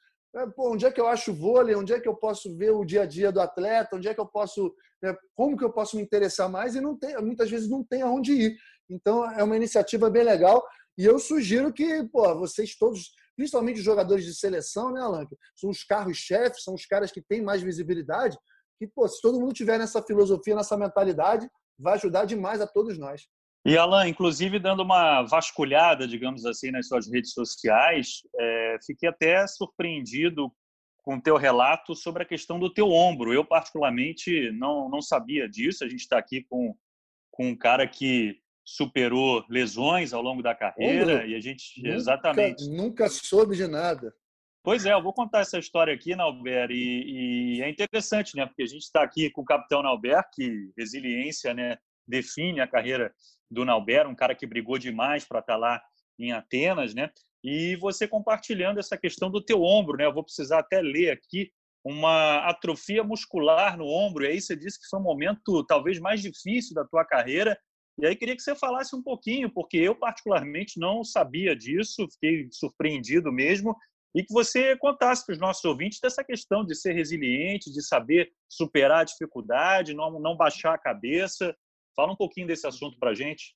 pô, 0.55 0.73
onde 0.73 0.85
é 0.85 0.91
que 0.91 1.01
eu 1.01 1.07
acho 1.07 1.33
vôlei? 1.33 1.75
Onde 1.75 1.93
é 1.93 1.99
que 1.99 2.07
eu 2.07 2.15
posso 2.15 2.55
ver 2.55 2.71
o 2.71 2.85
dia 2.85 3.03
a 3.03 3.05
dia 3.05 3.31
do 3.31 3.41
atleta? 3.41 3.95
Onde 3.95 4.07
é 4.07 4.13
que 4.13 4.19
eu 4.19 4.27
posso, 4.27 4.73
né, 5.01 5.15
como 5.35 5.57
que 5.57 5.63
eu 5.63 5.71
posso 5.71 5.95
me 5.95 6.03
interessar 6.03 6.49
mais? 6.49 6.75
E 6.75 6.81
não 6.81 6.97
tem, 6.97 7.15
muitas 7.21 7.49
vezes 7.49 7.69
não 7.69 7.83
tem 7.83 8.01
aonde 8.01 8.33
ir. 8.33 8.57
Então 8.89 9.29
é 9.31 9.43
uma 9.43 9.55
iniciativa 9.55 10.09
bem 10.09 10.23
legal 10.23 10.63
e 10.99 11.05
eu 11.05 11.17
sugiro 11.17 11.71
que, 11.71 12.03
pô, 12.11 12.35
vocês 12.35 12.75
todos, 12.77 13.11
principalmente 13.35 13.79
os 13.79 13.85
jogadores 13.85 14.25
de 14.25 14.35
seleção, 14.35 14.91
né, 14.91 14.99
Alan? 14.99 15.25
São 15.55 15.69
os 15.69 15.81
carros-chefes, 15.83 16.61
são 16.61 16.73
os 16.73 16.85
caras 16.85 17.09
que 17.09 17.21
têm 17.21 17.41
mais 17.41 17.61
visibilidade. 17.61 18.37
Que, 18.77 18.85
pô, 18.85 19.07
se 19.07 19.21
todo 19.21 19.39
mundo 19.39 19.53
tiver 19.53 19.79
nessa 19.79 20.03
filosofia, 20.03 20.55
nessa 20.55 20.75
mentalidade, 20.75 21.49
vai 21.79 21.93
ajudar 21.93 22.25
demais 22.25 22.59
a 22.59 22.67
todos 22.67 22.97
nós. 22.97 23.29
E 23.69 23.77
Alan, 23.77 24.07
inclusive 24.07 24.57
dando 24.57 24.81
uma 24.81 25.21
vasculhada, 25.21 26.07
digamos 26.07 26.43
assim, 26.43 26.71
nas 26.71 26.87
suas 26.87 27.07
redes 27.07 27.33
sociais, 27.33 28.21
é, 28.35 28.77
fiquei 28.83 29.07
até 29.07 29.45
surpreendido 29.45 30.51
com 31.03 31.17
o 31.17 31.21
teu 31.21 31.37
relato 31.37 31.93
sobre 31.93 32.23
a 32.23 32.25
questão 32.25 32.59
do 32.59 32.73
teu 32.73 32.89
ombro. 32.89 33.31
Eu 33.31 33.45
particularmente 33.45 34.51
não 34.53 34.89
não 34.89 35.03
sabia 35.03 35.47
disso. 35.47 35.83
A 35.83 35.87
gente 35.87 35.99
está 35.99 36.17
aqui 36.17 36.43
com 36.49 36.75
com 37.29 37.49
um 37.49 37.55
cara 37.55 37.87
que 37.87 38.39
superou 38.65 39.45
lesões 39.47 40.13
ao 40.13 40.21
longo 40.23 40.41
da 40.41 40.55
carreira 40.55 41.17
ombro? 41.17 41.27
e 41.27 41.35
a 41.35 41.39
gente 41.39 41.77
nunca, 41.77 41.95
exatamente 41.95 42.69
nunca 42.69 43.07
soube 43.07 43.55
de 43.55 43.67
nada. 43.67 44.11
Pois 44.63 44.83
é, 44.87 44.93
eu 44.93 45.01
vou 45.01 45.13
contar 45.13 45.41
essa 45.41 45.59
história 45.59 45.93
aqui, 45.93 46.15
Nalber, 46.15 46.71
e, 46.71 47.57
e 47.57 47.61
é 47.61 47.69
interessante, 47.69 48.35
né? 48.35 48.47
Porque 48.47 48.63
a 48.63 48.67
gente 48.67 48.81
está 48.81 49.03
aqui 49.03 49.29
com 49.29 49.41
o 49.41 49.45
capitão 49.45 49.83
Nalber, 49.83 50.23
que 50.33 50.71
resiliência, 50.75 51.53
né? 51.53 51.77
define 52.09 52.59
a 52.59 52.67
carreira 52.67 53.13
do 53.49 53.65
Nauber, 53.65 54.07
um 54.07 54.15
cara 54.15 54.35
que 54.35 54.45
brigou 54.45 54.77
demais 54.77 55.25
para 55.25 55.39
estar 55.39 55.53
tá 55.53 55.59
lá 55.59 55.81
em 56.17 56.31
Atenas, 56.31 56.93
né? 56.93 57.09
E 57.43 57.75
você 57.77 58.07
compartilhando 58.07 58.79
essa 58.79 58.97
questão 58.97 59.31
do 59.31 59.43
teu 59.43 59.63
ombro, 59.63 59.97
né? 59.97 60.05
Eu 60.05 60.13
vou 60.13 60.23
precisar 60.23 60.59
até 60.59 60.81
ler 60.81 61.11
aqui 61.11 61.51
uma 61.83 62.39
atrofia 62.49 63.03
muscular 63.03 63.77
no 63.77 63.85
ombro. 63.85 64.25
E 64.25 64.27
aí 64.27 64.41
você 64.41 64.55
disse 64.55 64.79
que 64.79 64.87
foi 64.89 64.99
um 64.99 65.03
momento 65.03 65.63
talvez 65.65 65.99
mais 65.99 66.21
difícil 66.21 66.75
da 66.75 66.85
tua 66.85 67.05
carreira. 67.05 67.57
E 67.97 68.05
aí 68.05 68.15
queria 68.15 68.35
que 68.35 68.41
você 68.41 68.55
falasse 68.55 68.95
um 68.95 69.01
pouquinho, 69.01 69.49
porque 69.49 69.77
eu 69.77 69.95
particularmente 69.95 70.79
não 70.79 71.03
sabia 71.03 71.55
disso, 71.55 72.07
fiquei 72.13 72.47
surpreendido 72.51 73.31
mesmo, 73.31 73.75
e 74.15 74.23
que 74.23 74.33
você 74.33 74.75
contasse 74.77 75.25
para 75.25 75.33
os 75.33 75.39
nossos 75.39 75.63
ouvintes 75.65 75.99
dessa 76.01 76.23
questão 76.23 76.65
de 76.65 76.75
ser 76.75 76.93
resiliente, 76.93 77.71
de 77.71 77.81
saber 77.85 78.31
superar 78.47 79.01
a 79.01 79.03
dificuldade, 79.03 79.93
não, 79.93 80.19
não 80.19 80.35
baixar 80.35 80.73
a 80.73 80.79
cabeça, 80.79 81.55
Fala 81.99 82.13
um 82.13 82.15
pouquinho 82.15 82.47
desse 82.47 82.65
assunto 82.65 82.97
para 82.97 83.09
a 83.09 83.13
gente. 83.13 83.53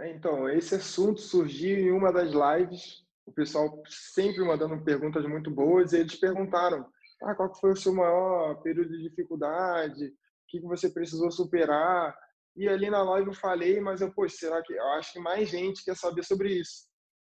É, 0.00 0.10
então, 0.10 0.50
esse 0.50 0.74
assunto 0.74 1.20
surgiu 1.20 1.78
em 1.78 1.92
uma 1.92 2.12
das 2.12 2.32
lives. 2.32 3.04
O 3.24 3.30
pessoal 3.30 3.80
sempre 3.86 4.44
mandando 4.44 4.82
perguntas 4.82 5.24
muito 5.26 5.48
boas 5.48 5.92
e 5.92 5.98
eles 5.98 6.16
perguntaram: 6.16 6.84
ah, 7.22 7.32
qual 7.36 7.54
foi 7.54 7.70
o 7.70 7.76
seu 7.76 7.94
maior 7.94 8.60
período 8.62 8.90
de 8.90 9.08
dificuldade? 9.08 10.06
O 10.06 10.12
que 10.48 10.60
você 10.62 10.90
precisou 10.90 11.30
superar? 11.30 12.12
E 12.56 12.68
ali 12.68 12.90
na 12.90 13.04
live 13.04 13.28
eu 13.28 13.34
falei, 13.34 13.80
mas 13.80 14.00
eu, 14.00 14.12
poxa, 14.12 14.34
será 14.36 14.60
que 14.60 14.72
eu 14.72 14.88
acho 14.94 15.12
que 15.12 15.20
mais 15.20 15.48
gente 15.48 15.84
quer 15.84 15.96
saber 15.96 16.24
sobre 16.24 16.52
isso? 16.52 16.88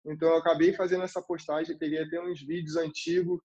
Então 0.06 0.28
eu 0.28 0.36
acabei 0.36 0.72
fazendo 0.74 1.02
essa 1.02 1.20
postagem, 1.20 1.76
peguei 1.76 2.04
até 2.04 2.22
uns 2.22 2.40
vídeos 2.40 2.76
antigos, 2.76 3.40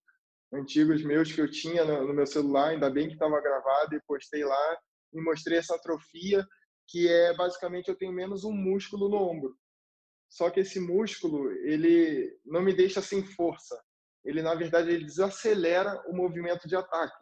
antigos 0.54 1.04
meus 1.04 1.32
que 1.32 1.42
eu 1.42 1.50
tinha 1.50 1.84
no, 1.84 2.10
no 2.10 2.13
meu 2.13 2.28
celular, 2.28 2.70
ainda 2.70 2.92
bem 2.92 3.08
que 3.08 3.16
estava 3.16 3.42
gravado 3.42 3.96
e 3.96 4.02
postei 4.06 4.46
lá 4.46 4.78
e 5.13 5.21
mostrei 5.21 5.58
essa 5.58 5.76
atrofia, 5.76 6.45
que 6.88 7.08
é 7.08 7.34
basicamente 7.36 7.89
eu 7.89 7.97
tenho 7.97 8.12
menos 8.12 8.43
um 8.43 8.52
músculo 8.52 9.10
no 9.10 9.17
ombro. 9.17 9.56
Só 10.30 10.49
que 10.49 10.62
esse 10.62 10.80
músculo, 10.80 11.52
ele 11.52 12.36
não 12.43 12.62
me 12.62 12.73
deixa 12.73 13.02
sem 13.02 13.23
força. 13.23 13.80
Ele, 14.26 14.41
na 14.41 14.56
verdade, 14.56 14.89
ele 14.89 15.06
desacelera 15.06 16.02
o 16.08 16.15
movimento 16.15 16.67
de 16.67 16.75
ataque. 16.75 17.15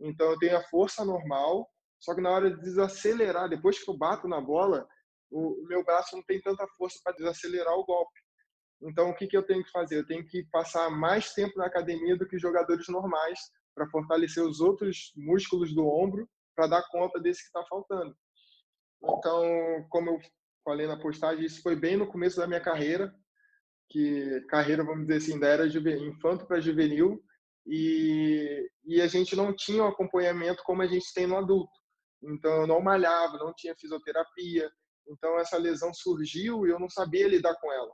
Então, 0.00 0.30
eu 0.30 0.38
tenho 0.38 0.56
a 0.56 0.62
força 0.64 1.04
normal, 1.04 1.68
só 2.00 2.14
que 2.14 2.20
na 2.20 2.30
hora 2.30 2.50
de 2.50 2.60
desacelerar, 2.60 3.48
depois 3.48 3.82
que 3.82 3.90
eu 3.90 3.96
bato 3.96 4.26
na 4.26 4.40
bola, 4.40 4.86
o 5.30 5.66
meu 5.68 5.84
braço 5.84 6.16
não 6.16 6.22
tem 6.22 6.40
tanta 6.40 6.66
força 6.78 6.98
para 7.02 7.14
desacelerar 7.16 7.74
o 7.74 7.84
golpe. 7.84 8.18
Então, 8.82 9.10
o 9.10 9.14
que, 9.14 9.26
que 9.26 9.36
eu 9.36 9.42
tenho 9.42 9.64
que 9.64 9.70
fazer? 9.70 9.98
Eu 9.98 10.06
tenho 10.06 10.26
que 10.26 10.44
passar 10.50 10.90
mais 10.90 11.32
tempo 11.32 11.58
na 11.58 11.66
academia 11.66 12.16
do 12.16 12.26
que 12.26 12.38
jogadores 12.38 12.86
normais 12.88 13.38
para 13.74 13.88
fortalecer 13.88 14.42
os 14.42 14.60
outros 14.60 15.12
músculos 15.16 15.74
do 15.74 15.86
ombro 15.86 16.28
para 16.54 16.66
dar 16.66 16.88
conta 16.90 17.20
desse 17.20 17.42
que 17.42 17.46
está 17.46 17.64
faltando. 17.66 18.14
Então, 19.02 19.86
como 19.90 20.10
eu 20.10 20.18
falei 20.64 20.86
na 20.86 20.98
postagem, 20.98 21.44
isso 21.44 21.62
foi 21.62 21.76
bem 21.76 21.96
no 21.96 22.06
começo 22.06 22.38
da 22.38 22.46
minha 22.46 22.60
carreira, 22.60 23.14
que 23.90 24.40
carreira, 24.48 24.84
vamos 24.84 25.06
dizer 25.06 25.18
assim, 25.18 25.34
ainda 25.34 25.48
era 25.48 25.66
infanto 25.66 26.46
para 26.46 26.60
juvenil, 26.60 27.22
e, 27.66 28.70
e 28.84 29.00
a 29.00 29.06
gente 29.06 29.36
não 29.36 29.54
tinha 29.54 29.82
um 29.84 29.88
acompanhamento 29.88 30.62
como 30.64 30.82
a 30.82 30.86
gente 30.86 31.12
tem 31.14 31.26
no 31.26 31.36
adulto. 31.36 31.72
Então, 32.22 32.62
eu 32.62 32.66
não 32.66 32.80
malhava, 32.80 33.38
não 33.38 33.52
tinha 33.54 33.76
fisioterapia. 33.76 34.70
Então, 35.08 35.38
essa 35.38 35.58
lesão 35.58 35.92
surgiu 35.92 36.66
e 36.66 36.70
eu 36.70 36.78
não 36.78 36.88
sabia 36.88 37.28
lidar 37.28 37.54
com 37.60 37.70
ela. 37.70 37.92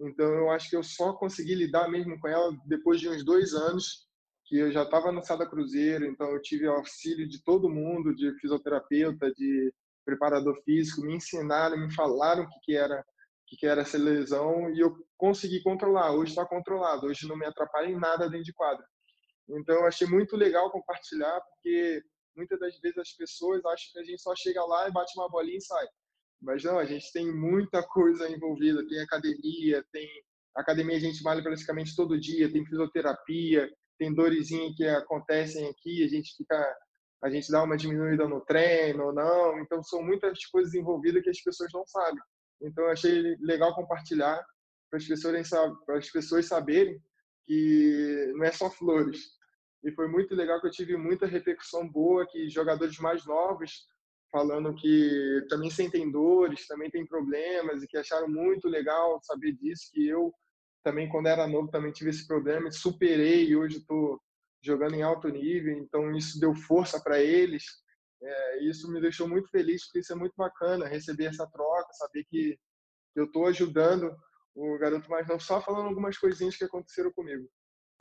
Então, 0.00 0.26
eu 0.26 0.50
acho 0.50 0.68
que 0.70 0.76
eu 0.76 0.82
só 0.82 1.12
consegui 1.12 1.54
lidar 1.54 1.88
mesmo 1.88 2.18
com 2.20 2.28
ela 2.28 2.56
depois 2.66 3.00
de 3.00 3.08
uns 3.08 3.24
dois 3.24 3.54
anos, 3.54 4.07
que 4.48 4.56
eu 4.56 4.72
já 4.72 4.82
estava 4.82 5.12
no 5.12 5.22
Sada 5.22 5.46
Cruzeiro, 5.46 6.06
então 6.06 6.30
eu 6.30 6.40
tive 6.40 6.66
auxílio 6.66 7.28
de 7.28 7.42
todo 7.44 7.68
mundo, 7.68 8.14
de 8.14 8.32
fisioterapeuta, 8.40 9.30
de 9.32 9.72
preparador 10.06 10.58
físico, 10.64 11.02
me 11.02 11.16
ensinaram, 11.16 11.76
me 11.76 11.94
falaram 11.94 12.44
o 12.44 12.48
que, 12.48 12.60
que 12.62 12.76
era 12.76 13.04
que, 13.46 13.56
que 13.56 13.66
era 13.66 13.82
essa 13.82 13.96
lesão 13.98 14.70
e 14.70 14.80
eu 14.80 14.94
consegui 15.16 15.62
controlar. 15.62 16.12
Hoje 16.12 16.32
está 16.32 16.46
controlado, 16.46 17.06
hoje 17.06 17.26
não 17.26 17.36
me 17.36 17.46
atrapalha 17.46 17.86
em 17.86 17.98
nada 17.98 18.28
dentro 18.28 18.44
de 18.44 18.52
quadra. 18.52 18.84
Então, 19.48 19.76
eu 19.76 19.86
achei 19.86 20.06
muito 20.06 20.36
legal 20.36 20.70
compartilhar, 20.70 21.40
porque 21.40 22.02
muitas 22.36 22.60
das 22.60 22.78
vezes 22.78 22.98
as 22.98 23.12
pessoas 23.12 23.64
acham 23.64 23.92
que 23.92 23.98
a 23.98 24.04
gente 24.04 24.20
só 24.20 24.34
chega 24.36 24.62
lá 24.64 24.88
e 24.88 24.92
bate 24.92 25.12
uma 25.16 25.28
bolinha 25.28 25.56
e 25.56 25.62
sai. 25.62 25.86
Mas 26.40 26.62
não, 26.62 26.78
a 26.78 26.84
gente 26.84 27.10
tem 27.12 27.32
muita 27.34 27.82
coisa 27.82 28.28
envolvida. 28.30 28.86
Tem 28.86 29.00
academia, 29.00 29.84
tem 29.90 30.08
academia 30.54 30.96
a 30.96 31.00
gente 31.00 31.22
malha 31.22 31.42
praticamente 31.42 31.96
todo 31.96 32.20
dia, 32.20 32.52
tem 32.52 32.66
fisioterapia, 32.66 33.70
tem 33.98 34.14
dorezinha 34.14 34.72
que 34.76 34.86
acontecem 34.86 35.68
aqui, 35.68 36.04
a 36.04 36.08
gente 36.08 36.34
fica 36.36 36.76
a 37.22 37.28
gente 37.28 37.50
dá 37.50 37.64
uma 37.64 37.76
diminuída 37.76 38.28
no 38.28 38.40
treino 38.40 39.06
ou 39.06 39.12
não. 39.12 39.58
Então 39.58 39.82
são 39.82 40.02
muitas 40.02 40.44
coisas 40.46 40.72
envolvidas 40.74 41.22
que 41.22 41.30
as 41.30 41.42
pessoas 41.42 41.70
não 41.72 41.84
sabem. 41.86 42.22
Então 42.62 42.84
eu 42.84 42.90
achei 42.90 43.36
legal 43.40 43.74
compartilhar 43.74 44.40
para 44.88 44.98
as 44.98 45.06
pessoas 45.06 45.50
para 45.84 45.98
as 45.98 46.10
pessoas 46.10 46.46
saberem 46.46 47.00
que 47.44 48.32
não 48.36 48.44
é 48.44 48.52
só 48.52 48.70
flores. 48.70 49.36
E 49.82 49.92
foi 49.92 50.08
muito 50.08 50.34
legal 50.34 50.60
que 50.60 50.66
eu 50.66 50.72
tive 50.72 50.96
muita 50.96 51.26
repercussão 51.26 51.88
boa 51.88 52.26
que 52.26 52.48
jogadores 52.48 52.98
mais 52.98 53.24
novos 53.26 53.86
falando 54.30 54.74
que 54.74 55.46
também 55.48 55.70
sentem 55.70 56.10
dores, 56.10 56.66
também 56.66 56.90
tem 56.90 57.06
problemas 57.06 57.82
e 57.82 57.86
que 57.86 57.96
acharam 57.96 58.28
muito 58.28 58.68
legal 58.68 59.18
saber 59.22 59.52
disso, 59.52 59.90
que 59.92 60.06
eu 60.06 60.32
também 60.82 61.08
quando 61.08 61.26
era 61.26 61.46
novo 61.46 61.68
também 61.68 61.92
tive 61.92 62.10
esse 62.10 62.26
problema 62.26 62.68
e 62.68 62.72
superei 62.72 63.46
e 63.48 63.56
hoje 63.56 63.78
estou 63.78 64.20
jogando 64.62 64.94
em 64.94 65.02
alto 65.02 65.28
nível, 65.28 65.76
então 65.78 66.14
isso 66.16 66.40
deu 66.40 66.54
força 66.54 67.00
para 67.00 67.20
eles. 67.20 67.64
É, 68.20 68.64
isso 68.64 68.90
me 68.90 69.00
deixou 69.00 69.28
muito 69.28 69.48
feliz, 69.48 69.84
porque 69.84 70.00
isso 70.00 70.12
é 70.12 70.16
muito 70.16 70.34
bacana, 70.36 70.88
receber 70.88 71.26
essa 71.26 71.46
troca, 71.46 71.92
saber 71.92 72.24
que 72.24 72.58
eu 73.14 73.24
estou 73.24 73.46
ajudando 73.46 74.16
o 74.54 74.76
garoto 74.78 75.08
mais 75.08 75.26
novo, 75.28 75.40
só 75.40 75.60
falando 75.60 75.86
algumas 75.86 76.18
coisinhas 76.18 76.56
que 76.56 76.64
aconteceram 76.64 77.12
comigo. 77.12 77.48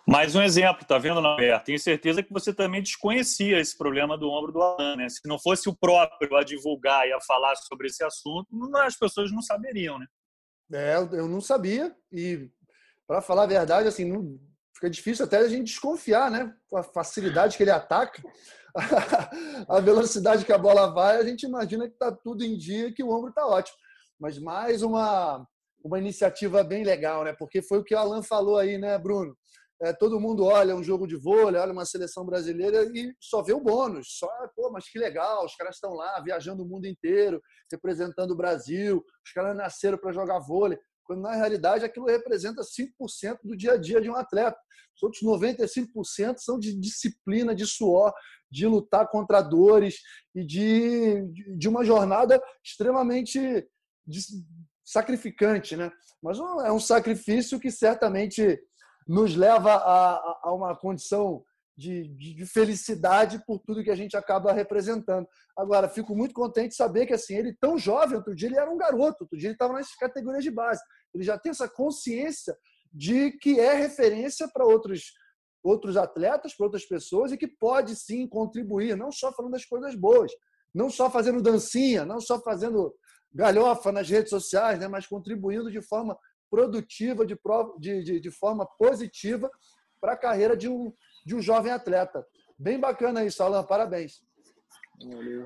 Mais 0.07 0.36
um 0.36 0.41
exemplo, 0.41 0.86
tá 0.86 0.97
vendo, 0.97 1.19
Norberto? 1.19 1.65
Tenho 1.65 1.78
certeza 1.78 2.23
que 2.23 2.32
você 2.32 2.53
também 2.53 2.82
desconhecia 2.82 3.59
esse 3.59 3.78
problema 3.78 4.17
do 4.17 4.30
ombro 4.30 4.53
do 4.53 4.61
Alan, 4.61 4.95
né? 4.95 5.09
Se 5.09 5.19
não 5.25 5.38
fosse 5.38 5.67
o 5.67 5.75
próprio 5.75 6.34
a 6.38 6.43
divulgar 6.43 7.05
e 7.05 7.11
a 7.11 7.19
falar 7.19 7.55
sobre 7.57 7.88
esse 7.88 8.03
assunto, 8.03 8.47
as 8.78 8.97
pessoas 8.97 9.32
não 9.34 9.41
saberiam, 9.41 9.99
né? 9.99 10.07
É, 10.71 10.95
eu 10.95 11.28
não 11.28 11.41
sabia 11.41 11.93
e, 12.11 12.49
para 13.08 13.22
falar 13.22 13.43
a 13.43 13.47
verdade, 13.47 13.88
assim, 13.88 14.05
não, 14.05 14.38
fica 14.76 14.89
difícil 14.89 15.26
até 15.26 15.38
a 15.38 15.47
gente 15.47 15.66
desconfiar, 15.66 16.30
né? 16.30 16.53
Com 16.70 16.78
a 16.78 16.84
facilidade 16.84 17.58
que 17.58 17.64
ele 17.64 17.72
ataca, 17.72 18.22
a 19.68 19.80
velocidade 19.80 20.45
que 20.45 20.53
a 20.53 20.58
bola 20.58 20.93
vai, 20.93 21.18
a 21.18 21.24
gente 21.24 21.43
imagina 21.43 21.88
que 21.88 21.93
está 21.93 22.12
tudo 22.12 22.43
em 22.43 22.58
dia, 22.58 22.93
que 22.93 23.03
o 23.03 23.10
ombro 23.10 23.30
está 23.30 23.45
ótimo. 23.47 23.78
Mas 24.20 24.38
mais 24.38 24.82
uma, 24.82 25.45
uma 25.84 25.97
iniciativa 25.97 26.64
bem 26.64 26.84
legal, 26.84 27.24
né? 27.24 27.34
Porque 27.38 27.62
foi 27.62 27.80
o 27.80 27.84
que 27.84 27.95
o 27.95 27.97
Alan 27.97 28.22
falou 28.22 28.58
aí, 28.58 28.78
né, 28.78 28.97
Bruno? 28.97 29.36
É, 29.80 29.93
todo 29.93 30.20
mundo 30.20 30.43
olha 30.43 30.76
um 30.76 30.84
jogo 30.84 31.05
de 31.05 31.16
vôlei, 31.16 31.62
olha 31.62 31.72
uma 31.72 31.86
seleção 31.86 32.26
brasileira 32.26 32.84
e 32.95 33.14
só 33.20 33.43
vê 33.43 33.53
o 33.53 33.62
bônus. 33.62 34.18
Só, 34.18 34.28
pô, 34.55 34.72
mas 34.72 34.89
que 34.89 34.97
legal, 34.97 35.45
os 35.45 35.55
caras 35.55 35.76
estão 35.76 35.93
lá 35.93 36.20
viajando 36.22 36.64
o 36.64 36.68
mundo 36.68 36.88
inteiro, 36.88 37.39
representando 37.72 38.32
o 38.32 38.36
Brasil, 38.36 39.03
os 39.24 39.32
caras 39.32 39.55
nasceram 39.55 39.97
para 39.97 40.12
jogar 40.12 40.39
vôlei. 40.39 40.80
Quando 41.08 41.22
na 41.22 41.34
realidade 41.34 41.86
aquilo 41.86 42.05
representa 42.05 42.62
5% 42.62 43.39
do 43.43 43.55
dia 43.55 43.74
a 43.74 43.78
dia 43.78 44.01
de 44.01 44.10
um 44.10 44.16
atleta. 44.16 44.58
Os 44.95 45.03
outros 45.03 45.24
95% 45.24 46.38
são 46.38 46.60
de 46.60 46.78
disciplina, 46.78 47.55
de 47.55 47.66
suor, 47.66 48.14
de 48.51 48.68
lutar 48.68 49.08
contra 49.10 49.41
dores 49.41 50.01
e 50.36 50.45
de, 50.45 51.24
de 51.58 51.70
uma 51.70 51.84
jornada 51.84 52.41
extremamente 52.64 53.68
sacrificante, 54.84 55.76
né? 55.76 55.91
Mas 56.22 56.39
é 56.39 56.72
um 56.72 56.80
sacrifício 56.80 57.60
que 57.60 57.72
certamente 57.72 58.60
nos 59.08 59.36
leva 59.36 59.74
a, 59.74 60.39
a 60.43 60.53
uma 60.53 60.76
condição 60.76 61.43
de, 61.78 62.07
de, 62.07 62.34
de, 62.34 62.45
felicidade 62.45 63.43
por 63.45 63.59
tudo 63.59 63.84
que 63.84 63.91
a 63.91 63.95
gente 63.95 64.17
acaba 64.17 64.51
representando. 64.51 65.28
Agora, 65.55 65.88
fico 65.88 66.15
muito 66.15 66.34
contente 66.34 66.69
de 66.69 66.75
saber 66.75 67.05
que 67.05 67.13
assim 67.13 67.36
ele 67.36 67.53
tão 67.53 67.78
jovem, 67.78 68.17
outro 68.17 68.36
dia 68.36 68.49
ele 68.49 68.57
era 68.57 68.69
um 68.69 68.78
garoto, 68.78 69.23
outro 69.23 69.38
dia 69.38 69.49
ele 69.49 69.55
estava 69.55 69.73
nas 69.73 69.93
categorias 69.95 70.43
de 70.43 70.49
base. 70.49 70.82
Ele 71.13 71.23
já 71.23 71.38
tem 71.38 71.51
essa 71.51 71.69
consciência 71.69 72.57
de 72.91 73.32
que 73.32 73.59
é 73.59 73.73
referência 73.73 74.47
para 74.51 74.65
outros 74.65 75.13
outros 75.63 75.97
atletas, 75.97 76.55
para 76.55 76.65
outras 76.65 76.86
pessoas 76.86 77.32
e 77.32 77.38
que 77.38 77.47
pode 77.47 77.93
sim 77.95 78.25
contribuir, 78.25 78.95
não 78.95 79.11
só 79.11 79.34
falando 79.34 79.51
das 79.51 79.65
coisas 79.65 79.95
boas, 79.95 80.32
não 80.73 80.89
só 80.89 81.09
fazendo 81.09 81.41
dancinha, 81.41 82.05
não 82.05 82.21
só 82.21 82.39
fazendo 82.39 82.95
galhofa 83.34 83.91
nas 83.91 84.09
redes 84.09 84.30
sociais, 84.30 84.80
né, 84.80 84.88
mas 84.88 85.05
contribuindo 85.05 85.69
de 85.69 85.82
forma 85.82 86.17
produtiva, 86.49 87.25
de, 87.25 87.38
de, 87.80 88.19
de 88.19 88.32
forma 88.32 88.65
positiva 88.65 89.51
para 89.99 90.13
a 90.13 90.17
carreira 90.17 90.55
de 90.55 90.69
um, 90.69 90.93
de 91.28 91.36
um 91.36 91.41
jovem 91.41 91.73
atleta. 91.73 92.25
Bem 92.57 92.80
bacana 92.80 93.25
isso, 93.25 93.43
Alan, 93.43 93.61
parabéns. 93.63 94.21
Valeu. 95.03 95.45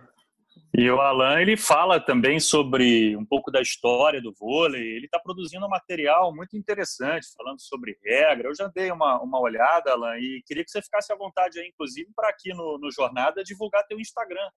E 0.78 0.90
o 0.90 1.02
Alan 1.02 1.42
ele 1.42 1.58
fala 1.58 2.00
também 2.00 2.40
sobre 2.40 3.18
um 3.18 3.26
pouco 3.26 3.50
da 3.52 3.62
história 3.62 4.22
do 4.22 4.32
vôlei. 4.32 4.96
Ele 4.96 5.06
está 5.06 5.20
produzindo 5.20 5.66
um 5.66 5.70
material 5.70 6.34
muito 6.34 6.56
interessante, 6.56 7.34
falando 7.36 7.60
sobre 7.60 7.98
regra. 8.04 8.48
Eu 8.48 8.56
já 8.56 8.68
dei 8.68 8.92
uma, 8.92 9.20
uma 9.22 9.40
olhada, 9.40 9.92
Alan, 9.92 10.18
e 10.20 10.44
queria 10.46 10.64
que 10.64 10.70
você 10.70 10.82
ficasse 10.84 11.12
à 11.12 11.16
vontade 11.16 11.60
aí, 11.60 11.68
inclusive, 11.68 12.12
para 12.16 12.30
aqui 12.30 12.54
no, 12.54 12.78
no 12.78 12.92
Jornada 12.92 13.44
divulgar 13.44 13.86
teu 13.88 14.00
Instagram. 14.00 14.50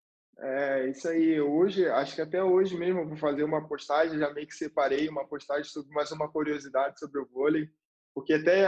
É, 0.41 0.89
isso 0.89 1.09
aí. 1.09 1.41
Hoje, 1.41 1.87
acho 1.89 2.17
que 2.17 2.21
até 2.21 2.43
hoje 2.43 2.77
mesmo 2.77 3.01
eu 3.01 3.09
vou 3.09 3.17
fazer 3.17 3.45
uma 3.45 3.67
postagem, 3.69 4.19
já 4.19 4.33
meio 4.35 4.47
que 4.47 4.55
separei 4.55 5.09
uma 5.09 5.27
postagem 5.27 5.65
sobre 5.65 5.95
mais 5.95 6.11
uma 6.11 6.29
curiosidade 6.29 6.99
sobre 6.99 7.21
o 7.21 7.29
vôlei, 7.29 7.69
porque 8.13 8.35
até 8.35 8.67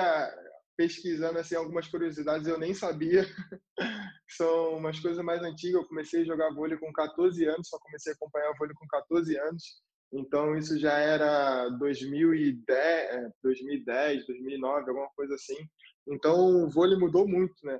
pesquisando 0.76 1.38
assim 1.38 1.54
algumas 1.54 1.88
curiosidades 1.88 2.46
eu 2.46 2.58
nem 2.58 2.74
sabia. 2.74 3.24
São 4.28 4.76
umas 4.76 4.98
coisas 5.00 5.24
mais 5.24 5.42
antigas. 5.42 5.82
Eu 5.82 5.88
comecei 5.88 6.22
a 6.22 6.24
jogar 6.24 6.54
vôlei 6.54 6.78
com 6.78 6.92
14 6.92 7.44
anos, 7.46 7.68
só 7.68 7.78
comecei 7.78 8.12
a 8.12 8.16
acompanhar 8.16 8.50
o 8.50 8.56
vôlei 8.56 8.74
com 8.74 8.86
14 8.86 9.36
anos. 9.38 9.82
Então 10.12 10.56
isso 10.56 10.78
já 10.78 10.98
era 10.98 11.68
2010, 11.70 13.32
2010, 13.42 14.26
2009, 14.26 14.90
alguma 14.90 15.08
coisa 15.16 15.34
assim. 15.34 15.56
Então 16.06 16.64
o 16.64 16.70
vôlei 16.70 16.98
mudou 16.98 17.26
muito, 17.26 17.54
né? 17.64 17.78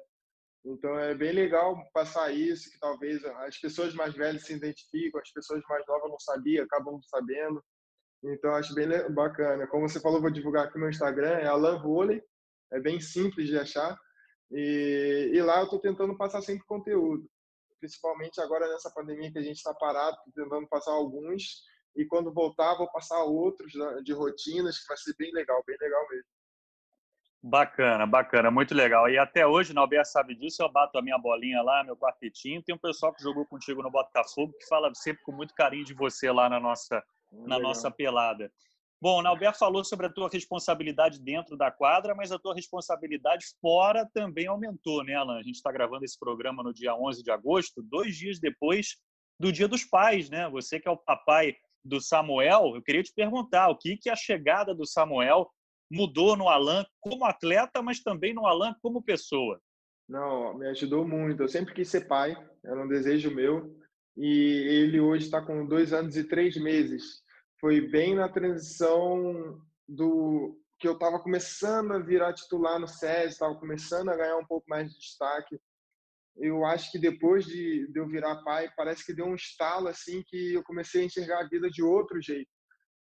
Então 0.64 0.98
é 0.98 1.14
bem 1.14 1.32
legal 1.32 1.76
passar 1.92 2.32
isso, 2.32 2.70
que 2.70 2.78
talvez 2.78 3.22
as 3.24 3.58
pessoas 3.58 3.94
mais 3.94 4.14
velhas 4.14 4.46
se 4.46 4.54
identificam, 4.54 5.20
as 5.20 5.30
pessoas 5.30 5.62
mais 5.68 5.84
novas 5.86 6.10
não 6.10 6.18
sabiam, 6.18 6.64
acabam 6.64 6.98
sabendo. 7.02 7.62
Então 8.24 8.54
acho 8.54 8.74
bem 8.74 8.88
bacana. 9.12 9.66
Como 9.66 9.86
você 9.86 10.00
falou, 10.00 10.20
vou 10.20 10.30
divulgar 10.30 10.66
aqui 10.66 10.78
no 10.78 10.88
Instagram, 10.88 11.38
é 11.38 11.46
Alan 11.46 11.80
Vôlei, 11.82 12.22
é 12.72 12.80
bem 12.80 13.00
simples 13.00 13.48
de 13.48 13.58
achar. 13.58 13.96
E, 14.50 15.30
e 15.32 15.42
lá 15.42 15.58
eu 15.58 15.64
estou 15.64 15.80
tentando 15.80 16.16
passar 16.16 16.42
sempre 16.42 16.64
conteúdo, 16.66 17.28
principalmente 17.80 18.40
agora 18.40 18.68
nessa 18.68 18.90
pandemia 18.90 19.32
que 19.32 19.38
a 19.38 19.42
gente 19.42 19.56
está 19.56 19.74
parado, 19.74 20.16
tentando 20.34 20.68
passar 20.68 20.92
alguns. 20.92 21.62
E 21.96 22.04
quando 22.04 22.32
voltar, 22.32 22.74
vou 22.74 22.90
passar 22.90 23.22
outros 23.22 23.72
de 24.02 24.12
rotinas, 24.12 24.78
que 24.78 24.88
vai 24.88 24.96
ser 24.96 25.14
bem 25.16 25.32
legal, 25.32 25.62
bem 25.66 25.76
legal 25.80 26.06
mesmo. 26.10 26.28
Bacana, 27.46 28.06
bacana, 28.06 28.50
muito 28.50 28.74
legal. 28.74 29.06
E 29.06 29.18
até 29.18 29.46
hoje, 29.46 29.74
Nalber 29.74 30.02
sabe 30.06 30.34
disso, 30.34 30.62
eu 30.62 30.72
bato 30.72 30.96
a 30.96 31.02
minha 31.02 31.18
bolinha 31.18 31.60
lá, 31.60 31.84
meu 31.84 31.94
quartetinho. 31.94 32.62
Tem 32.62 32.74
um 32.74 32.78
pessoal 32.78 33.12
que 33.12 33.22
jogou 33.22 33.44
contigo 33.44 33.82
no 33.82 33.90
Botafogo 33.90 34.54
que 34.58 34.66
fala 34.66 34.90
sempre 34.94 35.22
com 35.22 35.30
muito 35.30 35.52
carinho 35.54 35.84
de 35.84 35.92
você 35.92 36.32
lá 36.32 36.48
na 36.48 36.58
nossa, 36.58 37.04
na 37.30 37.58
nossa 37.58 37.90
pelada. 37.90 38.50
Bom, 39.00 39.18
o 39.18 39.22
Nalber 39.22 39.56
falou 39.56 39.84
sobre 39.84 40.06
a 40.06 40.10
tua 40.10 40.28
responsabilidade 40.32 41.20
dentro 41.20 41.56
da 41.56 41.70
quadra, 41.70 42.14
mas 42.14 42.32
a 42.32 42.38
tua 42.38 42.54
responsabilidade 42.54 43.44
fora 43.60 44.08
também 44.14 44.46
aumentou, 44.46 45.04
né, 45.04 45.14
Alan? 45.14 45.38
A 45.38 45.42
gente 45.42 45.56
está 45.56 45.70
gravando 45.70 46.04
esse 46.04 46.18
programa 46.18 46.62
no 46.62 46.72
dia 46.72 46.94
11 46.94 47.22
de 47.22 47.30
agosto, 47.30 47.82
dois 47.82 48.16
dias 48.16 48.38
depois 48.40 48.96
do 49.38 49.52
Dia 49.52 49.68
dos 49.68 49.84
Pais, 49.84 50.30
né? 50.30 50.48
Você 50.48 50.80
que 50.80 50.88
é 50.88 50.90
o 50.90 50.96
papai 50.96 51.54
do 51.84 52.00
Samuel, 52.00 52.72
eu 52.74 52.82
queria 52.82 53.02
te 53.02 53.12
perguntar 53.14 53.68
o 53.68 53.76
que, 53.76 53.96
que 53.96 54.08
a 54.08 54.16
chegada 54.16 54.74
do 54.74 54.86
Samuel 54.86 55.50
mudou 55.90 56.36
no 56.36 56.48
Alan 56.48 56.84
como 57.00 57.24
atleta, 57.24 57.82
mas 57.82 58.00
também 58.00 58.32
no 58.32 58.46
Alan 58.46 58.74
como 58.80 59.02
pessoa? 59.02 59.60
Não, 60.08 60.54
me 60.56 60.66
ajudou 60.68 61.06
muito. 61.06 61.42
Eu 61.42 61.48
sempre 61.48 61.74
quis 61.74 61.88
ser 61.88 62.06
pai, 62.06 62.36
era 62.64 62.82
um 62.82 62.88
desejo 62.88 63.34
meu. 63.34 63.76
E 64.16 64.28
ele 64.28 65.00
hoje 65.00 65.24
está 65.24 65.42
com 65.42 65.66
dois 65.66 65.92
anos 65.92 66.16
e 66.16 66.24
três 66.24 66.56
meses. 66.56 67.23
Foi 67.64 67.80
bem 67.80 68.14
na 68.14 68.28
transição 68.28 69.58
do 69.88 70.54
que 70.78 70.86
eu 70.86 70.92
estava 70.92 71.18
começando 71.18 71.92
a 71.92 71.98
virar 71.98 72.34
titular 72.34 72.78
no 72.78 72.86
SES, 72.86 73.32
estava 73.32 73.54
começando 73.54 74.10
a 74.10 74.16
ganhar 74.16 74.36
um 74.36 74.44
pouco 74.44 74.68
mais 74.68 74.92
de 74.92 74.98
destaque. 74.98 75.58
Eu 76.36 76.62
acho 76.66 76.92
que 76.92 76.98
depois 76.98 77.46
de, 77.46 77.90
de 77.90 77.98
eu 77.98 78.06
virar 78.06 78.44
pai, 78.44 78.70
parece 78.76 79.02
que 79.02 79.14
deu 79.14 79.24
um 79.24 79.34
estalo 79.34 79.88
assim 79.88 80.22
que 80.26 80.52
eu 80.52 80.62
comecei 80.62 81.00
a 81.00 81.04
enxergar 81.06 81.40
a 81.40 81.48
vida 81.48 81.70
de 81.70 81.82
outro 81.82 82.20
jeito 82.20 82.50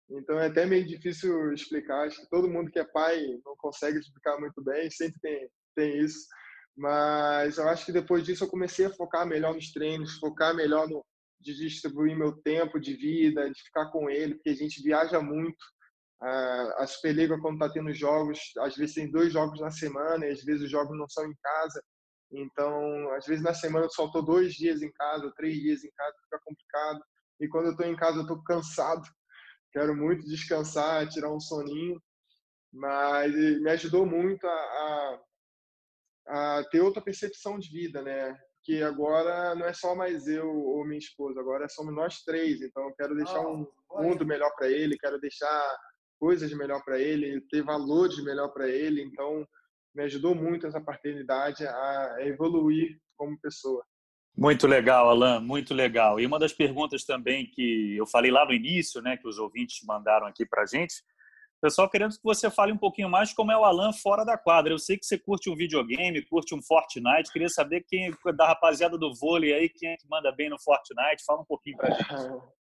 Então 0.10 0.38
é 0.38 0.48
até 0.48 0.66
meio 0.66 0.86
difícil 0.86 1.54
explicar. 1.54 2.08
Acho 2.08 2.20
que 2.20 2.30
todo 2.30 2.50
mundo 2.50 2.70
que 2.70 2.80
é 2.80 2.84
pai 2.84 3.18
não 3.46 3.56
consegue 3.56 3.98
explicar 3.98 4.38
muito 4.42 4.62
bem, 4.62 4.92
sempre 4.92 5.22
tem, 5.22 5.50
tem 5.74 6.00
isso. 6.00 6.28
Mas 6.76 7.58
eu 7.58 7.70
acho 7.70 7.86
que 7.86 7.94
depois 7.94 8.26
disso 8.26 8.44
eu 8.44 8.50
comecei 8.50 8.88
a 8.88 8.94
focar 8.94 9.26
melhor 9.26 9.54
nos 9.54 9.72
treinos, 9.72 10.20
focar 10.20 10.54
melhor 10.54 10.90
no 10.90 11.02
de 11.40 11.56
distribuir 11.56 12.18
meu 12.18 12.34
tempo 12.42 12.80
de 12.80 12.94
vida, 12.94 13.50
de 13.50 13.64
ficar 13.64 13.90
com 13.92 14.10
ele, 14.10 14.36
porque 14.36 14.50
a 14.50 14.56
gente 14.56 14.82
viaja 14.82 15.22
muito. 15.22 15.58
A 16.22 16.86
Superliga, 16.86 17.40
quando 17.40 17.56
está 17.56 17.70
tendo 17.70 17.94
jogos, 17.94 18.40
às 18.60 18.76
vezes 18.76 18.96
tem 18.96 19.10
dois 19.10 19.32
jogos 19.32 19.60
na 19.62 19.72
semana, 19.72 20.26
e 20.26 20.32
às 20.32 20.44
vezes 20.44 20.64
os 20.64 20.72
jogos 20.72 20.98
não 20.98 21.08
são 21.08 21.26
em 21.26 21.36
casa. 21.42 21.82
Então, 22.32 23.12
às 23.14 23.26
vezes 23.26 23.44
na 23.44 23.54
semana 23.54 23.86
eu 23.86 23.90
estou 23.90 24.24
dois 24.24 24.54
dias 24.54 24.82
em 24.82 24.92
casa, 24.92 25.34
três 25.36 25.56
dias 25.56 25.84
em 25.84 25.92
casa, 25.92 26.16
fica 26.24 26.40
complicado. 26.44 27.00
E 27.40 27.48
quando 27.48 27.68
eu 27.68 27.72
estou 27.72 27.86
em 27.86 27.96
casa, 27.96 28.18
eu 28.18 28.24
estou 28.24 28.44
cansado, 28.44 29.02
quero 29.72 29.96
muito 29.96 30.26
descansar, 30.26 31.08
tirar 31.08 31.34
um 31.34 31.40
soninho. 31.40 32.02
Mas 32.72 33.34
me 33.34 33.70
ajudou 33.72 34.06
muito 34.06 34.46
a, 34.46 35.20
a, 36.28 36.60
a 36.60 36.64
ter 36.70 36.82
outra 36.82 37.02
percepção 37.02 37.58
de 37.58 37.70
vida, 37.70 38.02
né? 38.02 38.38
Que 38.70 38.84
agora 38.84 39.56
não 39.56 39.66
é 39.66 39.74
só 39.74 39.96
mais 39.96 40.28
eu 40.28 40.48
ou 40.48 40.86
minha 40.86 41.00
esposa, 41.00 41.40
agora 41.40 41.68
somos 41.68 41.92
nós 41.92 42.22
três. 42.22 42.62
Então, 42.62 42.84
eu 42.84 42.94
quero 42.94 43.16
deixar 43.16 43.40
um 43.40 43.66
mundo 43.96 44.24
melhor 44.24 44.52
para 44.56 44.70
ele, 44.70 44.96
quero 44.96 45.20
deixar 45.20 45.76
coisas 46.20 46.54
melhor 46.54 46.80
para 46.86 47.00
ele, 47.00 47.42
ter 47.50 47.64
valores 47.64 48.24
melhor 48.24 48.50
para 48.50 48.68
ele. 48.70 49.02
Então, 49.02 49.44
me 49.96 50.04
ajudou 50.04 50.36
muito 50.36 50.68
essa 50.68 50.80
paternidade 50.80 51.66
a 51.66 52.18
evoluir 52.20 52.96
como 53.18 53.42
pessoa. 53.42 53.84
Muito 54.38 54.68
legal, 54.68 55.10
Alan, 55.10 55.40
muito 55.40 55.74
legal. 55.74 56.20
E 56.20 56.26
uma 56.28 56.38
das 56.38 56.54
perguntas 56.54 57.04
também 57.04 57.50
que 57.50 57.98
eu 57.98 58.06
falei 58.06 58.30
lá 58.30 58.46
no 58.46 58.54
início, 58.54 59.02
né, 59.02 59.18
que 59.18 59.28
os 59.28 59.40
ouvintes 59.40 59.80
mandaram 59.84 60.28
aqui 60.28 60.46
para 60.46 60.62
a 60.62 60.68
gente, 60.68 60.94
pessoal 61.62 61.90
querendo 61.90 62.12
que 62.12 62.24
você 62.24 62.50
fale 62.50 62.72
um 62.72 62.78
pouquinho 62.78 63.10
mais 63.10 63.34
como 63.34 63.52
é 63.52 63.58
o 63.58 63.64
Alan 63.64 63.92
fora 63.92 64.24
da 64.24 64.38
quadra. 64.38 64.74
Eu 64.74 64.80
sei 64.80 64.98
que 64.98 65.06
você 65.06 65.18
curte 65.18 65.50
um 65.50 65.56
videogame, 65.56 66.26
curte 66.26 66.56
um 66.56 66.62
Fortnite, 66.62 67.32
queria 67.32 67.50
saber 67.50 67.84
quem 67.88 68.14
da 68.36 68.48
rapaziada 68.48 68.98
do 68.98 69.14
vôlei 69.14 69.54
aí, 69.54 69.70
quem 69.70 69.92
é 69.92 69.98
que 69.98 70.08
manda 70.10 70.32
bem 70.32 70.50
no 70.50 70.60
Fortnite, 70.60 71.26
fala 71.26 71.42
um 71.42 71.46
pouquinho 71.46 71.78
para 71.78 71.90
a 71.90 71.98
gente. 71.98 72.10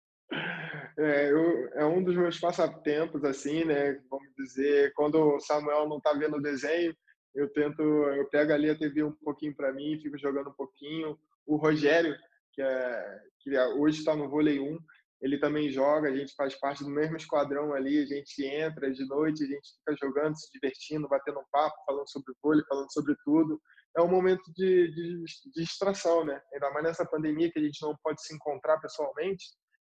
É, 0.99 1.30
eu, 1.30 1.68
é 1.74 1.84
um 1.84 2.03
dos 2.03 2.16
meus 2.16 2.38
passatempos, 2.38 3.24
assim, 3.24 3.64
né? 3.64 4.01
Vamos 4.11 4.28
dizer, 4.36 4.93
quando 4.95 5.16
o 5.16 5.40
Samuel 5.40 5.88
não 5.88 5.99
está 5.99 6.12
vendo 6.14 6.36
o 6.36 6.43
desenho, 6.43 6.95
eu 7.34 7.51
tento, 7.53 7.82
eu 7.82 8.28
pego 8.28 8.53
ali 8.53 8.70
a 8.70 8.78
TV 8.78 9.03
um 9.03 9.12
pouquinho 9.12 9.55
para 9.55 9.72
mim, 9.72 9.99
fico 10.01 10.18
jogando 10.18 10.51
um 10.51 10.55
pouquinho. 10.55 11.18
O 11.47 11.57
Rogério, 11.57 12.16
que, 12.53 12.62
é, 12.62 13.20
que 13.40 13.57
é, 13.57 13.66
hoje 13.68 13.99
está 13.99 14.14
no 14.14 14.28
vôlei 14.28 14.61
1, 14.61 14.78
ele 15.23 15.39
também 15.39 15.70
joga, 15.70 16.09
a 16.09 16.16
gente 16.16 16.35
faz 16.35 16.59
parte 16.59 16.83
do 16.83 16.91
mesmo 16.91 17.16
esquadrão 17.16 17.73
ali, 17.73 18.03
a 18.03 18.07
gente 18.07 18.45
entra 18.45 18.91
de 18.91 19.07
noite, 19.07 19.45
a 19.45 19.47
gente 19.47 19.70
fica 19.79 19.97
jogando, 20.05 20.37
se 20.37 20.51
divertindo, 20.53 21.09
batendo 21.09 21.39
um 21.39 21.45
papo, 21.51 21.77
falando 21.87 22.11
sobre 22.11 22.35
vôlei, 22.43 22.64
falando 22.68 22.93
sobre 22.93 23.14
tudo. 23.25 23.61
É 23.97 24.03
um 24.03 24.09
momento 24.09 24.43
de, 24.53 24.91
de, 24.91 25.23
de 25.23 25.62
distração, 25.62 26.25
né? 26.25 26.41
Ainda 26.53 26.70
mais 26.73 26.85
nessa 26.85 27.07
pandemia 27.07 27.53
que 27.53 27.61
a 27.61 27.62
gente 27.62 27.81
não 27.83 27.97
pode 28.03 28.20
se 28.20 28.35
encontrar 28.35 28.81
pessoalmente. 28.81 29.45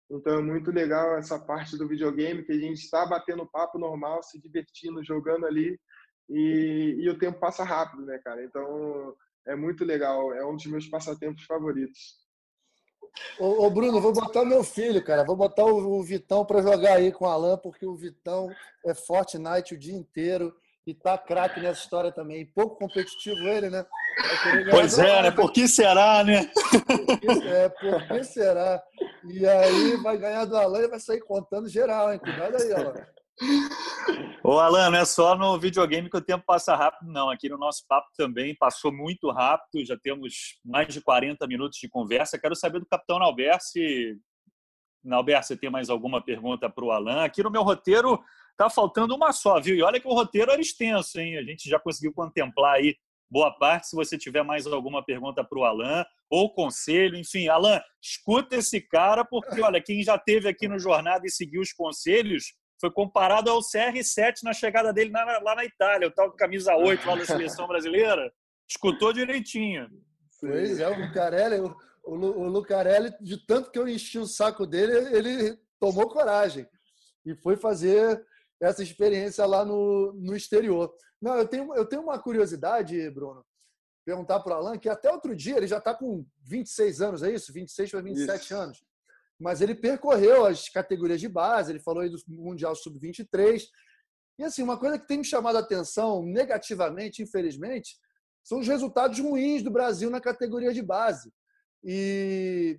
Então 0.09 0.39
é 0.39 0.43
muito 0.43 0.71
legal 0.71 1.17
essa 1.17 1.39
parte 1.39 1.77
do 1.77 1.89
videogame 1.89 2.45
que 2.45 2.53
a 2.53 2.59
gente 2.59 2.79
está 2.79 3.05
batendo 3.05 3.51
papo 3.51 3.77
normal, 3.77 4.23
se 4.23 4.41
divertindo, 4.41 5.05
jogando 5.05 5.47
ali 5.47 5.77
e, 6.29 6.97
e 7.01 7.11
o 7.11 7.19
tempo 7.19 7.41
passa 7.41 7.65
rápido, 7.65 8.05
né, 8.07 8.19
cara? 8.23 8.45
Então 8.45 9.17
é 9.47 9.57
muito 9.57 9.85
legal, 9.85 10.33
é 10.33 10.47
um 10.47 10.55
dos 10.55 10.67
meus 10.67 10.87
passatempos 10.87 11.45
favoritos. 11.45 12.24
Ô, 13.39 13.65
ô, 13.67 13.71
Bruno, 13.71 14.01
vou 14.01 14.13
botar 14.13 14.45
meu 14.45 14.63
filho, 14.63 15.03
cara. 15.05 15.25
Vou 15.25 15.37
botar 15.37 15.65
o, 15.65 15.99
o 15.99 16.03
Vitão 16.03 16.45
para 16.45 16.63
jogar 16.63 16.95
aí 16.95 17.13
com 17.13 17.25
o 17.25 17.29
Alan, 17.29 17.57
porque 17.59 17.87
o 17.87 17.97
Vitão 17.97 18.51
é 18.85 18.95
Fortnite 18.95 19.75
o 19.75 19.79
dia 19.79 19.95
inteiro 19.95 20.55
e 20.87 20.93
tá 20.93 21.17
craque 21.17 21.61
nessa 21.61 21.81
história 21.81 22.13
também. 22.13 22.47
Pouco 22.47 22.77
competitivo 22.77 23.49
ele, 23.49 23.71
né? 23.71 23.85
Pois 24.71 24.99
é, 24.99 25.23
né? 25.23 25.31
Por 25.31 25.53
que 25.53 25.67
será, 25.67 26.23
né? 26.23 26.51
Por 26.87 27.21
que, 27.21 27.49
é, 27.49 27.69
por 27.69 28.09
que 28.09 28.25
será? 28.25 28.83
E 29.25 29.47
aí 29.47 29.97
vai 29.97 30.19
ganhar 30.19 30.45
do 30.45 30.57
Alan 30.57 30.81
e 30.81 30.89
vai 30.89 31.01
sair 31.01 31.21
contando 31.21 31.69
geral, 31.69 32.13
hein? 32.13 32.19
Cuidado 32.19 32.57
aí, 32.57 32.73
Alan. 32.73 32.95
Ô, 34.43 34.59
Alan, 34.59 34.91
não 34.91 34.99
é 34.99 35.05
só 35.05 35.35
no 35.35 35.59
videogame 35.59 36.11
que 36.11 36.17
o 36.17 36.21
tempo 36.21 36.45
passa 36.47 36.77
rápido, 36.77 37.11
não. 37.11 37.31
Aqui 37.31 37.49
no 37.49 37.59
nosso 37.59 37.85
papo 37.89 38.09
também 38.17 38.55
passou 38.55 38.93
muito 38.93 39.31
rápido, 39.31 39.85
já 39.85 39.97
temos 39.97 40.59
mais 40.65 40.93
de 40.93 41.01
40 41.01 41.47
minutos 41.47 41.79
de 41.79 41.89
conversa. 41.89 42.39
Quero 42.39 42.55
saber 42.55 42.81
do 42.81 42.87
capitão 42.87 43.19
Nauber 43.19 43.59
se. 43.61 44.19
Você 45.43 45.55
tem 45.55 45.69
mais 45.69 45.91
alguma 45.91 46.23
pergunta 46.23 46.71
para 46.71 46.85
o 46.85 46.91
Alan? 46.91 47.25
Aqui 47.25 47.43
no 47.43 47.51
meu 47.51 47.63
roteiro 47.63 48.19
tá 48.57 48.71
faltando 48.71 49.15
uma 49.15 49.33
só, 49.33 49.61
viu? 49.61 49.77
E 49.77 49.83
olha 49.83 50.01
que 50.01 50.09
o 50.09 50.15
roteiro 50.15 50.51
era 50.51 50.61
extenso, 50.61 51.21
hein? 51.21 51.37
A 51.37 51.43
gente 51.43 51.69
já 51.69 51.79
conseguiu 51.79 52.13
contemplar 52.13 52.77
aí 52.77 52.97
boa 53.31 53.51
parte. 53.51 53.89
Se 53.89 53.97
você 53.97 54.17
tiver 54.17 54.43
mais 54.43 54.67
alguma 54.67 55.05
pergunta 55.05 55.45
para 55.45 55.59
o 55.59 55.65
Alan 55.65 56.07
ou 56.31 56.55
conselho, 56.55 57.17
enfim, 57.17 57.49
Alan, 57.49 57.83
escuta 58.01 58.57
esse 58.57 58.81
cara, 58.81 59.25
porque 59.25 59.61
olha, 59.61 59.83
quem 59.83 60.03
já 60.03 60.17
teve 60.17 60.49
aqui 60.49 60.69
no 60.69 60.79
Jornada 60.79 61.27
e 61.27 61.31
seguiu 61.31 61.61
os 61.61 61.73
conselhos 61.73 62.55
foi 62.85 62.91
comparado 62.91 63.49
ao 63.49 63.61
CR7 63.61 64.43
na 64.43 64.53
chegada 64.53 64.93
dele 64.93 65.11
na, 65.11 65.25
lá 65.39 65.55
na 65.55 65.65
Itália, 65.65 66.09
o 66.09 66.11
tal 66.11 66.31
camisa 66.33 66.77
8 66.77 67.07
lá 67.07 67.17
da 67.17 67.25
seleção 67.25 67.67
brasileira. 67.67 68.31
Escutou 68.69 69.11
direitinho. 69.11 69.89
Pois 70.39 70.79
é, 70.79 70.87
o 70.87 71.07
Lucarelli, 71.07 71.61
o, 71.61 71.75
o, 72.05 72.15
o 72.15 72.49
Lucarelli, 72.49 73.15
de 73.23 73.39
tanto 73.47 73.71
que 73.71 73.79
eu 73.79 73.89
enchi 73.89 74.19
o 74.19 74.27
saco 74.27 74.67
dele, 74.67 74.93
ele 75.17 75.59
tomou 75.81 76.11
coragem 76.11 76.69
e 77.25 77.35
foi 77.35 77.57
fazer 77.57 78.23
essa 78.61 78.83
experiência 78.83 79.47
lá 79.47 79.65
no, 79.65 80.13
no 80.13 80.37
exterior. 80.37 80.95
Não, 81.21 81.37
eu 81.37 81.49
tenho, 81.49 81.75
eu 81.75 81.87
tenho 81.87 82.03
uma 82.03 82.19
curiosidade, 82.19 83.09
Bruno, 83.11 83.43
perguntar 84.05 84.41
para 84.41 84.57
o 84.57 84.59
Alan, 84.59 84.79
que 84.79 84.91
até 84.91 85.11
outro 85.11 85.35
dia 85.35 85.57
ele 85.57 85.67
já 85.67 85.79
está 85.79 85.95
com 85.95 86.27
26 86.43 87.01
anos, 87.01 87.23
é 87.23 87.33
isso? 87.33 87.51
26 87.51 87.91
para 87.91 88.03
27 88.03 88.45
isso. 88.45 88.55
anos 88.55 88.85
mas 89.41 89.61
ele 89.61 89.75
percorreu 89.75 90.47
as 90.47 90.69
categorias 90.69 91.21
de 91.21 91.29
base, 91.29 91.73
ele 91.73 91.81
falou 91.81 92.03
aí 92.03 92.11
do 92.11 92.19
Mundial 92.29 92.75
Sub-23. 92.75 93.63
E 94.39 94.45
assim, 94.45 94.63
uma 94.63 94.79
coisa 94.79 94.99
que 94.99 95.07
tem 95.07 95.19
me 95.19 95.25
chamado 95.25 95.57
a 95.57 95.61
atenção 95.61 96.23
negativamente, 96.23 97.23
infelizmente, 97.23 97.97
são 98.43 98.61
os 98.61 98.69
resultados 98.69 99.19
ruins 99.19 99.63
do 99.63 99.71
Brasil 99.71 100.11
na 100.11 100.21
categoria 100.21 100.73
de 100.73 100.83
base. 100.83 101.33
E 101.83 102.79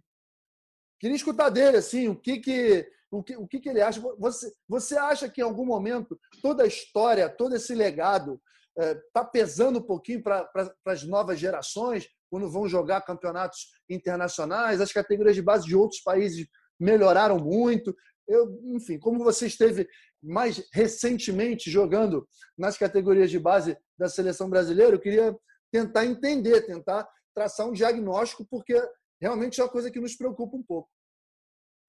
queria 1.00 1.16
escutar 1.16 1.50
dele 1.50 1.78
assim, 1.78 2.08
o 2.08 2.16
que 2.16 2.40
que 2.40 2.88
o 3.12 3.24
que, 3.24 3.38
o 3.38 3.48
que, 3.48 3.60
que 3.60 3.70
ele 3.70 3.82
acha? 3.82 4.02
Você, 4.20 4.54
você 4.68 4.98
acha 4.98 5.30
que 5.30 5.42
em 5.42 5.44
algum 5.44 5.66
momento 5.66 6.20
toda 6.42 6.64
a 6.64 6.68
história, 6.68 7.30
todo 7.30 7.56
esse 7.56 7.74
legado 7.74 8.42
está 8.78 9.22
é, 9.22 9.26
pesando 9.32 9.80
um 9.80 9.84
pouquinho 9.84 10.22
para 10.22 10.44
pra, 10.46 10.74
as 10.88 11.04
novas 11.04 11.40
gerações? 11.40 12.10
Quando 12.30 12.50
vão 12.50 12.68
jogar 12.68 13.02
campeonatos 13.02 13.68
internacionais, 13.90 14.82
as 14.82 14.92
categorias 14.92 15.36
de 15.36 15.42
base 15.42 15.66
de 15.66 15.76
outros 15.76 16.02
países 16.02 16.48
melhoraram 16.80 17.38
muito. 17.38 17.96
Eu, 18.28 18.60
enfim, 18.76 18.98
como 18.98 19.24
você 19.24 19.48
esteve 19.48 19.88
mais 20.22 20.68
recentemente 20.74 21.70
jogando 21.70 22.28
nas 22.58 22.78
categorias 22.78 23.30
de 23.30 23.40
base 23.40 23.78
da 23.98 24.10
seleção 24.10 24.50
brasileira, 24.50 24.96
eu 24.96 25.00
queria 25.00 25.36
tentar 25.72 26.06
entender, 26.06 26.66
tentar 26.66 27.08
traçar 27.34 27.68
um 27.68 27.74
diagnóstico, 27.74 28.46
porque 28.50 28.74
realmente 29.22 29.60
é 29.60 29.64
uma 29.64 29.70
coisa 29.70 29.92
que 29.92 30.00
nos 30.00 30.16
preocupa 30.16 30.58
um 30.58 30.64
pouco. 30.64 30.90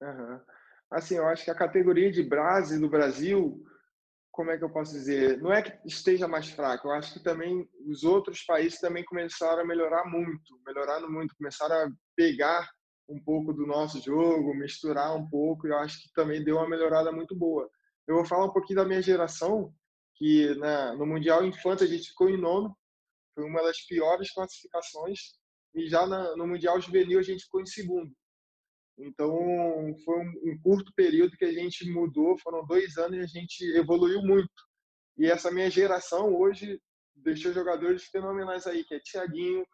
Uhum. 0.01 0.39
Assim, 0.91 1.15
eu 1.15 1.27
acho 1.27 1.43
que 1.43 1.51
a 1.51 1.55
categoria 1.55 2.11
de 2.11 2.23
base 2.23 2.79
do 2.79 2.89
Brasil 2.89 3.63
como 4.37 4.51
é 4.51 4.57
que 4.57 4.63
eu 4.63 4.69
posso 4.69 4.91
dizer? 4.91 5.41
Não 5.41 5.51
é 5.51 5.63
que 5.63 5.75
esteja 5.83 6.27
mais 6.27 6.47
fraco, 6.47 6.87
eu 6.87 6.91
acho 6.91 7.11
que 7.11 7.23
também 7.23 7.67
os 7.87 8.03
outros 8.03 8.43
países 8.43 8.79
também 8.79 9.03
começaram 9.03 9.63
a 9.63 9.65
melhorar 9.65 10.05
muito, 10.05 10.61
melhoraram 10.63 11.11
muito, 11.11 11.35
começaram 11.35 11.75
a 11.75 11.91
pegar 12.15 12.69
um 13.09 13.19
pouco 13.19 13.51
do 13.51 13.65
nosso 13.65 13.99
jogo, 13.99 14.53
misturar 14.53 15.15
um 15.17 15.27
pouco, 15.27 15.65
e 15.65 15.71
eu 15.71 15.77
acho 15.79 15.99
que 16.03 16.13
também 16.13 16.43
deu 16.43 16.57
uma 16.57 16.69
melhorada 16.69 17.11
muito 17.11 17.35
boa. 17.35 17.67
Eu 18.07 18.17
vou 18.17 18.25
falar 18.25 18.45
um 18.45 18.53
pouquinho 18.53 18.77
da 18.77 18.85
minha 18.85 19.01
geração, 19.01 19.73
que 20.13 20.53
no 20.99 21.07
Mundial 21.07 21.43
Infante 21.43 21.83
a 21.83 21.87
gente 21.87 22.09
ficou 22.09 22.29
em 22.29 22.39
nono, 22.39 22.77
foi 23.33 23.43
uma 23.43 23.63
das 23.63 23.81
piores 23.87 24.31
classificações, 24.31 25.19
e 25.73 25.87
já 25.87 26.05
na, 26.05 26.37
no 26.37 26.45
Mundial 26.45 26.79
Juvenil 26.79 27.17
a 27.17 27.23
gente 27.23 27.45
ficou 27.45 27.59
em 27.59 27.65
segundo. 27.65 28.11
Então, 28.97 29.37
foi 30.03 30.19
um, 30.19 30.59
curto 30.63 30.91
período 30.95 31.37
que 31.37 31.45
a 31.45 31.51
gente 31.51 31.89
mudou, 31.89 32.37
foram 32.39 32.65
dois 32.65 32.97
anos 32.97 33.17
e 33.17 33.21
a 33.21 33.27
gente 33.27 33.63
evoluiu 33.77 34.21
muito. 34.21 34.49
E 35.17 35.27
essa 35.27 35.51
minha 35.51 35.69
geração 35.69 36.35
hoje 36.35 36.81
deixou 37.15 37.53
jogadores 37.53 38.05
fenomenais 38.05 38.65
aí, 38.65 38.83
que 38.83 38.95
é 38.95 38.99
Tiaguinho, 38.99 39.65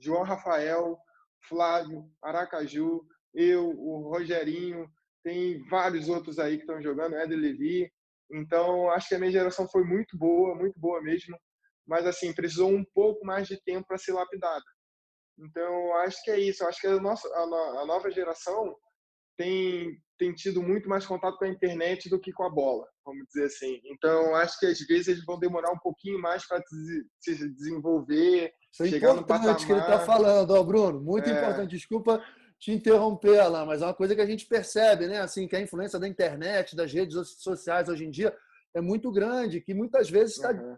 João 0.00 0.24
Rafael, 0.24 0.98
Flávio, 1.48 2.10
Aracaju, 2.22 3.06
eu, 3.32 3.68
o 3.68 4.10
Rogerinho, 4.10 4.90
tem 5.22 5.62
vários 5.68 6.08
outros 6.08 6.38
aí 6.38 6.56
que 6.56 6.62
estão 6.62 6.80
jogando, 6.80 7.16
Éder 7.16 7.38
Levi. 7.38 7.90
Então, 8.30 8.90
acho 8.90 9.08
que 9.08 9.14
a 9.14 9.18
minha 9.18 9.30
geração 9.30 9.68
foi 9.68 9.84
muito 9.84 10.16
boa, 10.16 10.54
muito 10.56 10.78
boa 10.78 11.00
mesmo. 11.02 11.36
Mas, 11.86 12.06
assim, 12.06 12.32
precisou 12.32 12.70
um 12.70 12.84
pouco 12.94 13.24
mais 13.24 13.46
de 13.46 13.60
tempo 13.62 13.86
para 13.86 13.98
ser 13.98 14.12
lapidada. 14.12 14.64
Então, 15.38 15.94
acho 15.98 16.22
que 16.22 16.30
é 16.30 16.40
isso. 16.40 16.64
Acho 16.64 16.80
que 16.80 16.86
a, 16.86 17.00
nossa, 17.00 17.28
a, 17.28 17.42
a 17.82 17.86
nova 17.86 18.10
geração 18.10 18.74
tem, 19.36 19.98
tem 20.18 20.32
tido 20.32 20.62
muito 20.62 20.88
mais 20.88 21.06
contato 21.06 21.36
com 21.36 21.44
a 21.44 21.48
internet 21.48 22.08
do 22.08 22.18
que 22.18 22.32
com 22.32 22.44
a 22.44 22.50
bola, 22.50 22.86
vamos 23.04 23.26
dizer 23.26 23.46
assim. 23.46 23.80
Então, 23.84 24.34
acho 24.34 24.58
que 24.58 24.66
às 24.66 24.78
vezes 24.80 25.08
eles 25.08 25.24
vão 25.24 25.38
demorar 25.38 25.70
um 25.70 25.78
pouquinho 25.78 26.18
mais 26.18 26.46
para 26.46 26.62
se 27.20 27.48
desenvolver, 27.54 28.52
Isso 28.72 28.84
é 28.84 28.88
chegar 28.88 29.14
importante 29.14 29.20
no 29.20 29.26
patamar. 29.26 29.66
que 29.66 29.72
ele 29.72 29.80
está 29.80 29.98
falando, 30.00 30.50
ó, 30.52 30.62
Bruno. 30.62 31.00
Muito 31.00 31.28
é... 31.28 31.32
importante. 31.32 31.76
Desculpa 31.76 32.24
te 32.58 32.72
interromper, 32.72 33.38
Alain, 33.38 33.66
mas 33.66 33.82
é 33.82 33.84
uma 33.84 33.94
coisa 33.94 34.14
que 34.14 34.20
a 34.20 34.26
gente 34.26 34.46
percebe, 34.46 35.06
né? 35.06 35.20
Assim, 35.20 35.46
que 35.46 35.54
a 35.54 35.60
influência 35.60 35.98
da 35.98 36.08
internet, 36.08 36.74
das 36.74 36.92
redes 36.92 37.14
sociais 37.38 37.88
hoje 37.88 38.06
em 38.06 38.10
dia 38.10 38.34
é 38.74 38.80
muito 38.80 39.10
grande, 39.12 39.60
que 39.60 39.74
muitas 39.74 40.08
vezes 40.08 40.36
está 40.36 40.50
uhum. 40.50 40.76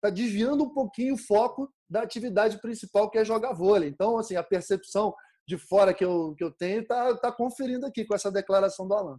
Tá 0.00 0.10
desviando 0.10 0.64
um 0.64 0.72
pouquinho 0.72 1.14
o 1.14 1.18
foco 1.18 1.72
da 1.88 2.02
atividade 2.02 2.60
principal, 2.60 3.10
que 3.10 3.18
é 3.18 3.24
jogar 3.24 3.52
vôlei. 3.52 3.88
Então, 3.88 4.18
assim, 4.18 4.36
a 4.36 4.42
percepção 4.42 5.14
de 5.46 5.56
fora 5.56 5.94
que 5.94 6.04
eu, 6.04 6.34
que 6.36 6.42
eu 6.42 6.50
tenho 6.50 6.82
está 6.82 7.16
tá 7.16 7.32
conferindo 7.32 7.86
aqui 7.86 8.04
com 8.04 8.14
essa 8.14 8.30
declaração 8.30 8.86
do 8.86 8.94
Alan. 8.94 9.18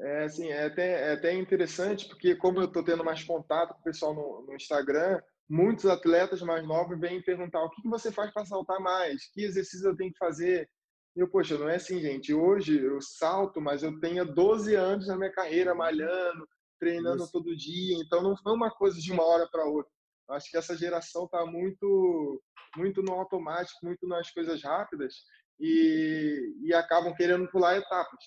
É, 0.00 0.24
assim, 0.24 0.48
é 0.48 0.66
até, 0.66 1.10
é 1.10 1.12
até 1.14 1.34
interessante, 1.34 2.06
porque 2.06 2.36
como 2.36 2.60
eu 2.60 2.66
estou 2.66 2.84
tendo 2.84 3.04
mais 3.04 3.24
contato 3.24 3.74
com 3.74 3.80
o 3.80 3.82
pessoal 3.82 4.14
no, 4.14 4.46
no, 4.46 4.54
Instagram, 4.54 5.20
muitos 5.48 5.86
atletas 5.86 6.40
mais 6.40 6.64
novos 6.64 6.98
vêm 7.00 7.20
perguntar 7.20 7.64
o 7.64 7.70
que, 7.70 7.82
que 7.82 7.88
você 7.88 8.12
faz 8.12 8.32
para 8.32 8.44
saltar 8.44 8.78
mais, 8.78 9.28
que 9.32 9.42
exercício 9.42 9.88
eu 9.88 9.96
tenho 9.96 10.12
que 10.12 10.18
fazer. 10.18 10.68
E 11.16 11.20
eu, 11.20 11.28
poxa, 11.28 11.58
não 11.58 11.68
é 11.68 11.76
assim, 11.76 12.00
gente. 12.00 12.32
Hoje 12.32 12.80
eu 12.80 13.00
salto, 13.00 13.60
mas 13.60 13.82
eu 13.82 13.98
tenho 13.98 14.24
12 14.24 14.76
anos 14.76 15.08
na 15.08 15.16
minha 15.16 15.32
carreira 15.32 15.74
malhando, 15.74 16.46
treinando 16.78 17.24
Isso. 17.24 17.32
todo 17.32 17.56
dia, 17.56 17.96
então 17.96 18.22
não 18.22 18.36
foi 18.36 18.52
uma 18.52 18.70
coisa 18.70 19.00
de 19.00 19.10
uma 19.10 19.24
hora 19.24 19.48
para 19.50 19.64
outra. 19.64 19.90
Acho 20.30 20.50
que 20.50 20.56
essa 20.56 20.76
geração 20.76 21.24
está 21.24 21.44
muito, 21.46 22.42
muito 22.76 23.02
no 23.02 23.12
automático, 23.12 23.84
muito 23.84 24.06
nas 24.06 24.30
coisas 24.30 24.62
rápidas 24.62 25.14
e, 25.58 26.54
e 26.62 26.74
acabam 26.74 27.14
querendo 27.14 27.50
pular 27.50 27.76
etapas. 27.76 28.20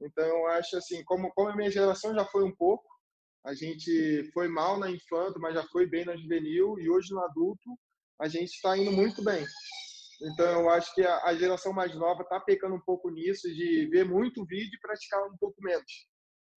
Então, 0.00 0.26
eu 0.26 0.46
acho 0.48 0.76
assim, 0.76 1.02
como, 1.04 1.32
como 1.32 1.48
a 1.48 1.56
minha 1.56 1.70
geração 1.70 2.14
já 2.14 2.24
foi 2.26 2.44
um 2.44 2.54
pouco, 2.54 2.84
a 3.44 3.54
gente 3.54 4.30
foi 4.32 4.48
mal 4.48 4.78
na 4.78 4.90
infanto, 4.90 5.40
mas 5.40 5.54
já 5.54 5.64
foi 5.68 5.86
bem 5.86 6.04
na 6.04 6.16
juvenil, 6.16 6.78
e 6.78 6.88
hoje 6.90 7.12
no 7.12 7.20
adulto 7.24 7.78
a 8.20 8.28
gente 8.28 8.50
está 8.52 8.76
indo 8.76 8.92
muito 8.92 9.22
bem. 9.24 9.44
Então, 10.22 10.60
eu 10.60 10.70
acho 10.70 10.94
que 10.94 11.02
a 11.02 11.34
geração 11.34 11.72
mais 11.72 11.92
nova 11.96 12.22
está 12.22 12.38
pecando 12.38 12.76
um 12.76 12.80
pouco 12.80 13.10
nisso, 13.10 13.48
de 13.48 13.88
ver 13.90 14.04
muito 14.04 14.46
vídeo 14.46 14.76
e 14.76 14.80
praticar 14.80 15.24
um 15.24 15.36
pouco 15.36 15.60
menos. 15.60 16.06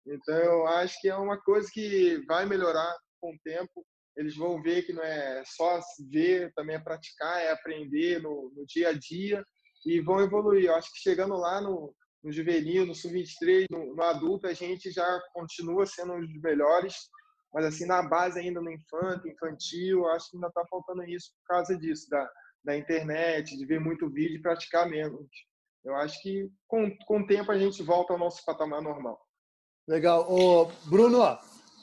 Então, 0.07 0.37
eu 0.37 0.67
acho 0.67 1.01
que 1.01 1.09
é 1.09 1.17
uma 1.17 1.41
coisa 1.41 1.67
que 1.73 2.23
vai 2.27 2.45
melhorar 2.45 2.95
com 3.19 3.33
o 3.33 3.39
tempo. 3.43 3.87
Eles 4.17 4.37
vão 4.37 4.63
ver 4.63 4.83
que 4.85 4.93
não 4.93 5.03
é 5.03 5.43
só 5.45 5.81
ver, 6.11 6.53
também 6.55 6.77
é 6.77 6.81
praticar, 6.81 7.41
é 7.41 7.51
aprender 7.51 8.23
no, 8.23 8.53
no 8.55 8.65
dia 8.67 8.91
a 8.91 8.93
dia 8.93 9.45
e 9.85 10.01
vão 10.01 10.21
evoluir. 10.21 10.67
Eu 10.67 10.75
acho 10.75 10.93
que 10.93 11.01
chegando 11.01 11.35
lá 11.35 11.61
no, 11.61 11.95
no 12.23 12.33
juvenil, 12.33 12.87
no 12.87 12.95
sub-23, 12.95 13.67
no, 13.71 13.95
no, 13.95 14.03
adulto, 14.03 14.47
a 14.47 14.53
gente 14.53 14.91
já 14.91 15.21
continua 15.33 15.85
sendo 15.85 16.15
um 16.15 16.21
dos 16.21 16.41
melhores, 16.41 16.95
mas 17.53 17.67
assim, 17.67 17.87
na 17.87 18.03
base 18.03 18.39
ainda 18.39 18.61
no 18.61 18.71
infanto, 18.71 19.29
infantil, 19.29 20.07
acho 20.09 20.31
que 20.31 20.37
ainda 20.37 20.49
está 20.49 20.65
faltando 20.69 21.05
isso 21.05 21.31
por 21.39 21.55
causa 21.55 21.77
disso, 21.77 22.09
da, 22.09 22.31
da 22.65 22.77
internet, 22.77 23.57
de 23.57 23.67
ver 23.67 23.81
muito 23.81 24.11
vídeo 24.11 24.37
e 24.37 24.43
praticar 24.43 24.89
menos. 24.89 25.29
Eu 25.85 25.95
acho 25.97 26.21
que 26.23 26.49
com, 26.67 26.91
com 27.07 27.21
o 27.21 27.27
tempo 27.27 27.53
a 27.53 27.59
gente 27.59 27.83
volta 27.83 28.13
ao 28.13 28.19
nosso 28.19 28.45
patamar 28.45 28.81
normal. 28.81 29.21
Legal. 29.87 30.27
Ô, 30.33 30.71
Bruno, 30.87 31.19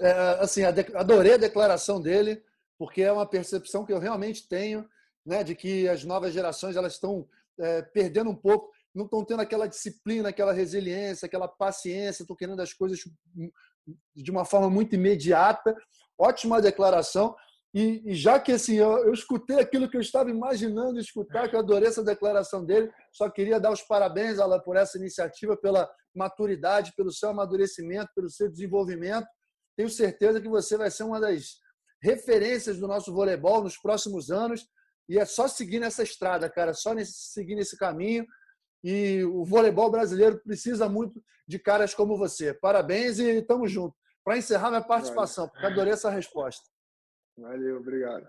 é, 0.01 0.11
assim, 0.39 0.63
adorei 0.63 1.33
a 1.33 1.37
declaração 1.37 2.01
dele, 2.01 2.43
porque 2.77 3.03
é 3.03 3.11
uma 3.11 3.25
percepção 3.25 3.85
que 3.85 3.93
eu 3.93 3.99
realmente 3.99 4.47
tenho, 4.47 4.89
né, 5.25 5.43
de 5.43 5.55
que 5.55 5.87
as 5.87 6.03
novas 6.03 6.33
gerações 6.33 6.75
elas 6.75 6.93
estão 6.93 7.27
é, 7.59 7.83
perdendo 7.83 8.31
um 8.31 8.35
pouco, 8.35 8.71
não 8.93 9.05
estão 9.05 9.23
tendo 9.23 9.41
aquela 9.41 9.67
disciplina, 9.67 10.29
aquela 10.29 10.51
resiliência, 10.51 11.27
aquela 11.27 11.47
paciência, 11.47 12.23
estão 12.23 12.35
querendo 12.35 12.59
as 12.59 12.73
coisas 12.73 12.99
de 14.15 14.31
uma 14.31 14.43
forma 14.43 14.69
muito 14.69 14.95
imediata. 14.95 15.75
Ótima 16.17 16.61
declaração. 16.61 17.35
E, 17.73 18.01
e 18.03 18.15
já 18.15 18.39
que 18.39 18.51
assim, 18.51 18.75
eu, 18.75 19.05
eu, 19.05 19.13
escutei 19.13 19.59
aquilo 19.59 19.89
que 19.89 19.95
eu 19.95 20.01
estava 20.01 20.29
imaginando 20.29 20.99
escutar, 20.99 21.47
que 21.47 21.55
eu 21.55 21.59
adorei 21.59 21.87
essa 21.87 22.03
declaração 22.03 22.65
dele, 22.65 22.91
só 23.13 23.29
queria 23.29 23.59
dar 23.59 23.71
os 23.71 23.81
parabéns, 23.81 24.39
Alain, 24.39 24.59
por 24.61 24.75
essa 24.75 24.97
iniciativa, 24.97 25.55
pela 25.55 25.89
maturidade, 26.13 26.93
pelo 26.97 27.11
seu 27.11 27.29
amadurecimento, 27.29 28.11
pelo 28.13 28.29
seu 28.29 28.49
desenvolvimento. 28.49 29.27
Tenho 29.76 29.89
certeza 29.89 30.41
que 30.41 30.49
você 30.49 30.78
vai 30.78 30.91
ser 30.91 31.03
uma 31.03 31.19
das 31.19 31.57
referências 32.01 32.78
do 32.78 32.88
nosso 32.88 33.13
voleibol 33.13 33.63
nos 33.63 33.78
próximos 33.78 34.32
anos. 34.32 34.67
E 35.07 35.19
é 35.19 35.26
só 35.26 35.47
seguir 35.47 35.80
nessa 35.80 36.03
estrada, 36.03 36.49
cara, 36.49 36.74
só 36.74 36.93
nesse, 36.93 37.13
seguir 37.32 37.55
nesse 37.55 37.78
caminho. 37.78 38.26
E 38.84 39.24
o 39.24 39.43
voleibol 39.45 39.91
brasileiro 39.91 40.41
precisa 40.41 40.89
muito 40.89 41.22
de 41.47 41.59
caras 41.59 41.93
como 41.93 42.17
você. 42.17 42.53
Parabéns 42.53 43.19
e 43.19 43.39
estamos 43.39 43.72
juntos. 43.72 43.99
Para 44.24 44.38
encerrar 44.38 44.69
minha 44.69 44.82
participação, 44.82 45.49
porque 45.49 45.65
adorei 45.65 45.93
essa 45.93 46.09
resposta. 46.09 46.63
Valeu, 47.38 47.78
obrigado. 47.78 48.28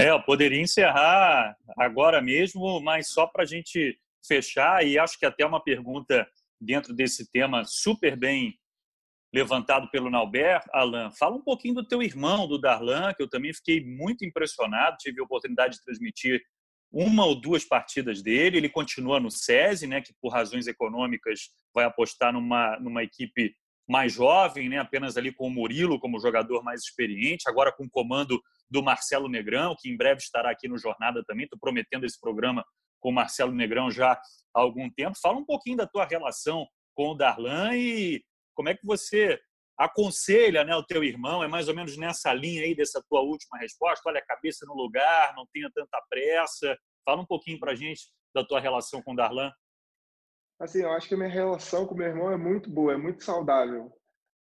É, 0.00 0.10
eu 0.10 0.22
poderia 0.22 0.60
encerrar 0.60 1.56
agora 1.76 2.22
mesmo, 2.22 2.80
mas 2.80 3.08
só 3.08 3.26
para 3.26 3.42
a 3.42 3.46
gente 3.46 3.98
fechar, 4.26 4.84
e 4.84 4.98
acho 4.98 5.18
que 5.18 5.26
até 5.26 5.44
uma 5.44 5.62
pergunta 5.62 6.26
dentro 6.60 6.94
desse 6.94 7.30
tema 7.30 7.64
super 7.64 8.16
bem 8.16 8.58
levantado 9.32 9.90
pelo 9.90 10.10
Nauber, 10.10 10.62
Alan. 10.72 11.10
Fala 11.18 11.36
um 11.36 11.42
pouquinho 11.42 11.74
do 11.74 11.86
teu 11.86 12.02
irmão, 12.02 12.46
do 12.46 12.58
Darlan, 12.58 13.12
que 13.14 13.22
eu 13.22 13.28
também 13.28 13.52
fiquei 13.52 13.84
muito 13.84 14.24
impressionado. 14.24 14.96
Tive 14.98 15.20
a 15.20 15.24
oportunidade 15.24 15.76
de 15.76 15.84
transmitir 15.84 16.42
uma 16.90 17.24
ou 17.26 17.38
duas 17.38 17.64
partidas 17.64 18.22
dele. 18.22 18.56
Ele 18.56 18.68
continua 18.68 19.20
no 19.20 19.30
SESI, 19.30 19.86
né, 19.86 20.00
que 20.00 20.14
por 20.20 20.32
razões 20.32 20.66
econômicas 20.66 21.50
vai 21.74 21.84
apostar 21.84 22.32
numa, 22.32 22.78
numa 22.80 23.02
equipe 23.02 23.54
mais 23.86 24.12
jovem, 24.12 24.68
né, 24.68 24.78
apenas 24.78 25.16
ali 25.16 25.32
com 25.32 25.46
o 25.46 25.50
Murilo 25.50 25.98
como 25.98 26.20
jogador 26.20 26.62
mais 26.62 26.82
experiente, 26.82 27.48
agora 27.48 27.72
com 27.72 27.84
o 27.84 27.90
comando 27.90 28.40
do 28.70 28.82
Marcelo 28.82 29.28
Negrão, 29.28 29.74
que 29.78 29.88
em 29.88 29.96
breve 29.96 30.20
estará 30.20 30.50
aqui 30.50 30.68
no 30.68 30.78
Jornada 30.78 31.22
também. 31.26 31.44
Estou 31.44 31.58
prometendo 31.58 32.04
esse 32.04 32.20
programa 32.20 32.64
com 33.00 33.10
o 33.10 33.12
Marcelo 33.12 33.52
Negrão 33.52 33.90
já 33.90 34.12
há 34.12 34.20
algum 34.60 34.90
tempo. 34.90 35.18
Fala 35.20 35.38
um 35.38 35.44
pouquinho 35.44 35.76
da 35.76 35.86
tua 35.86 36.04
relação 36.04 36.66
com 36.94 37.10
o 37.10 37.14
Darlan 37.14 37.76
e 37.76 38.22
como 38.58 38.70
é 38.70 38.74
que 38.74 38.84
você 38.84 39.40
aconselha 39.78 40.64
né, 40.64 40.74
o 40.74 40.82
teu 40.82 41.04
irmão? 41.04 41.44
É 41.44 41.46
mais 41.46 41.68
ou 41.68 41.76
menos 41.76 41.96
nessa 41.96 42.34
linha 42.34 42.64
aí 42.64 42.74
dessa 42.74 43.00
tua 43.08 43.20
última 43.20 43.56
resposta? 43.56 44.08
Olha, 44.08 44.18
a 44.18 44.26
cabeça 44.26 44.66
no 44.66 44.74
lugar, 44.74 45.32
não 45.36 45.46
tenha 45.52 45.70
tanta 45.72 46.02
pressa. 46.10 46.76
Fala 47.04 47.22
um 47.22 47.26
pouquinho 47.26 47.60
para 47.60 47.76
gente 47.76 48.10
da 48.34 48.44
tua 48.44 48.58
relação 48.58 49.00
com 49.00 49.12
o 49.12 49.16
Darlan. 49.16 49.52
Assim, 50.60 50.82
eu 50.82 50.90
acho 50.90 51.06
que 51.06 51.14
a 51.14 51.16
minha 51.16 51.30
relação 51.30 51.86
com 51.86 51.94
meu 51.94 52.08
irmão 52.08 52.32
é 52.32 52.36
muito 52.36 52.68
boa, 52.68 52.94
é 52.94 52.96
muito 52.96 53.22
saudável. 53.22 53.92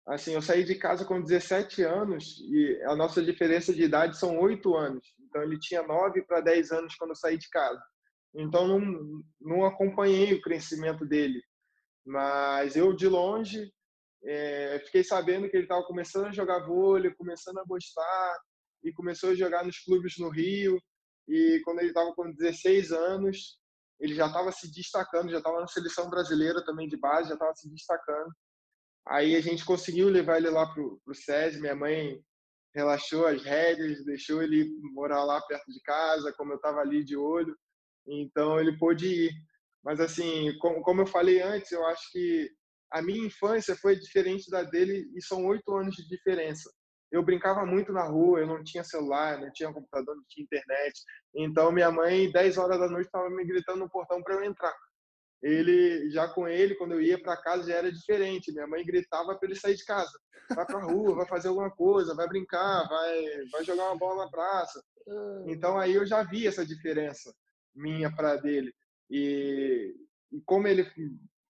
Assim, 0.05 0.34
eu 0.34 0.41
saí 0.43 0.64
de 0.64 0.76
casa 0.76 1.05
com 1.05 1.20
17 1.20 1.82
anos 1.82 2.39
e 2.51 2.80
a 2.84 2.95
nossa 2.95 3.20
diferença 3.20 3.74
de 3.74 3.82
idade 3.82 4.16
são 4.16 4.38
8 4.39 4.76
anos. 4.76 5.07
Então, 5.22 5.41
ele 5.41 5.57
tinha 5.57 5.82
9 5.82 6.22
para 6.22 6.39
10 6.39 6.72
anos 6.72 6.95
quando 6.95 7.11
eu 7.11 7.16
saí 7.16 7.39
de 7.39 7.49
casa. 7.49 7.82
Então, 8.36 8.68
não, 8.68 9.24
não 9.41 9.66
acompanhei 9.66 10.36
o 10.36 10.41
crescimento 10.41 11.03
dele. 11.03 11.41
Mas 12.05 12.76
eu, 12.76 12.93
de 12.93 13.07
longe, 13.07 13.74
é, 14.26 14.82
fiquei 14.86 15.03
sabendo 15.03 15.49
que 15.49 15.57
ele 15.57 15.63
estava 15.63 15.84
começando 15.84 16.26
a 16.28 16.32
jogar 16.32 16.65
vôlei, 16.65 17.13
começando 17.13 17.57
a 17.59 17.65
gostar 17.65 18.38
e 18.84 18.91
começou 18.93 19.32
a 19.32 19.36
jogar 19.36 19.65
nos 19.65 19.80
clubes 19.80 20.17
no 20.17 20.30
Rio. 20.30 20.80
E 21.28 21.61
quando 21.63 21.80
ele 21.80 21.89
estava 21.89 22.13
com 22.13 22.32
16 22.32 22.91
anos, 22.91 23.57
ele 23.99 24.13
já 24.13 24.28
estava 24.28 24.51
se 24.51 24.71
destacando, 24.71 25.32
já 25.32 25.38
estava 25.38 25.59
na 25.59 25.67
seleção 25.67 26.09
brasileira 26.09 26.63
também 26.63 26.88
de 26.88 26.97
base, 26.97 27.30
já 27.30 27.36
estava 27.36 27.53
se 27.55 27.69
destacando. 27.69 28.32
Aí 29.07 29.36
a 29.36 29.41
gente 29.41 29.65
conseguiu 29.65 30.09
levar 30.09 30.38
ele 30.38 30.49
lá 30.49 30.71
pro, 30.74 30.99
pro 31.03 31.13
SESI, 31.13 31.59
minha 31.59 31.76
mãe 31.76 32.21
relaxou 32.74 33.28
as 33.28 33.43
rédeas, 33.43 34.03
deixou 34.03 34.41
ele 34.41 34.69
morar 34.93 35.24
lá 35.24 35.41
perto 35.41 35.71
de 35.71 35.82
casa, 35.82 36.34
como 36.34 36.53
eu 36.53 36.55
estava 36.55 36.80
ali 36.80 37.03
de 37.03 37.15
olho, 37.15 37.55
então 38.07 38.59
ele 38.59 38.78
pôde 38.78 39.07
ir. 39.07 39.32
Mas 39.84 39.99
assim, 39.99 40.57
como, 40.59 40.82
como 40.82 41.01
eu 41.01 41.05
falei 41.05 41.41
antes, 41.41 41.71
eu 41.71 41.86
acho 41.86 42.11
que 42.11 42.49
a 42.94 43.02
minha 43.02 43.26
infância 43.26 43.76
foi 43.76 43.96
diferente 43.96 44.50
da 44.52 44.62
dele 44.62 45.10
e 45.16 45.22
são 45.22 45.44
oito 45.48 45.76
anos 45.76 45.96
de 45.96 46.08
diferença. 46.08 46.72
Eu 47.12 47.24
brincava 47.24 47.66
muito 47.66 47.91
na 47.91 48.04
rua, 48.04 48.39
eu 48.39 48.48
não 48.48 48.64
tinha 48.64 48.84
celular, 48.84 49.39
não 49.41 49.52
tinha 49.52 49.74
computador, 49.74 50.16
não 50.16 50.24
tinha 50.30 50.44
internet. 50.44 50.94
Então 51.36 51.72
minha 51.72 51.91
mãe, 51.91 52.32
10 52.32 52.58
horas 52.60 52.80
da 52.80 52.88
noite, 52.88 53.08
estava 53.08 53.30
me 53.32 53.44
gritando 53.46 53.80
no 53.80 53.89
portão 53.89 54.22
para 54.22 54.36
eu 54.36 54.44
entrar. 54.44 54.74
Ele, 55.41 56.10
já 56.12 56.28
com 56.28 56.48
ele, 56.48 56.76
quando 56.76 56.94
eu 56.94 57.02
ia 57.02 57.20
para 57.20 57.41
casa, 57.41 57.68
já 57.68 57.78
era 57.78 57.91
diferente. 57.91 58.54
Minha 58.54 58.68
mãe 58.68 58.86
gritava 58.86 59.36
para 59.36 59.50
ele 59.50 59.60
sair 59.60 59.76
de 59.76 59.86
casa. 59.86 60.14
Vai 60.56 60.66
para 60.66 60.78
a 60.78 60.84
rua, 60.84 61.16
vai 61.16 61.26
fazer 61.28 61.48
alguma 61.48 61.72
coisa, 61.72 62.16
vai 62.16 62.28
brincar, 62.28 62.88
vai, 62.88 63.26
vai 63.52 63.64
jogar 63.64 63.86
uma 63.86 63.98
bola 63.98 64.26
na 64.26 64.32
praça. 64.32 64.82
Então 65.48 65.80
aí 65.80 65.96
eu 65.96 66.06
já 66.06 66.24
vi 66.24 66.46
essa 66.48 66.64
diferença 66.64 67.34
minha 67.76 68.16
para 68.16 68.38
dele. 68.38 68.72
E, 69.10 69.96
e 70.32 70.41
como 70.46 70.68
ele 70.68 70.86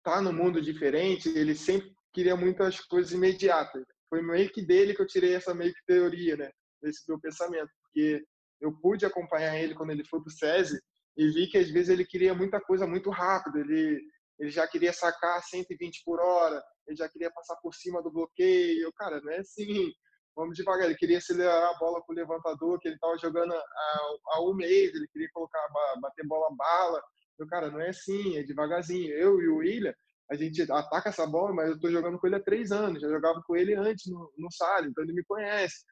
tá 0.03 0.21
no 0.21 0.33
mundo 0.33 0.61
diferente, 0.61 1.29
ele 1.29 1.55
sempre 1.55 1.91
queria 2.13 2.35
muitas 2.35 2.79
coisas 2.81 3.11
imediatas. 3.11 3.83
Foi 4.09 4.21
meio 4.21 4.51
que 4.51 4.61
dele 4.61 4.93
que 4.93 5.01
eu 5.01 5.07
tirei 5.07 5.35
essa 5.35 5.53
meio 5.53 5.73
que 5.73 5.85
teoria, 5.87 6.37
né? 6.37 6.51
Desse 6.81 7.03
meu 7.07 7.19
pensamento, 7.19 7.69
porque 7.81 8.23
eu 8.61 8.71
pude 8.79 9.05
acompanhar 9.05 9.57
ele 9.57 9.73
quando 9.73 9.91
ele 9.91 10.05
foi 10.05 10.21
pro 10.21 10.29
SESI 10.29 10.79
e 11.17 11.27
vi 11.29 11.47
que 11.47 11.57
às 11.57 11.69
vezes 11.69 11.89
ele 11.89 12.05
queria 12.05 12.33
muita 12.33 12.59
coisa 12.59 12.85
muito 12.85 13.09
rápido, 13.09 13.59
ele 13.59 14.01
ele 14.39 14.49
já 14.49 14.67
queria 14.67 14.91
sacar 14.91 15.41
120 15.41 16.03
por 16.03 16.19
hora, 16.19 16.61
ele 16.87 16.97
já 16.97 17.07
queria 17.07 17.31
passar 17.31 17.55
por 17.57 17.73
cima 17.73 18.01
do 18.01 18.11
bloqueio. 18.11 18.91
Cara, 18.93 19.21
não 19.21 19.31
é 19.31 19.39
assim. 19.39 19.91
Vamos 20.35 20.57
devagar. 20.57 20.85
Ele 20.85 20.97
queria 20.97 21.19
acelerar 21.19 21.69
a 21.69 21.77
bola 21.77 22.01
com 22.01 22.11
o 22.11 22.15
levantador, 22.15 22.79
que 22.79 22.87
ele 22.87 22.95
estava 22.95 23.17
jogando 23.17 23.53
há, 23.53 24.15
há, 24.31 24.41
um 24.41 24.53
mês, 24.53 24.93
ele 24.93 25.07
queria 25.07 25.29
colocar, 25.31 25.65
bater 26.01 26.25
bola 26.27 26.53
bala. 26.55 27.01
Eu, 27.39 27.47
cara, 27.47 27.69
não 27.69 27.79
é 27.79 27.89
assim, 27.89 28.37
é 28.37 28.43
devagarzinho. 28.43 29.13
Eu 29.13 29.41
e 29.41 29.47
o 29.47 29.57
William, 29.57 29.93
a 30.31 30.35
gente 30.35 30.61
ataca 30.71 31.09
essa 31.09 31.27
bola, 31.27 31.53
mas 31.53 31.69
eu 31.69 31.75
estou 31.75 31.91
jogando 31.91 32.19
com 32.19 32.27
ele 32.27 32.35
há 32.35 32.43
três 32.43 32.71
anos. 32.71 33.01
Já 33.01 33.09
jogava 33.09 33.41
com 33.45 33.55
ele 33.55 33.75
antes 33.75 34.11
no, 34.11 34.31
no 34.37 34.51
Salles, 34.51 34.89
então 34.89 35.03
ele 35.03 35.13
me 35.13 35.23
conhece. 35.23 35.83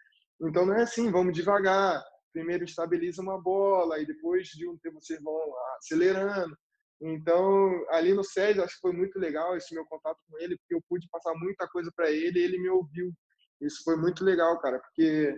Então 0.42 0.66
não 0.66 0.76
é 0.76 0.84
assim, 0.84 1.12
vamos 1.12 1.34
devagar. 1.34 2.02
Primeiro 2.34 2.64
estabiliza 2.64 3.22
uma 3.22 3.42
bola 3.42 4.00
e 4.00 4.06
depois 4.06 4.48
de 4.48 4.68
um 4.68 4.78
tempo 4.78 5.02
vocês 5.02 5.22
vão 5.22 5.38
acelerando. 5.78 6.56
Então, 7.02 7.84
ali 7.89 8.14
no 8.14 8.24
SED, 8.24 8.62
acho 8.62 8.76
que 8.76 8.82
foi 8.82 8.94
muito 8.94 9.18
legal 9.18 9.58
esse 9.58 9.74
meu 9.74 9.84
contato 9.86 10.20
com 10.30 10.38
ele, 10.39 10.56
porque 10.58 10.76
eu 10.76 10.82
pude 10.88 11.10
passar 11.10 11.34
muita 11.34 11.68
coisa 11.68 11.92
para 11.96 12.12
ele 12.12 12.39
e 12.39 12.44
ele 12.44 12.60
me 12.60 12.70
ouviu. 12.70 13.12
Isso 13.60 13.84
foi 13.84 13.96
muito 13.98 14.24
legal, 14.24 14.60
cara, 14.60 14.80
porque 14.80 15.36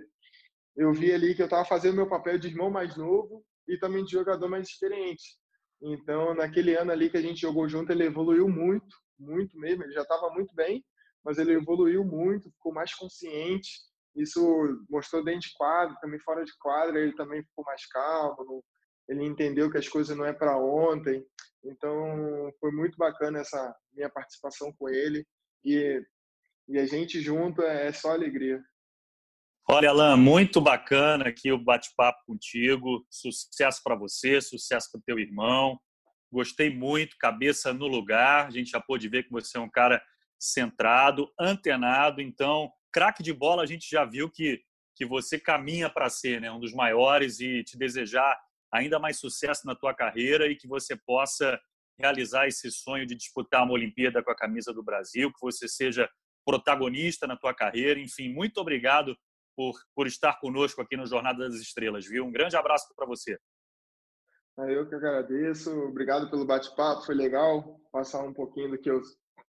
eu 0.75 0.91
vi 0.93 1.13
ali 1.13 1.33
que 1.33 1.41
eu 1.41 1.45
estava 1.45 1.63
fazendo 1.65 1.95
meu 1.95 2.09
papel 2.09 2.37
de 2.37 2.49
irmão 2.49 2.69
mais 2.69 2.97
novo 2.97 3.45
e 3.67 3.77
também 3.77 4.03
de 4.03 4.11
jogador 4.11 4.49
mais 4.49 4.67
experiente. 4.67 5.37
Então, 5.83 6.33
naquele 6.33 6.75
ano 6.75 6.91
ali 6.93 7.09
que 7.09 7.17
a 7.17 7.21
gente 7.21 7.41
jogou 7.41 7.67
junto, 7.67 7.91
ele 7.91 8.05
evoluiu 8.05 8.47
muito, 8.47 8.95
muito 9.19 9.59
mesmo. 9.59 9.83
Ele 9.83 9.91
já 9.91 10.01
estava 10.01 10.29
muito 10.29 10.55
bem, 10.55 10.83
mas 11.23 11.37
ele 11.37 11.53
evoluiu 11.53 12.05
muito, 12.05 12.49
ficou 12.51 12.73
mais 12.73 12.95
consciente. 12.95 13.69
Isso 14.15 14.41
mostrou 14.89 15.23
dentro 15.23 15.41
de 15.41 15.53
quadro, 15.55 15.97
também 15.99 16.19
fora 16.19 16.45
de 16.45 16.51
quadro, 16.57 16.97
ele 16.97 17.13
também 17.15 17.43
ficou 17.43 17.65
mais 17.65 17.85
calmo, 17.87 18.63
ele 19.09 19.25
entendeu 19.25 19.69
que 19.69 19.77
as 19.77 19.89
coisas 19.89 20.15
não 20.15 20.23
é 20.23 20.31
para 20.31 20.57
ontem. 20.57 21.25
Então, 21.65 22.49
foi 22.59 22.71
muito 22.71 22.97
bacana 22.97 23.39
essa 23.39 23.75
minha 23.93 24.09
participação 24.09 24.71
com 24.77 24.87
ele 24.89 25.25
e, 25.65 26.01
e 26.69 26.79
a 26.79 26.85
gente 26.85 27.19
junto 27.19 27.61
é, 27.61 27.87
é 27.87 27.93
só 27.93 28.11
alegria. 28.11 28.63
Olha, 29.65 29.91
Alan, 29.91 30.17
muito 30.17 30.59
bacana 30.59 31.29
aqui 31.29 31.49
o 31.49 31.57
bate-papo 31.57 32.19
contigo. 32.25 33.07
Sucesso 33.09 33.79
para 33.81 33.95
você, 33.95 34.41
sucesso 34.41 34.89
para 34.91 35.01
teu 35.05 35.17
irmão. 35.17 35.79
Gostei 36.29 36.69
muito, 36.69 37.15
cabeça 37.17 37.73
no 37.73 37.87
lugar. 37.87 38.45
A 38.45 38.51
gente 38.51 38.71
já 38.71 38.81
pôde 38.81 39.07
ver 39.07 39.23
que 39.23 39.31
você 39.31 39.57
é 39.57 39.61
um 39.61 39.69
cara 39.69 40.03
centrado, 40.37 41.31
antenado. 41.39 42.21
Então, 42.21 42.69
craque 42.91 43.23
de 43.23 43.31
bola, 43.31 43.63
a 43.63 43.65
gente 43.65 43.89
já 43.89 44.03
viu 44.03 44.29
que, 44.29 44.61
que 44.97 45.05
você 45.05 45.39
caminha 45.39 45.89
para 45.89 46.09
ser 46.09 46.41
né, 46.41 46.51
um 46.51 46.59
dos 46.59 46.73
maiores 46.73 47.39
e 47.39 47.63
te 47.63 47.77
desejar 47.77 48.37
ainda 48.69 48.99
mais 48.99 49.17
sucesso 49.17 49.65
na 49.65 49.73
tua 49.73 49.93
carreira 49.93 50.45
e 50.47 50.57
que 50.57 50.67
você 50.67 50.93
possa 50.93 51.57
realizar 51.97 52.47
esse 52.47 52.69
sonho 52.69 53.05
de 53.05 53.15
disputar 53.15 53.63
uma 53.63 53.73
Olimpíada 53.73 54.21
com 54.21 54.31
a 54.31 54.35
camisa 54.35 54.73
do 54.73 54.83
Brasil, 54.83 55.31
que 55.31 55.39
você 55.39 55.69
seja 55.69 56.09
protagonista 56.45 57.25
na 57.25 57.37
tua 57.37 57.53
carreira. 57.53 57.97
Enfim, 57.97 58.27
muito 58.27 58.57
obrigado 58.57 59.15
por, 59.55 59.73
por 59.95 60.07
estar 60.07 60.39
conosco 60.39 60.81
aqui 60.81 60.95
no 60.95 61.05
Jornada 61.05 61.47
das 61.47 61.55
Estrelas, 61.55 62.05
viu? 62.05 62.25
Um 62.25 62.31
grande 62.31 62.55
abraço 62.55 62.87
para 62.95 63.05
você. 63.05 63.37
Eu 64.57 64.87
que 64.87 64.95
agradeço. 64.95 65.71
Obrigado 65.85 66.29
pelo 66.29 66.45
bate-papo, 66.45 67.05
foi 67.05 67.15
legal 67.15 67.79
passar 67.91 68.23
um 68.23 68.33
pouquinho 68.33 68.71
do 68.71 68.77
que 68.77 68.89
eu 68.89 69.01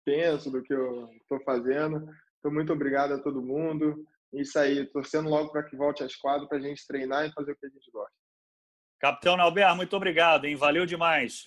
penso, 0.05 0.51
do 0.51 0.63
que 0.63 0.73
eu 0.73 1.09
estou 1.21 1.41
fazendo. 1.45 2.07
Então, 2.39 2.53
muito 2.53 2.73
obrigado 2.73 3.13
a 3.13 3.19
todo 3.19 3.43
mundo. 3.43 4.07
Isso 4.33 4.59
aí, 4.59 4.85
torcendo 4.87 5.29
logo 5.29 5.51
para 5.51 5.63
que 5.63 5.77
volte 5.77 6.03
às 6.03 6.17
quadras 6.17 6.49
para 6.49 6.59
a 6.59 6.61
gente 6.61 6.87
treinar 6.87 7.27
e 7.27 7.33
fazer 7.33 7.53
o 7.53 7.57
que 7.57 7.67
a 7.67 7.69
gente 7.69 7.91
gosta. 7.91 8.13
Capitão 8.99 9.37
Nauber, 9.37 9.75
muito 9.77 9.95
obrigado, 9.97 10.47
hein? 10.47 10.57
Valeu 10.57 10.87
demais. 10.87 11.45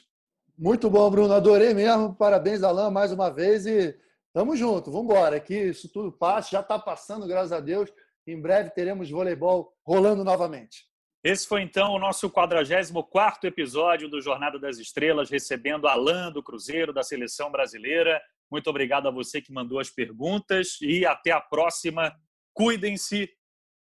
Muito 0.57 0.89
bom, 0.89 1.09
Bruno. 1.09 1.33
Adorei 1.33 1.73
mesmo. 1.73 2.15
Parabéns, 2.15 2.63
Alain, 2.63 2.91
mais 2.91 3.11
uma 3.11 3.29
vez. 3.29 3.65
E 3.65 3.95
tamo 4.33 4.55
junto. 4.55 4.91
Vamos 4.91 5.11
embora. 5.11 5.39
Que 5.39 5.69
isso 5.69 5.91
tudo 5.91 6.11
passe. 6.11 6.51
Já 6.51 6.61
está 6.61 6.79
passando, 6.79 7.27
graças 7.27 7.51
a 7.51 7.59
Deus. 7.59 7.91
Em 8.27 8.39
breve 8.39 8.71
teremos 8.71 9.09
voleibol 9.09 9.73
rolando 9.85 10.21
novamente. 10.21 10.85
Esse 11.23 11.47
foi 11.47 11.61
então 11.61 11.93
o 11.93 11.99
nosso 11.99 12.29
44 12.29 13.47
episódio 13.47 14.09
do 14.09 14.21
Jornada 14.21 14.59
das 14.59 14.77
Estrelas, 14.77 15.29
recebendo 15.29 15.87
Alain 15.87 16.31
do 16.31 16.43
Cruzeiro, 16.43 16.91
da 16.91 17.03
seleção 17.03 17.49
brasileira. 17.49 18.21
Muito 18.51 18.69
obrigado 18.69 19.07
a 19.07 19.11
você 19.11 19.41
que 19.41 19.51
mandou 19.51 19.79
as 19.79 19.89
perguntas 19.89 20.77
e 20.81 21.05
até 21.05 21.31
a 21.31 21.39
próxima. 21.39 22.13
Cuidem-se 22.53 23.29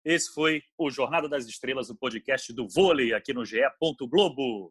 esse 0.05 0.35
foi 0.35 0.63
o 0.77 0.91
Jornada 0.91 1.29
das 1.29 1.47
Estrelas, 1.47 1.89
o 1.89 1.97
podcast 1.97 2.53
do 2.53 2.69
vôlei 2.69 3.15
aqui 3.15 3.33
no 3.33 3.45
GE. 3.45 3.63
Globo. 4.11 4.71